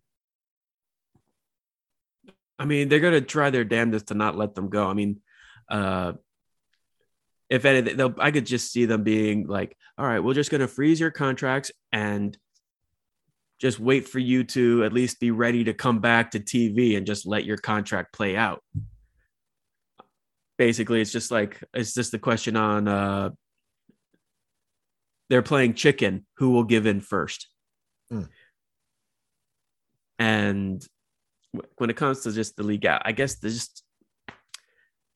I 2.59 2.65
mean, 2.65 2.89
they're 2.89 3.01
gonna 3.01 3.21
try 3.21 3.51
their 3.51 3.65
damnedest 3.65 4.09
to 4.09 4.15
not 4.15 4.37
let 4.37 4.55
them 4.55 4.71
go. 4.71 4.87
I 4.87 4.95
mean, 4.95 5.21
uh, 5.69 6.15
if 7.51 7.67
anything, 7.67 8.15
I 8.19 8.31
could 8.31 8.47
just 8.47 8.73
see 8.73 8.87
them 8.87 9.03
being 9.03 9.47
like, 9.47 9.77
"All 9.99 10.07
right, 10.07 10.21
we're 10.21 10.35
just 10.35 10.51
gonna 10.51 10.69
freeze 10.69 11.01
your 11.01 11.11
contracts 11.11 11.71
and 11.93 12.37
just 13.65 13.81
wait 13.81 14.07
for 14.07 14.19
you 14.19 14.45
to 14.45 14.85
at 14.85 14.93
least 14.93 15.19
be 15.19 15.31
ready 15.31 15.65
to 15.65 15.73
come 15.73 15.99
back 15.99 16.33
to 16.33 16.41
TV 16.41 16.97
and 16.97 17.07
just 17.07 17.27
let 17.27 17.45
your 17.45 17.57
contract 17.57 18.13
play 18.13 18.37
out." 18.37 18.63
Basically, 20.59 21.01
it's 21.01 21.13
just 21.13 21.31
like 21.31 21.63
it's 21.73 21.95
just 21.95 22.13
the 22.13 22.19
question 22.19 22.57
on 22.57 22.87
uh, 22.87 23.31
they're 25.31 25.43
playing 25.43 25.75
chicken. 25.75 26.27
Who 26.37 26.51
will 26.51 26.65
give 26.65 26.87
in 26.87 27.01
first? 27.01 27.49
Mm. 28.13 28.29
And 30.19 30.87
when 31.77 31.91
it 31.91 31.97
comes 31.97 32.21
to 32.21 32.33
just 32.33 32.57
the 32.57 32.63
league 32.63 32.87
out, 32.87 33.03
I 33.05 33.13
guess 33.13 33.37
there's 33.37 33.55
just 33.55 33.83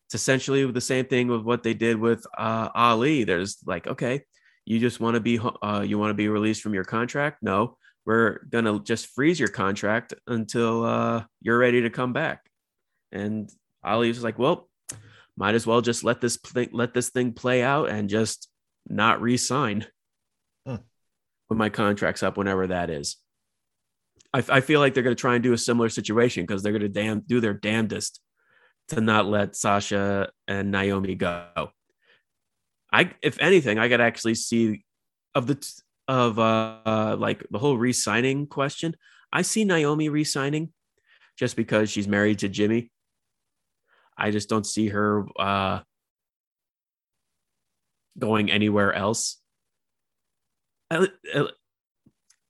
it's 0.06 0.14
essentially 0.14 0.64
the 0.70 0.80
same 0.80 1.04
thing 1.04 1.28
with 1.28 1.42
what 1.42 1.62
they 1.62 1.74
did 1.74 2.00
with 2.00 2.26
uh, 2.38 2.70
Ali. 2.74 3.24
There's 3.24 3.58
like, 3.66 3.86
okay, 3.86 4.22
you 4.64 4.78
just 4.78 5.00
want 5.00 5.14
to 5.14 5.20
be 5.20 5.38
uh, 5.62 5.84
you 5.86 5.98
want 5.98 6.10
to 6.10 6.14
be 6.14 6.28
released 6.28 6.62
from 6.62 6.72
your 6.72 6.84
contract? 6.84 7.42
No, 7.42 7.76
we're 8.08 8.38
gonna 8.48 8.80
just 8.80 9.08
freeze 9.08 9.38
your 9.38 9.50
contract 9.50 10.14
until 10.26 10.82
uh, 10.82 11.24
you're 11.42 11.58
ready 11.58 11.82
to 11.82 11.90
come 11.90 12.14
back. 12.14 12.48
And 13.12 13.50
Ali 13.84 14.08
was 14.08 14.24
like, 14.24 14.38
well, 14.38 14.66
might 15.36 15.54
as 15.54 15.66
well 15.66 15.82
just 15.82 16.04
let 16.04 16.22
this 16.22 16.38
play, 16.38 16.70
let 16.72 16.94
this 16.94 17.10
thing 17.10 17.34
play 17.34 17.62
out 17.62 17.90
and 17.90 18.08
just 18.08 18.48
not 18.88 19.20
re-sign 19.20 19.86
when 21.48 21.58
my 21.58 21.68
contract's 21.68 22.22
up, 22.22 22.38
whenever 22.38 22.68
that 22.68 22.88
is. 22.88 23.18
I, 24.32 24.42
I 24.48 24.60
feel 24.62 24.80
like 24.80 24.94
they're 24.94 25.02
going 25.02 25.16
to 25.16 25.20
try 25.20 25.34
and 25.34 25.42
do 25.42 25.52
a 25.52 25.58
similar 25.58 25.90
situation 25.90 26.44
because 26.44 26.62
they're 26.62 26.72
going 26.72 26.80
to 26.80 26.88
damn 26.88 27.20
do 27.20 27.40
their 27.40 27.54
damnedest 27.54 28.20
to 28.88 29.02
not 29.02 29.26
let 29.26 29.54
Sasha 29.54 30.30
and 30.46 30.70
Naomi 30.70 31.14
go. 31.14 31.70
I, 32.90 33.10
if 33.20 33.38
anything, 33.38 33.78
I 33.78 33.90
could 33.90 34.00
actually 34.00 34.34
see 34.34 34.86
of 35.34 35.46
the 35.46 35.80
of 36.08 36.38
uh 36.38 37.16
like 37.18 37.46
the 37.50 37.58
whole 37.58 37.76
re-signing 37.76 38.46
question. 38.46 38.96
I 39.30 39.42
see 39.42 39.64
Naomi 39.64 40.08
re-signing 40.08 40.72
just 41.36 41.54
because 41.54 41.90
she's 41.90 42.08
married 42.08 42.40
to 42.40 42.48
Jimmy. 42.48 42.90
I 44.16 44.30
just 44.30 44.48
don't 44.48 44.66
see 44.66 44.88
her 44.88 45.26
uh 45.38 45.80
going 48.18 48.50
anywhere 48.50 48.92
else 48.92 49.40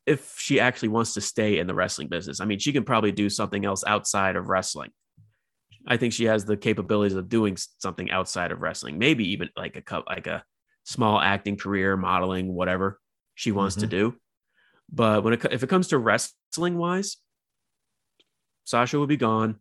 if 0.07 0.37
she 0.39 0.61
actually 0.61 0.89
wants 0.89 1.15
to 1.15 1.21
stay 1.21 1.59
in 1.59 1.67
the 1.67 1.75
wrestling 1.75 2.09
business. 2.09 2.41
I 2.41 2.47
mean, 2.47 2.61
she 2.61 2.73
can 2.73 2.85
probably 2.85 3.13
do 3.13 3.29
something 3.29 3.67
else 3.67 3.85
outside 3.87 4.37
of 4.37 4.49
wrestling. 4.49 4.91
I 5.87 5.97
think 5.97 6.13
she 6.13 6.25
has 6.25 6.45
the 6.45 6.57
capabilities 6.57 7.17
of 7.17 7.29
doing 7.29 7.59
something 7.79 8.11
outside 8.11 8.53
of 8.53 8.61
wrestling, 8.61 8.99
maybe 8.99 9.33
even 9.33 9.51
like 9.57 9.77
a 9.77 10.03
like 10.07 10.27
a 10.29 10.45
small 10.85 11.21
acting 11.21 11.57
career, 11.57 11.97
modeling, 11.97 12.55
whatever 12.55 13.01
she 13.39 13.53
wants 13.53 13.77
mm-hmm. 13.77 13.83
to 13.83 13.87
do. 13.87 14.17
But 14.91 15.23
when 15.23 15.35
it 15.35 15.45
if 15.53 15.63
it 15.63 15.69
comes 15.69 15.89
to 15.89 15.99
wrestling 15.99 16.77
wise, 16.77 17.19
Sasha 18.65 18.99
would 18.99 19.09
be 19.09 19.17
gone. 19.17 19.61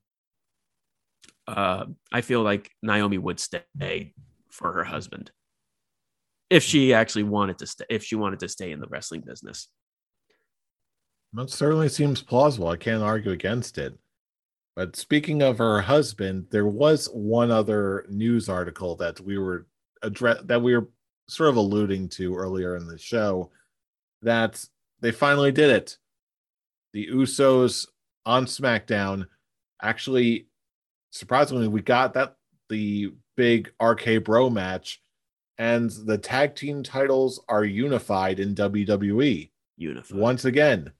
Uh, 1.47 1.85
I 2.11 2.21
feel 2.21 2.41
like 2.41 2.71
Naomi 2.81 3.19
would 3.19 3.39
stay 3.39 4.13
for 4.49 4.73
her 4.73 4.83
husband 4.83 5.29
if 6.49 6.63
she 6.63 6.91
actually 6.91 7.23
wanted 7.23 7.59
to 7.59 7.67
stay 7.67 7.85
if 7.87 8.03
she 8.03 8.15
wanted 8.15 8.39
to 8.39 8.49
stay 8.49 8.71
in 8.71 8.79
the 8.79 8.87
wrestling 8.87 9.21
business 9.21 9.67
that 11.33 11.49
certainly 11.51 11.89
seems 11.89 12.21
plausible 12.23 12.69
i 12.69 12.75
can't 12.75 13.03
argue 13.03 13.31
against 13.31 13.77
it 13.77 13.93
but 14.75 14.95
speaking 14.95 15.41
of 15.43 15.59
her 15.59 15.81
husband 15.81 16.47
there 16.49 16.65
was 16.65 17.07
one 17.13 17.51
other 17.51 18.05
news 18.09 18.49
article 18.49 18.95
that 18.95 19.19
we 19.19 19.37
were 19.37 19.67
address 20.01 20.39
that 20.45 20.61
we 20.61 20.75
were 20.75 20.89
sort 21.29 21.49
of 21.49 21.57
alluding 21.57 22.07
to 22.07 22.35
earlier 22.35 22.77
in 22.77 22.87
the 22.87 22.97
show 22.97 23.51
that 24.21 24.63
they 25.01 25.11
finally 25.11 25.51
did 25.51 25.69
it 25.69 25.97
the 26.97 27.07
usos 27.07 27.87
on 28.25 28.45
SmackDown. 28.45 29.27
Actually, 29.81 30.47
surprisingly, 31.11 31.67
we 31.67 31.81
got 31.81 32.15
that 32.15 32.35
the 32.69 33.13
big 33.35 33.71
RK 33.79 34.23
Bro 34.23 34.49
match, 34.49 35.01
and 35.57 35.89
the 35.91 36.17
tag 36.17 36.55
team 36.55 36.83
titles 36.83 37.39
are 37.47 37.63
unified 37.63 38.39
in 38.39 38.55
WWE 38.55 39.51
Unified. 39.77 40.19
once 40.19 40.45
again. 40.45 40.91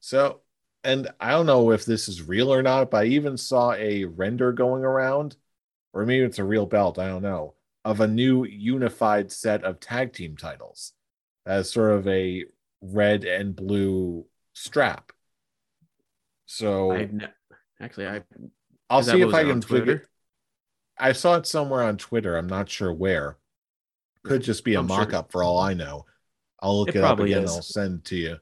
So, 0.00 0.42
and 0.84 1.08
I 1.18 1.32
don't 1.32 1.46
know 1.46 1.72
if 1.72 1.84
this 1.84 2.08
is 2.08 2.22
real 2.22 2.52
or 2.52 2.62
not, 2.62 2.90
but 2.90 3.04
I 3.04 3.06
even 3.06 3.36
saw 3.36 3.72
a 3.72 4.04
render 4.04 4.52
going 4.52 4.84
around, 4.84 5.36
or 5.92 6.06
maybe 6.06 6.24
it's 6.24 6.38
a 6.38 6.44
real 6.44 6.66
belt, 6.66 7.00
I 7.00 7.08
don't 7.08 7.22
know, 7.22 7.54
of 7.84 8.00
a 8.00 8.06
new 8.06 8.44
unified 8.44 9.32
set 9.32 9.64
of 9.64 9.80
tag 9.80 10.12
team 10.12 10.36
titles 10.36 10.92
as 11.46 11.70
sort 11.70 11.92
of 11.92 12.06
a 12.08 12.44
red 12.80 13.24
and 13.24 13.54
blue 13.54 14.26
strap. 14.52 15.12
So 16.46 16.92
I've 16.92 17.12
ne- 17.12 17.26
actually 17.80 18.08
I 18.08 18.22
I'll 18.90 19.02
see 19.02 19.20
if 19.20 19.34
I 19.34 19.42
was 19.42 19.48
it 19.48 19.50
on 19.50 19.60
can 19.60 19.62
figure. 19.62 19.84
Twitter? 19.84 20.08
I 20.98 21.12
saw 21.12 21.36
it 21.36 21.46
somewhere 21.46 21.82
on 21.82 21.96
Twitter. 21.96 22.36
I'm 22.36 22.48
not 22.48 22.68
sure 22.68 22.92
where. 22.92 23.38
Could 24.24 24.42
just 24.42 24.64
be 24.64 24.74
a 24.74 24.82
mock 24.82 25.12
up 25.14 25.30
for 25.30 25.42
all 25.42 25.58
I 25.58 25.74
know. 25.74 26.06
I'll 26.60 26.80
look 26.80 26.88
It 26.88 26.96
it, 26.96 27.04
up 27.04 27.20
again. 27.20 27.44
is. 27.44 27.52
I'll 27.52 27.62
send 27.62 28.04
to 28.06 28.16
you. 28.16 28.36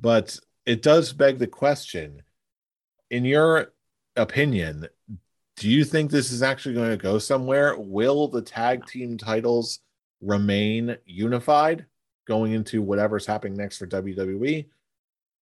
But 0.00 0.38
it 0.64 0.82
does 0.82 1.12
beg 1.12 1.38
the 1.38 1.46
question 1.46 2.22
in 3.10 3.26
your 3.26 3.72
opinion, 4.16 4.88
do 5.56 5.68
you 5.68 5.84
think 5.84 6.10
this 6.10 6.32
is 6.32 6.42
actually 6.42 6.74
going 6.74 6.90
to 6.90 6.96
go 6.96 7.18
somewhere? 7.18 7.78
Will 7.78 8.26
the 8.26 8.40
tag 8.40 8.86
team 8.86 9.18
titles 9.18 9.80
remain 10.22 10.96
unified 11.04 11.84
going 12.26 12.52
into 12.52 12.82
whatever's 12.82 13.26
happening 13.26 13.56
next 13.56 13.78
for 13.78 13.86
WWE? 13.86 14.68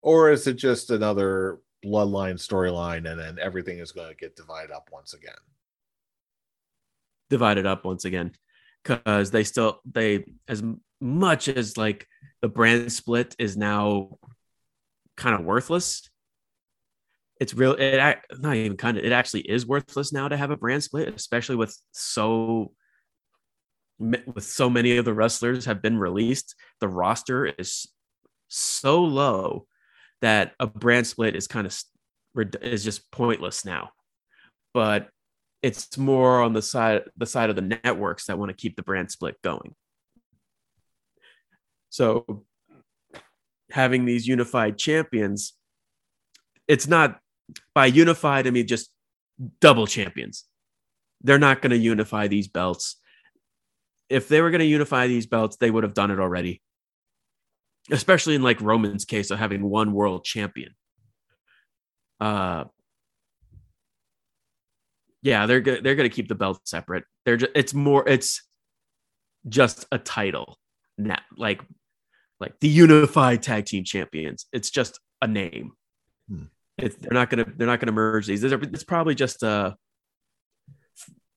Or 0.02 0.30
is 0.30 0.46
it 0.46 0.54
just 0.54 0.90
another 0.90 1.60
bloodline 1.84 2.34
storyline 2.34 3.10
and 3.10 3.18
then 3.18 3.38
everything 3.40 3.78
is 3.78 3.92
going 3.92 4.08
to 4.08 4.14
get 4.14 4.36
divided 4.36 4.70
up 4.70 4.88
once 4.92 5.14
again? 5.14 5.34
divided 7.30 7.64
up 7.64 7.84
once 7.84 8.04
again 8.04 8.32
because 8.82 9.30
they 9.30 9.44
still 9.44 9.80
they 9.90 10.24
as 10.48 10.62
much 11.00 11.48
as 11.48 11.78
like 11.78 12.06
the 12.42 12.48
brand 12.48 12.92
split 12.92 13.34
is 13.38 13.56
now 13.56 14.18
kind 15.16 15.38
of 15.38 15.46
worthless 15.46 16.10
it's 17.40 17.54
real 17.54 17.72
it 17.72 18.18
not 18.40 18.56
even 18.56 18.76
kind 18.76 18.98
of 18.98 19.04
it 19.04 19.12
actually 19.12 19.40
is 19.42 19.64
worthless 19.64 20.12
now 20.12 20.28
to 20.28 20.36
have 20.36 20.50
a 20.50 20.56
brand 20.56 20.82
split 20.82 21.14
especially 21.14 21.56
with 21.56 21.74
so 21.92 22.72
with 24.00 24.44
so 24.44 24.68
many 24.70 24.96
of 24.96 25.04
the 25.04 25.14
wrestlers 25.14 25.66
have 25.66 25.82
been 25.82 25.98
released 25.98 26.54
the 26.80 26.88
roster 26.88 27.46
is 27.46 27.86
so 28.48 29.04
low 29.04 29.66
that 30.22 30.52
a 30.58 30.66
brand 30.66 31.06
split 31.06 31.36
is 31.36 31.46
kind 31.46 31.66
of 31.66 31.78
is 32.62 32.82
just 32.82 33.10
pointless 33.10 33.64
now 33.64 33.90
but 34.72 35.10
it's 35.62 35.98
more 35.98 36.42
on 36.42 36.52
the 36.52 36.62
side 36.62 37.02
the 37.16 37.26
side 37.26 37.50
of 37.50 37.56
the 37.56 37.78
networks 37.84 38.26
that 38.26 38.38
want 38.38 38.50
to 38.50 38.56
keep 38.56 38.76
the 38.76 38.82
brand 38.82 39.10
split 39.10 39.40
going. 39.42 39.74
So 41.90 42.44
having 43.70 44.04
these 44.04 44.26
unified 44.26 44.78
champions, 44.78 45.54
it's 46.68 46.86
not 46.86 47.18
by 47.74 47.86
unified, 47.86 48.46
I 48.46 48.50
mean 48.50 48.66
just 48.66 48.90
double 49.60 49.86
champions. 49.86 50.44
They're 51.22 51.38
not 51.38 51.60
going 51.60 51.70
to 51.70 51.76
unify 51.76 52.28
these 52.28 52.48
belts. 52.48 52.96
If 54.10 54.28
they 54.28 54.42
were 54.42 54.50
going 54.50 54.60
to 54.60 54.66
unify 54.66 55.06
these 55.06 55.26
belts, 55.26 55.56
they 55.56 55.70
would 55.70 55.84
have 55.84 55.94
done 55.94 56.10
it 56.10 56.20
already. 56.20 56.60
Especially 57.90 58.34
in 58.34 58.42
like 58.42 58.60
Roman's 58.60 59.04
case 59.04 59.30
of 59.30 59.38
having 59.38 59.62
one 59.62 59.92
world 59.92 60.24
champion. 60.24 60.74
Uh 62.20 62.64
yeah, 65.22 65.46
they're 65.46 65.60
go- 65.60 65.80
they're 65.80 65.94
going 65.94 66.08
to 66.08 66.14
keep 66.14 66.28
the 66.28 66.34
belt 66.34 66.60
separate. 66.64 67.04
They're 67.24 67.36
just 67.36 67.52
it's 67.54 67.74
more 67.74 68.06
it's 68.08 68.42
just 69.48 69.86
a 69.90 69.98
title, 69.98 70.58
not 70.98 71.22
like 71.36 71.62
like 72.40 72.58
the 72.60 72.68
unified 72.68 73.42
tag 73.42 73.66
team 73.66 73.84
champions. 73.84 74.46
It's 74.52 74.70
just 74.70 74.98
a 75.22 75.26
name. 75.26 75.72
Hmm. 76.28 76.44
It's, 76.78 76.96
they're 76.96 77.12
not 77.12 77.30
gonna 77.30 77.46
they're 77.56 77.66
not 77.66 77.80
gonna 77.80 77.92
merge 77.92 78.26
these. 78.26 78.42
It's 78.42 78.84
probably 78.84 79.14
just 79.14 79.42
uh 79.42 79.74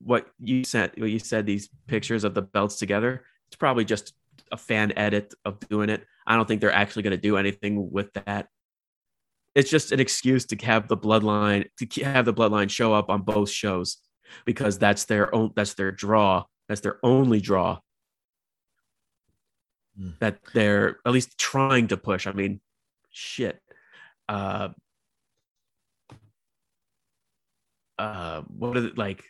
what 0.04 0.28
you 0.40 0.64
said. 0.64 0.92
What 0.98 1.10
you 1.10 1.20
said 1.20 1.46
these 1.46 1.70
pictures 1.88 2.24
of 2.24 2.34
the 2.34 2.42
belts 2.42 2.78
together. 2.78 3.24
It's 3.48 3.56
probably 3.56 3.86
just 3.86 4.14
a 4.52 4.58
fan 4.58 4.94
edit 4.98 5.34
of 5.46 5.60
doing 5.70 5.90
it. 5.90 6.06
I 6.26 6.36
don't 6.36 6.48
think 6.48 6.62
they're 6.62 6.72
actually 6.72 7.04
going 7.04 7.12
to 7.12 7.18
do 7.18 7.38
anything 7.38 7.92
with 7.92 8.14
that 8.14 8.48
it's 9.56 9.70
just 9.70 9.92
an 9.92 10.00
excuse 10.00 10.46
to 10.48 10.56
have 10.66 10.88
the 10.88 10.98
bloodline 10.98 11.66
to 11.78 12.04
have 12.04 12.26
the 12.26 12.34
bloodline 12.34 12.70
show 12.70 12.94
up 12.94 13.10
on 13.10 13.22
both 13.22 13.50
shows 13.50 13.98
because 14.46 14.80
that's 14.80 15.06
their 15.06 15.34
own 15.34 15.52
that's 15.56 15.76
their 15.76 15.92
draw 15.92 16.44
that's 16.68 16.82
their 16.82 17.00
only 17.04 17.40
draw 17.40 17.80
Hmm. 19.96 20.10
that 20.20 20.40
they're 20.56 20.98
at 21.06 21.12
least 21.12 21.38
trying 21.38 21.90
to 21.90 21.98
push 21.98 22.26
i 22.26 22.32
mean 22.32 22.62
shit 23.12 23.62
uh 24.28 24.70
uh 28.00 28.42
what 28.48 28.76
is 28.76 28.86
it 28.86 28.98
like 28.98 29.24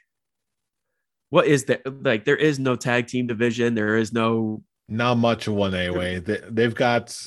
what 1.33 1.47
is 1.47 1.63
that 1.63 1.81
like 2.03 2.25
there 2.25 2.35
is 2.35 2.59
no 2.59 2.75
tag 2.75 3.07
team 3.07 3.25
division 3.25 3.73
there 3.73 3.97
is 3.97 4.13
no 4.13 4.61
Not 4.87 5.15
much 5.15 5.47
of 5.47 5.55
one 5.55 5.73
anyway. 5.73 6.19
They, 6.19 6.39
they've 6.47 6.75
got 6.75 7.17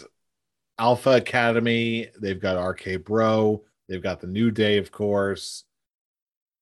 Alpha 0.79 1.17
Academy, 1.17 2.07
they've 2.21 2.41
got 2.41 2.65
RK 2.65 3.05
Bro, 3.05 3.65
they've 3.89 4.03
got 4.03 4.21
the 4.21 4.29
New 4.29 4.53
Day, 4.53 4.79
of 4.79 4.93
course. 4.93 5.65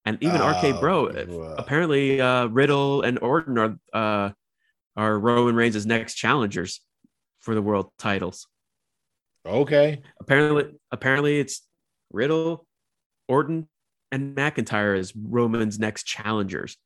and 0.06 0.16
even 0.22 0.40
Uh, 0.40 0.52
RK 0.52 0.80
Bro, 0.80 1.08
uh, 1.08 1.56
apparently 1.58 2.18
uh, 2.18 2.46
Riddle 2.46 3.02
and 3.02 3.18
Orton 3.18 3.58
are 3.58 3.76
uh, 3.92 4.30
are 4.96 5.18
Roman 5.18 5.54
Reigns' 5.54 5.84
next 5.84 6.14
challengers 6.14 6.80
for 7.40 7.54
the 7.54 7.60
world 7.60 7.90
titles. 7.98 8.46
Okay. 9.44 10.00
Apparently, 10.18 10.64
apparently 10.90 11.40
it's 11.40 11.60
Riddle, 12.10 12.66
Orton, 13.28 13.68
and 14.10 14.34
McIntyre 14.34 14.98
as 14.98 15.14
Roman's 15.14 15.78
next 15.78 16.04
challengers, 16.04 16.78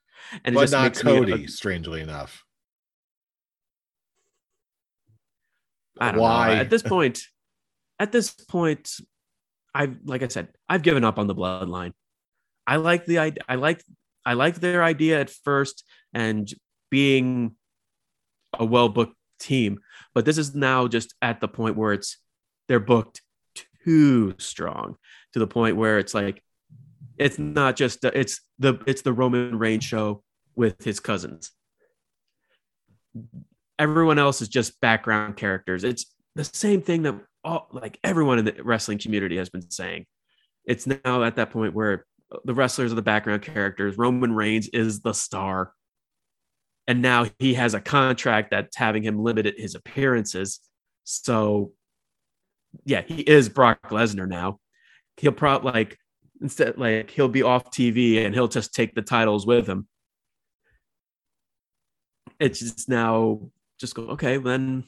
and 0.45 0.55
it 0.55 0.57
but 0.57 0.63
just 0.63 0.73
not 0.73 0.83
makes 0.85 1.05
me- 1.05 1.13
Cody, 1.13 1.47
strangely 1.47 2.01
enough. 2.01 2.45
I 6.01 6.13
don't 6.13 6.21
Why? 6.21 6.55
know. 6.55 6.61
At 6.61 6.71
this 6.71 6.83
point, 6.83 7.23
at 7.99 8.13
this 8.13 8.31
point, 8.31 8.97
I've 9.75 9.97
like 10.05 10.23
I 10.23 10.29
said, 10.29 10.49
I've 10.69 10.83
given 10.83 11.05
up 11.05 11.19
on 11.19 11.27
the 11.27 11.35
bloodline. 11.35 11.93
I 12.67 12.77
like 12.77 13.05
the 13.07 13.19
idea. 13.19 13.43
I 13.49 13.57
like 13.57 13.83
I 14.25 14.35
like 14.35 14.57
their 14.57 14.83
idea 14.85 15.21
at 15.21 15.31
first 15.31 15.85
and 16.13 16.49
being 16.91 17.57
a 18.59 18.65
well 18.65 18.89
booked 18.89 19.17
team, 19.41 19.79
but 20.15 20.25
this 20.25 20.39
is 20.39 20.55
now 20.55 20.87
just 20.89 21.15
at 21.23 21.41
the 21.41 21.49
point 21.49 21.77
where 21.77 21.93
it's 21.93 22.19
they're 22.69 22.81
booked 22.81 23.23
too 23.85 24.35
strong 24.39 24.97
to 25.33 25.39
the 25.39 25.47
point 25.47 25.77
where 25.77 25.99
it's 25.99 26.15
like 26.15 26.43
it's 27.19 27.39
not 27.39 27.77
just 27.77 28.05
it's 28.05 28.41
the 28.59 28.81
it's 28.87 29.03
the 29.03 29.13
Roman 29.13 29.59
Reigns 29.59 29.85
show 29.85 30.23
with 30.55 30.85
his 30.85 31.01
cousins 31.01 31.53
everyone 33.79 34.19
else 34.19 34.43
is 34.43 34.49
just 34.49 34.81
background 34.81 35.37
characters. 35.37 35.85
It's 35.85 36.07
the 36.35 36.45
same 36.45 36.83
thing 36.83 37.03
that 37.03 37.19
all 37.45 37.69
like 37.73 37.99
everyone 38.03 38.39
in 38.39 38.45
the 38.45 38.55
wrestling 38.63 38.99
community 38.99 39.37
has 39.37 39.49
been 39.49 39.71
saying. 39.71 40.07
It's 40.65 40.87
now 40.87 41.23
at 41.23 41.37
that 41.37 41.51
point 41.51 41.75
where 41.75 42.05
the 42.45 42.55
wrestlers 42.55 42.93
are 42.93 42.97
the 42.97 43.03
background 43.03 43.43
characters. 43.43 43.97
Roman 43.97 44.33
Reigns 44.33 44.69
is 44.69 45.01
the 45.01 45.15
star. 45.15 45.73
And 46.87 47.03
now 47.03 47.27
he 47.39 47.55
has 47.55 47.75
a 47.75 47.81
contract 47.81 48.51
that's 48.51 48.77
having 48.77 49.03
him 49.03 49.23
limited 49.23 49.55
his 49.57 49.75
appearances. 49.75 50.61
So 51.05 51.73
yeah, 52.85 53.03
he 53.03 53.21
is 53.21 53.49
Brock 53.49 53.91
Lesnar 53.91 54.29
now. 54.29 54.59
He'll 55.17 55.33
probably 55.33 55.73
like 55.73 55.99
instead 56.41 56.79
like 56.79 57.11
he'll 57.11 57.29
be 57.29 57.43
off 57.43 57.71
TV 57.71 58.25
and 58.25 58.35
he'll 58.35 58.49
just 58.49 58.75
take 58.75 58.95
the 58.95 59.03
titles 59.03 59.47
with 59.47 59.67
him. 59.67 59.89
It's 62.39 62.61
just 62.61 62.89
now 62.89 63.51
just 63.81 63.95
go, 63.95 64.09
okay, 64.11 64.37
then 64.37 64.85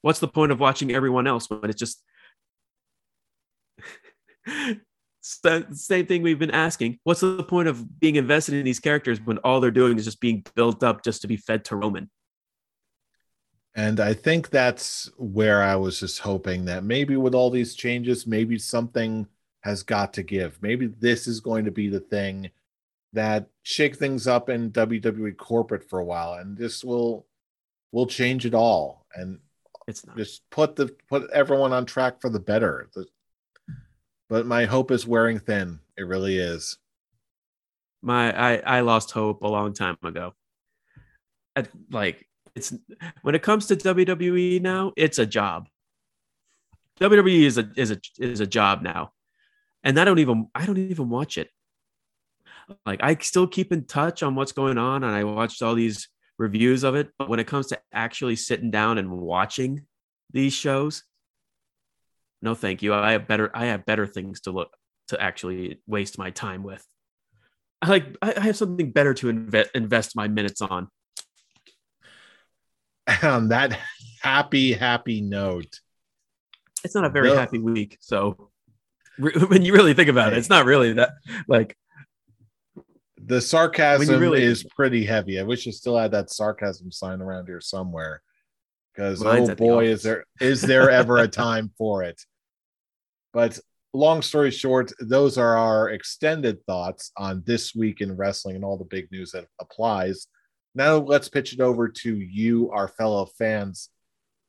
what's 0.00 0.20
the 0.20 0.28
point 0.28 0.52
of 0.52 0.60
watching 0.60 0.92
everyone 0.92 1.26
else 1.26 1.48
when 1.50 1.68
it's 1.70 1.78
just 1.78 2.02
Sa- 5.24 5.62
same 5.72 6.06
thing 6.06 6.22
we've 6.22 6.38
been 6.38 6.50
asking. 6.50 6.98
What's 7.04 7.20
the 7.20 7.44
point 7.44 7.68
of 7.68 8.00
being 8.00 8.16
invested 8.16 8.54
in 8.54 8.64
these 8.64 8.80
characters 8.80 9.20
when 9.24 9.38
all 9.38 9.60
they're 9.60 9.70
doing 9.70 9.96
is 9.96 10.04
just 10.04 10.20
being 10.20 10.44
built 10.56 10.82
up 10.82 11.04
just 11.04 11.22
to 11.22 11.28
be 11.28 11.36
fed 11.36 11.64
to 11.66 11.76
Roman? 11.76 12.10
And 13.74 14.00
I 14.00 14.14
think 14.14 14.50
that's 14.50 15.08
where 15.16 15.62
I 15.62 15.76
was 15.76 16.00
just 16.00 16.18
hoping 16.18 16.64
that 16.66 16.84
maybe 16.84 17.16
with 17.16 17.34
all 17.34 17.50
these 17.50 17.74
changes, 17.74 18.26
maybe 18.26 18.58
something 18.58 19.26
has 19.62 19.82
got 19.82 20.12
to 20.14 20.22
give. 20.22 20.58
Maybe 20.62 20.86
this 20.86 21.26
is 21.26 21.40
going 21.40 21.64
to 21.64 21.70
be 21.70 21.88
the 21.88 22.00
thing 22.00 22.50
that 23.12 23.46
shake 23.62 23.96
things 23.96 24.26
up 24.26 24.48
in 24.48 24.70
WWE 24.70 25.36
corporate 25.36 25.88
for 25.88 25.98
a 25.98 26.04
while, 26.04 26.34
and 26.34 26.56
this 26.56 26.84
will 26.84 27.26
will 27.92 28.06
change 28.06 28.46
it 28.46 28.54
all 28.54 29.04
and 29.14 29.38
It's 29.86 30.06
not. 30.06 30.16
just 30.16 30.48
put 30.50 30.76
the 30.76 30.94
put 31.08 31.30
everyone 31.30 31.72
on 31.72 31.84
track 31.86 32.20
for 32.20 32.30
the 32.30 32.40
better. 32.40 32.88
The- 32.94 33.06
but 34.28 34.46
my 34.46 34.64
hope 34.64 34.90
is 34.90 35.06
wearing 35.06 35.38
thin. 35.38 35.78
It 35.98 36.06
really 36.06 36.38
is. 36.38 36.78
My 38.00 38.32
I 38.56 38.78
I 38.78 38.80
lost 38.80 39.10
hope 39.10 39.42
a 39.42 39.48
long 39.48 39.74
time 39.74 39.98
ago. 40.02 40.34
At, 41.54 41.68
like 41.90 42.26
it's 42.54 42.72
when 43.20 43.34
it 43.34 43.42
comes 43.42 43.66
to 43.66 43.76
WWE 43.76 44.60
now, 44.62 44.92
it's 44.96 45.18
a 45.18 45.26
job. 45.26 45.68
WWE 47.00 47.42
is 47.44 47.58
a 47.58 47.70
is 47.76 47.90
a 47.90 47.98
is 48.18 48.40
a 48.40 48.46
job 48.46 48.80
now, 48.82 49.12
and 49.84 49.98
I 49.98 50.04
don't 50.04 50.18
even 50.18 50.48
I 50.54 50.66
don't 50.66 50.78
even 50.78 51.08
watch 51.08 51.38
it. 51.38 51.50
Like 52.86 53.02
I 53.02 53.16
still 53.16 53.46
keep 53.46 53.72
in 53.72 53.84
touch 53.84 54.22
on 54.22 54.34
what's 54.34 54.52
going 54.52 54.78
on, 54.78 55.04
and 55.04 55.14
I 55.14 55.24
watched 55.24 55.62
all 55.62 55.74
these 55.74 56.08
reviews 56.38 56.84
of 56.84 56.94
it. 56.94 57.10
But 57.18 57.28
when 57.28 57.40
it 57.40 57.46
comes 57.46 57.68
to 57.68 57.80
actually 57.92 58.36
sitting 58.36 58.70
down 58.70 58.98
and 58.98 59.10
watching 59.10 59.86
these 60.32 60.52
shows, 60.52 61.04
no, 62.40 62.54
thank 62.54 62.82
you. 62.82 62.94
I 62.94 63.12
have 63.12 63.26
better 63.26 63.50
I 63.54 63.66
have 63.66 63.84
better 63.84 64.06
things 64.06 64.42
to 64.42 64.50
look 64.50 64.76
to 65.08 65.20
actually 65.20 65.80
waste 65.86 66.18
my 66.18 66.30
time 66.30 66.62
with. 66.62 66.86
I 67.80 67.88
like 67.88 68.16
I 68.22 68.40
have 68.40 68.56
something 68.56 68.92
better 68.92 69.14
to 69.14 69.28
invest 69.28 69.70
invest 69.74 70.16
my 70.16 70.28
minutes 70.28 70.60
on. 70.60 70.88
On 73.22 73.48
that 73.48 73.76
happy 74.22 74.72
happy 74.72 75.20
note, 75.20 75.80
it's 76.84 76.94
not 76.94 77.04
a 77.04 77.10
very 77.10 77.30
no. 77.30 77.36
happy 77.36 77.58
week. 77.58 77.98
So 78.00 78.51
when 79.48 79.62
you 79.62 79.72
really 79.72 79.94
think 79.94 80.08
about 80.08 80.32
it, 80.32 80.38
it's 80.38 80.48
not 80.48 80.64
really 80.64 80.94
that 80.94 81.12
like 81.48 81.76
the 83.24 83.40
sarcasm 83.40 84.20
really 84.20 84.42
is 84.42 84.64
pretty 84.64 85.04
heavy. 85.04 85.38
I 85.38 85.42
wish 85.42 85.66
I 85.66 85.70
still 85.70 85.96
had 85.96 86.12
that 86.12 86.30
sarcasm 86.30 86.90
sign 86.90 87.20
around 87.20 87.46
here 87.46 87.60
somewhere. 87.60 88.22
Because 88.94 89.22
oh 89.24 89.54
boy, 89.54 89.86
the 89.86 89.92
is 89.92 90.02
there 90.02 90.24
is 90.40 90.60
there 90.60 90.90
ever 90.90 91.18
a 91.18 91.28
time 91.46 91.70
for 91.78 92.02
it? 92.02 92.20
But 93.32 93.58
long 93.94 94.22
story 94.22 94.50
short, 94.50 94.92
those 95.00 95.38
are 95.38 95.56
our 95.56 95.90
extended 95.90 96.64
thoughts 96.66 97.12
on 97.16 97.42
this 97.46 97.74
week 97.74 98.00
in 98.00 98.16
wrestling 98.16 98.56
and 98.56 98.64
all 98.64 98.76
the 98.76 98.84
big 98.84 99.10
news 99.10 99.32
that 99.32 99.46
applies. 99.60 100.26
Now 100.74 100.96
let's 100.96 101.28
pitch 101.28 101.52
it 101.52 101.60
over 101.60 101.88
to 101.88 102.16
you, 102.16 102.70
our 102.70 102.88
fellow 102.88 103.26
fans. 103.38 103.88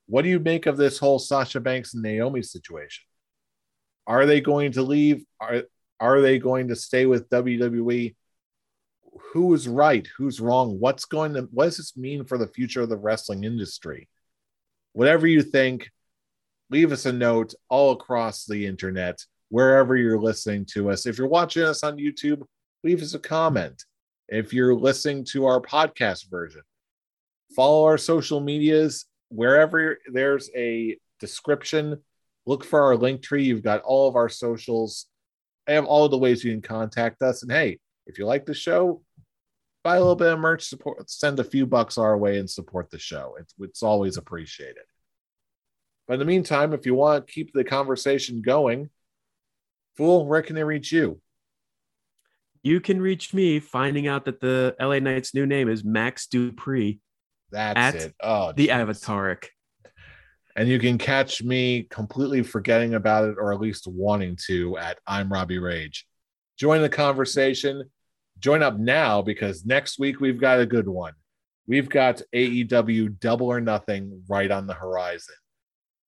What 0.06 0.22
do 0.22 0.28
you 0.28 0.38
make 0.38 0.66
of 0.66 0.76
this 0.76 0.98
whole 0.98 1.18
Sasha 1.18 1.60
Banks 1.60 1.94
and 1.94 2.02
Naomi 2.02 2.42
situation? 2.42 3.04
Are 4.06 4.26
they 4.26 4.40
going 4.40 4.72
to 4.72 4.82
leave? 4.82 5.24
Are 5.40 5.64
are 6.00 6.20
they 6.20 6.38
going 6.38 6.68
to 6.68 6.76
stay 6.76 7.06
with 7.06 7.28
WWE? 7.30 8.14
Who 9.32 9.54
is 9.54 9.68
right? 9.68 10.06
Who's 10.16 10.40
wrong? 10.40 10.78
What's 10.78 11.04
going 11.04 11.34
to 11.34 11.48
what 11.52 11.64
does 11.64 11.78
this 11.78 11.96
mean 11.96 12.24
for 12.24 12.38
the 12.38 12.48
future 12.48 12.82
of 12.82 12.88
the 12.88 12.96
wrestling 12.96 13.44
industry? 13.44 14.08
Whatever 14.92 15.26
you 15.26 15.42
think, 15.42 15.90
leave 16.70 16.92
us 16.92 17.06
a 17.06 17.12
note 17.12 17.54
all 17.68 17.92
across 17.92 18.44
the 18.44 18.66
internet, 18.66 19.24
wherever 19.48 19.96
you're 19.96 20.20
listening 20.20 20.66
to 20.72 20.90
us. 20.90 21.06
If 21.06 21.18
you're 21.18 21.28
watching 21.28 21.62
us 21.62 21.82
on 21.82 21.96
YouTube, 21.96 22.42
leave 22.82 23.02
us 23.02 23.14
a 23.14 23.18
comment. 23.18 23.84
If 24.28 24.52
you're 24.52 24.74
listening 24.74 25.24
to 25.32 25.46
our 25.46 25.60
podcast 25.60 26.30
version, 26.30 26.62
follow 27.54 27.84
our 27.84 27.98
social 27.98 28.40
medias 28.40 29.06
wherever 29.28 29.98
there's 30.12 30.50
a 30.56 30.96
description. 31.20 32.02
Look 32.46 32.64
for 32.64 32.82
our 32.82 32.96
link 32.96 33.22
tree. 33.22 33.44
You've 33.44 33.62
got 33.62 33.82
all 33.82 34.08
of 34.08 34.16
our 34.16 34.28
socials. 34.28 35.06
I 35.66 35.72
have 35.72 35.86
all 35.86 36.04
of 36.04 36.10
the 36.10 36.18
ways 36.18 36.44
you 36.44 36.52
can 36.52 36.62
contact 36.62 37.22
us. 37.22 37.42
And 37.42 37.50
hey, 37.50 37.78
if 38.06 38.18
you 38.18 38.26
like 38.26 38.44
the 38.44 38.54
show, 38.54 39.02
buy 39.82 39.96
a 39.96 40.00
little 40.00 40.16
bit 40.16 40.32
of 40.32 40.38
merch, 40.38 40.64
support, 40.64 41.08
send 41.08 41.40
a 41.40 41.44
few 41.44 41.66
bucks 41.66 41.96
our 41.96 42.16
way, 42.18 42.38
and 42.38 42.48
support 42.48 42.90
the 42.90 42.98
show. 42.98 43.36
It's, 43.38 43.54
it's 43.60 43.82
always 43.82 44.16
appreciated. 44.16 44.84
But 46.06 46.14
in 46.14 46.20
the 46.20 46.26
meantime, 46.26 46.74
if 46.74 46.84
you 46.84 46.94
want 46.94 47.26
to 47.26 47.32
keep 47.32 47.52
the 47.52 47.64
conversation 47.64 48.42
going, 48.42 48.90
Fool, 49.96 50.26
where 50.26 50.42
can 50.42 50.56
they 50.56 50.64
reach 50.64 50.90
you? 50.90 51.20
You 52.62 52.80
can 52.80 53.00
reach 53.00 53.32
me 53.32 53.60
finding 53.60 54.06
out 54.08 54.24
that 54.24 54.40
the 54.40 54.74
LA 54.80 54.98
Knight's 54.98 55.34
new 55.34 55.46
name 55.46 55.68
is 55.68 55.84
Max 55.84 56.26
Dupri. 56.26 56.98
That's 57.50 58.06
it. 58.06 58.14
Oh, 58.20 58.52
the 58.52 58.68
Avataric. 58.68 59.48
And 60.56 60.68
you 60.68 60.78
can 60.78 60.98
catch 60.98 61.42
me 61.42 61.88
completely 61.90 62.42
forgetting 62.42 62.94
about 62.94 63.28
it 63.28 63.36
or 63.38 63.52
at 63.52 63.60
least 63.60 63.86
wanting 63.88 64.38
to 64.46 64.78
at 64.78 64.98
I'm 65.06 65.32
Robbie 65.32 65.58
Rage. 65.58 66.06
Join 66.58 66.80
the 66.80 66.88
conversation. 66.88 67.90
Join 68.38 68.62
up 68.62 68.78
now 68.78 69.20
because 69.20 69.64
next 69.64 69.98
week 69.98 70.20
we've 70.20 70.40
got 70.40 70.60
a 70.60 70.66
good 70.66 70.88
one. 70.88 71.14
We've 71.66 71.88
got 71.88 72.20
AEW 72.34 73.18
Double 73.18 73.46
or 73.46 73.60
Nothing 73.60 74.22
right 74.28 74.50
on 74.50 74.66
the 74.66 74.74
horizon. 74.74 75.34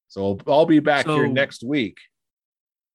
So 0.08 0.38
I'll 0.46 0.66
be 0.66 0.80
back 0.80 1.06
so, 1.06 1.16
here 1.16 1.26
next 1.26 1.64
week. 1.64 1.98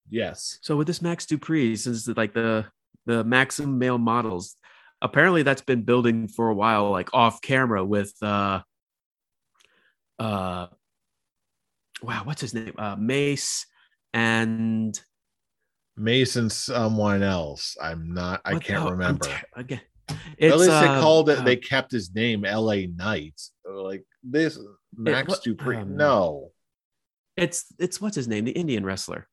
Yes. 0.09 0.59
So 0.61 0.77
with 0.77 0.87
this 0.87 1.01
Max 1.01 1.25
Dupri, 1.25 1.77
since 1.77 2.07
like 2.07 2.33
the 2.33 2.65
the 3.05 3.23
Maxim 3.23 3.79
male 3.79 3.97
models, 3.97 4.55
apparently 5.01 5.43
that's 5.43 5.61
been 5.61 5.83
building 5.83 6.27
for 6.27 6.49
a 6.49 6.53
while, 6.53 6.91
like 6.91 7.13
off 7.13 7.41
camera 7.41 7.83
with 7.83 8.13
uh 8.21 8.61
uh 10.19 10.67
wow, 12.01 12.21
what's 12.23 12.41
his 12.41 12.53
name? 12.53 12.73
Uh 12.77 12.95
Mace 12.95 13.65
and 14.13 14.99
Mason 15.97 16.49
someone 16.49 17.23
else. 17.23 17.77
I'm 17.81 18.13
not 18.13 18.41
I 18.45 18.59
can't 18.59 18.89
remember. 18.89 19.25
Ter- 19.25 19.45
again. 19.55 19.81
It's, 20.37 20.53
At 20.53 20.59
least 20.59 20.71
they 20.71 20.87
uh, 20.87 21.01
called 21.01 21.29
it. 21.29 21.39
Uh, 21.39 21.43
they 21.43 21.55
kept 21.55 21.91
his 21.91 22.13
name, 22.13 22.43
L.A. 22.43 22.87
Knight. 22.87 23.39
Like 23.65 24.03
this, 24.23 24.59
Max 24.95 25.33
it, 25.33 25.57
Dupri. 25.57 25.81
Um, 25.81 25.95
no, 25.95 26.51
it's 27.37 27.65
it's 27.79 28.01
what's 28.01 28.15
his 28.15 28.27
name, 28.27 28.45
the 28.45 28.51
Indian 28.51 28.85
wrestler. 28.85 29.27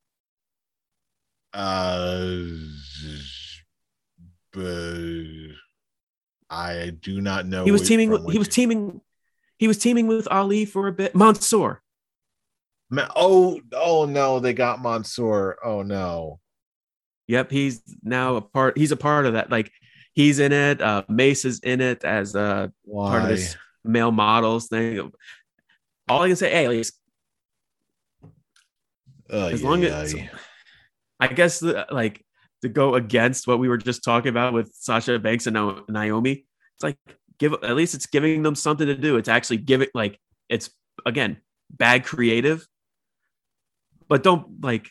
Uh, 1.53 2.37
but 4.53 5.25
I 6.51 6.93
do 7.01 7.21
not 7.21 7.47
know. 7.47 7.65
He 7.65 7.73
was 7.73 7.87
teaming 7.89 8.11
with. 8.11 8.31
He 8.31 8.39
was 8.39 8.49
teaming. 8.49 9.01
He 9.59 9.67
was 9.67 9.79
teaming 9.79 10.07
with 10.07 10.29
Ali 10.31 10.65
for 10.65 10.87
a 10.87 10.93
bit. 10.93 11.15
Mansoor. 11.17 11.83
Ma- 12.91 13.09
oh, 13.15 13.61
oh 13.73 14.07
no! 14.07 14.41
They 14.41 14.55
got 14.55 14.83
Mansoor. 14.83 15.59
Oh 15.65 15.83
no. 15.83 16.41
Yep, 17.27 17.51
he's 17.51 17.83
now 18.03 18.37
a 18.37 18.41
part. 18.41 18.79
He's 18.79 18.93
a 18.93 18.97
part 18.97 19.27
of 19.27 19.35
that. 19.35 19.51
Like 19.51 19.71
he's 20.15 20.39
in 20.39 20.53
it. 20.53 20.81
Uh, 20.81 21.03
Mace 21.09 21.45
is 21.45 21.61
in 21.61 21.81
it 21.81 22.05
as 22.05 22.35
a 22.35 22.73
Why? 22.85 23.11
part 23.11 23.23
of 23.25 23.29
this 23.29 23.57
male 23.85 24.13
models 24.13 24.69
thing. 24.69 25.13
All 26.09 26.23
I 26.23 26.29
can 26.29 26.37
say, 26.37 26.51
hey, 26.51 26.83
uh, 29.31 29.47
as 29.47 29.63
long 29.63 29.85
as 29.85 30.15
yeah. 30.15 30.29
I 31.21 31.27
guess 31.29 31.61
the, 31.61 31.87
like 31.91 32.25
to 32.63 32.69
go 32.69 32.95
against 32.95 33.47
what 33.47 33.59
we 33.59 33.69
were 33.69 33.77
just 33.77 34.03
talking 34.03 34.31
about 34.31 34.53
with 34.53 34.73
Sasha 34.75 35.19
Banks 35.19 35.47
and 35.47 35.83
Naomi, 35.89 36.47
it's 36.75 36.83
like 36.83 36.97
give 37.39 37.53
at 37.63 37.77
least 37.77 37.95
it's 37.95 38.07
giving 38.07 38.43
them 38.43 38.55
something 38.55 38.87
to 38.87 38.95
do. 38.95 39.17
It's 39.17 39.29
actually 39.29 39.59
giving 39.59 39.89
like 39.95 40.19
it's 40.49 40.71
again 41.05 41.39
bad 41.71 42.05
creative, 42.05 42.67
but 44.09 44.23
don't 44.23 44.63
like 44.63 44.91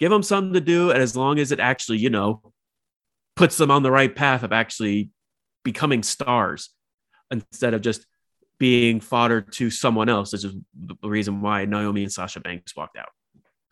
give 0.00 0.10
them 0.10 0.22
something 0.22 0.54
to 0.54 0.60
do. 0.60 0.90
And 0.90 1.00
as 1.00 1.16
long 1.16 1.38
as 1.38 1.52
it 1.52 1.60
actually, 1.60 1.98
you 1.98 2.10
know, 2.10 2.42
puts 3.36 3.56
them 3.56 3.70
on 3.70 3.82
the 3.82 3.90
right 3.90 4.14
path 4.14 4.42
of 4.42 4.52
actually 4.52 5.10
becoming 5.62 6.02
stars 6.02 6.70
instead 7.30 7.74
of 7.74 7.82
just 7.82 8.06
being 8.58 9.00
fodder 9.00 9.40
to 9.40 9.70
someone 9.70 10.08
else. 10.08 10.30
This 10.30 10.44
is 10.44 10.54
the 10.74 10.96
reason 11.08 11.40
why 11.40 11.64
Naomi 11.64 12.02
and 12.02 12.12
Sasha 12.12 12.40
Banks 12.40 12.76
walked 12.76 12.96
out. 12.96 13.08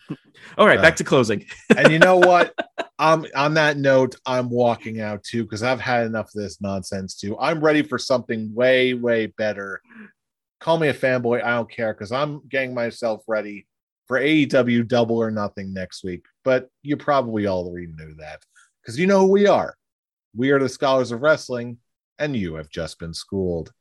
All 0.59 0.67
right, 0.67 0.79
uh, 0.79 0.83
back 0.83 0.97
to 0.97 1.05
closing. 1.05 1.47
and 1.77 1.93
you 1.93 1.99
know 1.99 2.17
what? 2.19 2.55
Um, 2.99 3.27
on 3.35 3.55
that 3.55 3.77
note, 3.77 4.17
I'm 4.27 4.51
walking 4.51 5.01
out 5.01 5.23
too 5.23 5.45
because 5.45 5.63
I've 5.63 5.81
had 5.81 6.07
enough 6.07 6.27
of 6.27 6.43
this 6.43 6.61
nonsense 6.61 7.15
too. 7.15 7.39
I'm 7.39 7.61
ready 7.61 7.83
for 7.83 7.99
something 7.99 8.55
way, 8.55 8.95
way 8.95 9.27
better. 9.27 9.81
Call 10.61 10.79
me 10.79 10.89
a 10.89 10.95
fanboy. 10.95 11.43
I 11.43 11.55
don't 11.55 11.71
care 11.71 11.95
because 11.95 12.13
I'm 12.13 12.47
getting 12.49 12.75
myself 12.75 13.23
ready 13.27 13.67
for 14.11 14.19
AEW 14.19 14.89
Double 14.89 15.19
or 15.19 15.31
Nothing 15.31 15.73
next 15.73 16.03
week. 16.03 16.25
But 16.43 16.69
you 16.83 16.97
probably 16.97 17.47
already 17.47 17.87
knew 17.87 18.17
that 18.17 18.43
because 18.83 18.99
you 18.99 19.07
know 19.07 19.21
who 19.21 19.31
we 19.31 19.47
are. 19.47 19.77
We 20.35 20.51
are 20.51 20.59
the 20.59 20.69
scholars 20.69 21.13
of 21.13 21.23
wrestling, 21.23 21.79
and 22.19 22.35
you 22.35 22.55
have 22.55 22.69
just 22.69 22.99
been 22.99 23.15
schooled. 23.15 23.73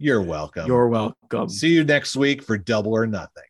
You're 0.00 0.22
welcome. 0.22 0.66
You're 0.66 0.88
welcome. 0.88 1.48
See 1.48 1.68
you 1.68 1.84
next 1.84 2.16
week 2.16 2.42
for 2.42 2.58
Double 2.58 2.94
or 2.94 3.06
Nothing. 3.06 3.44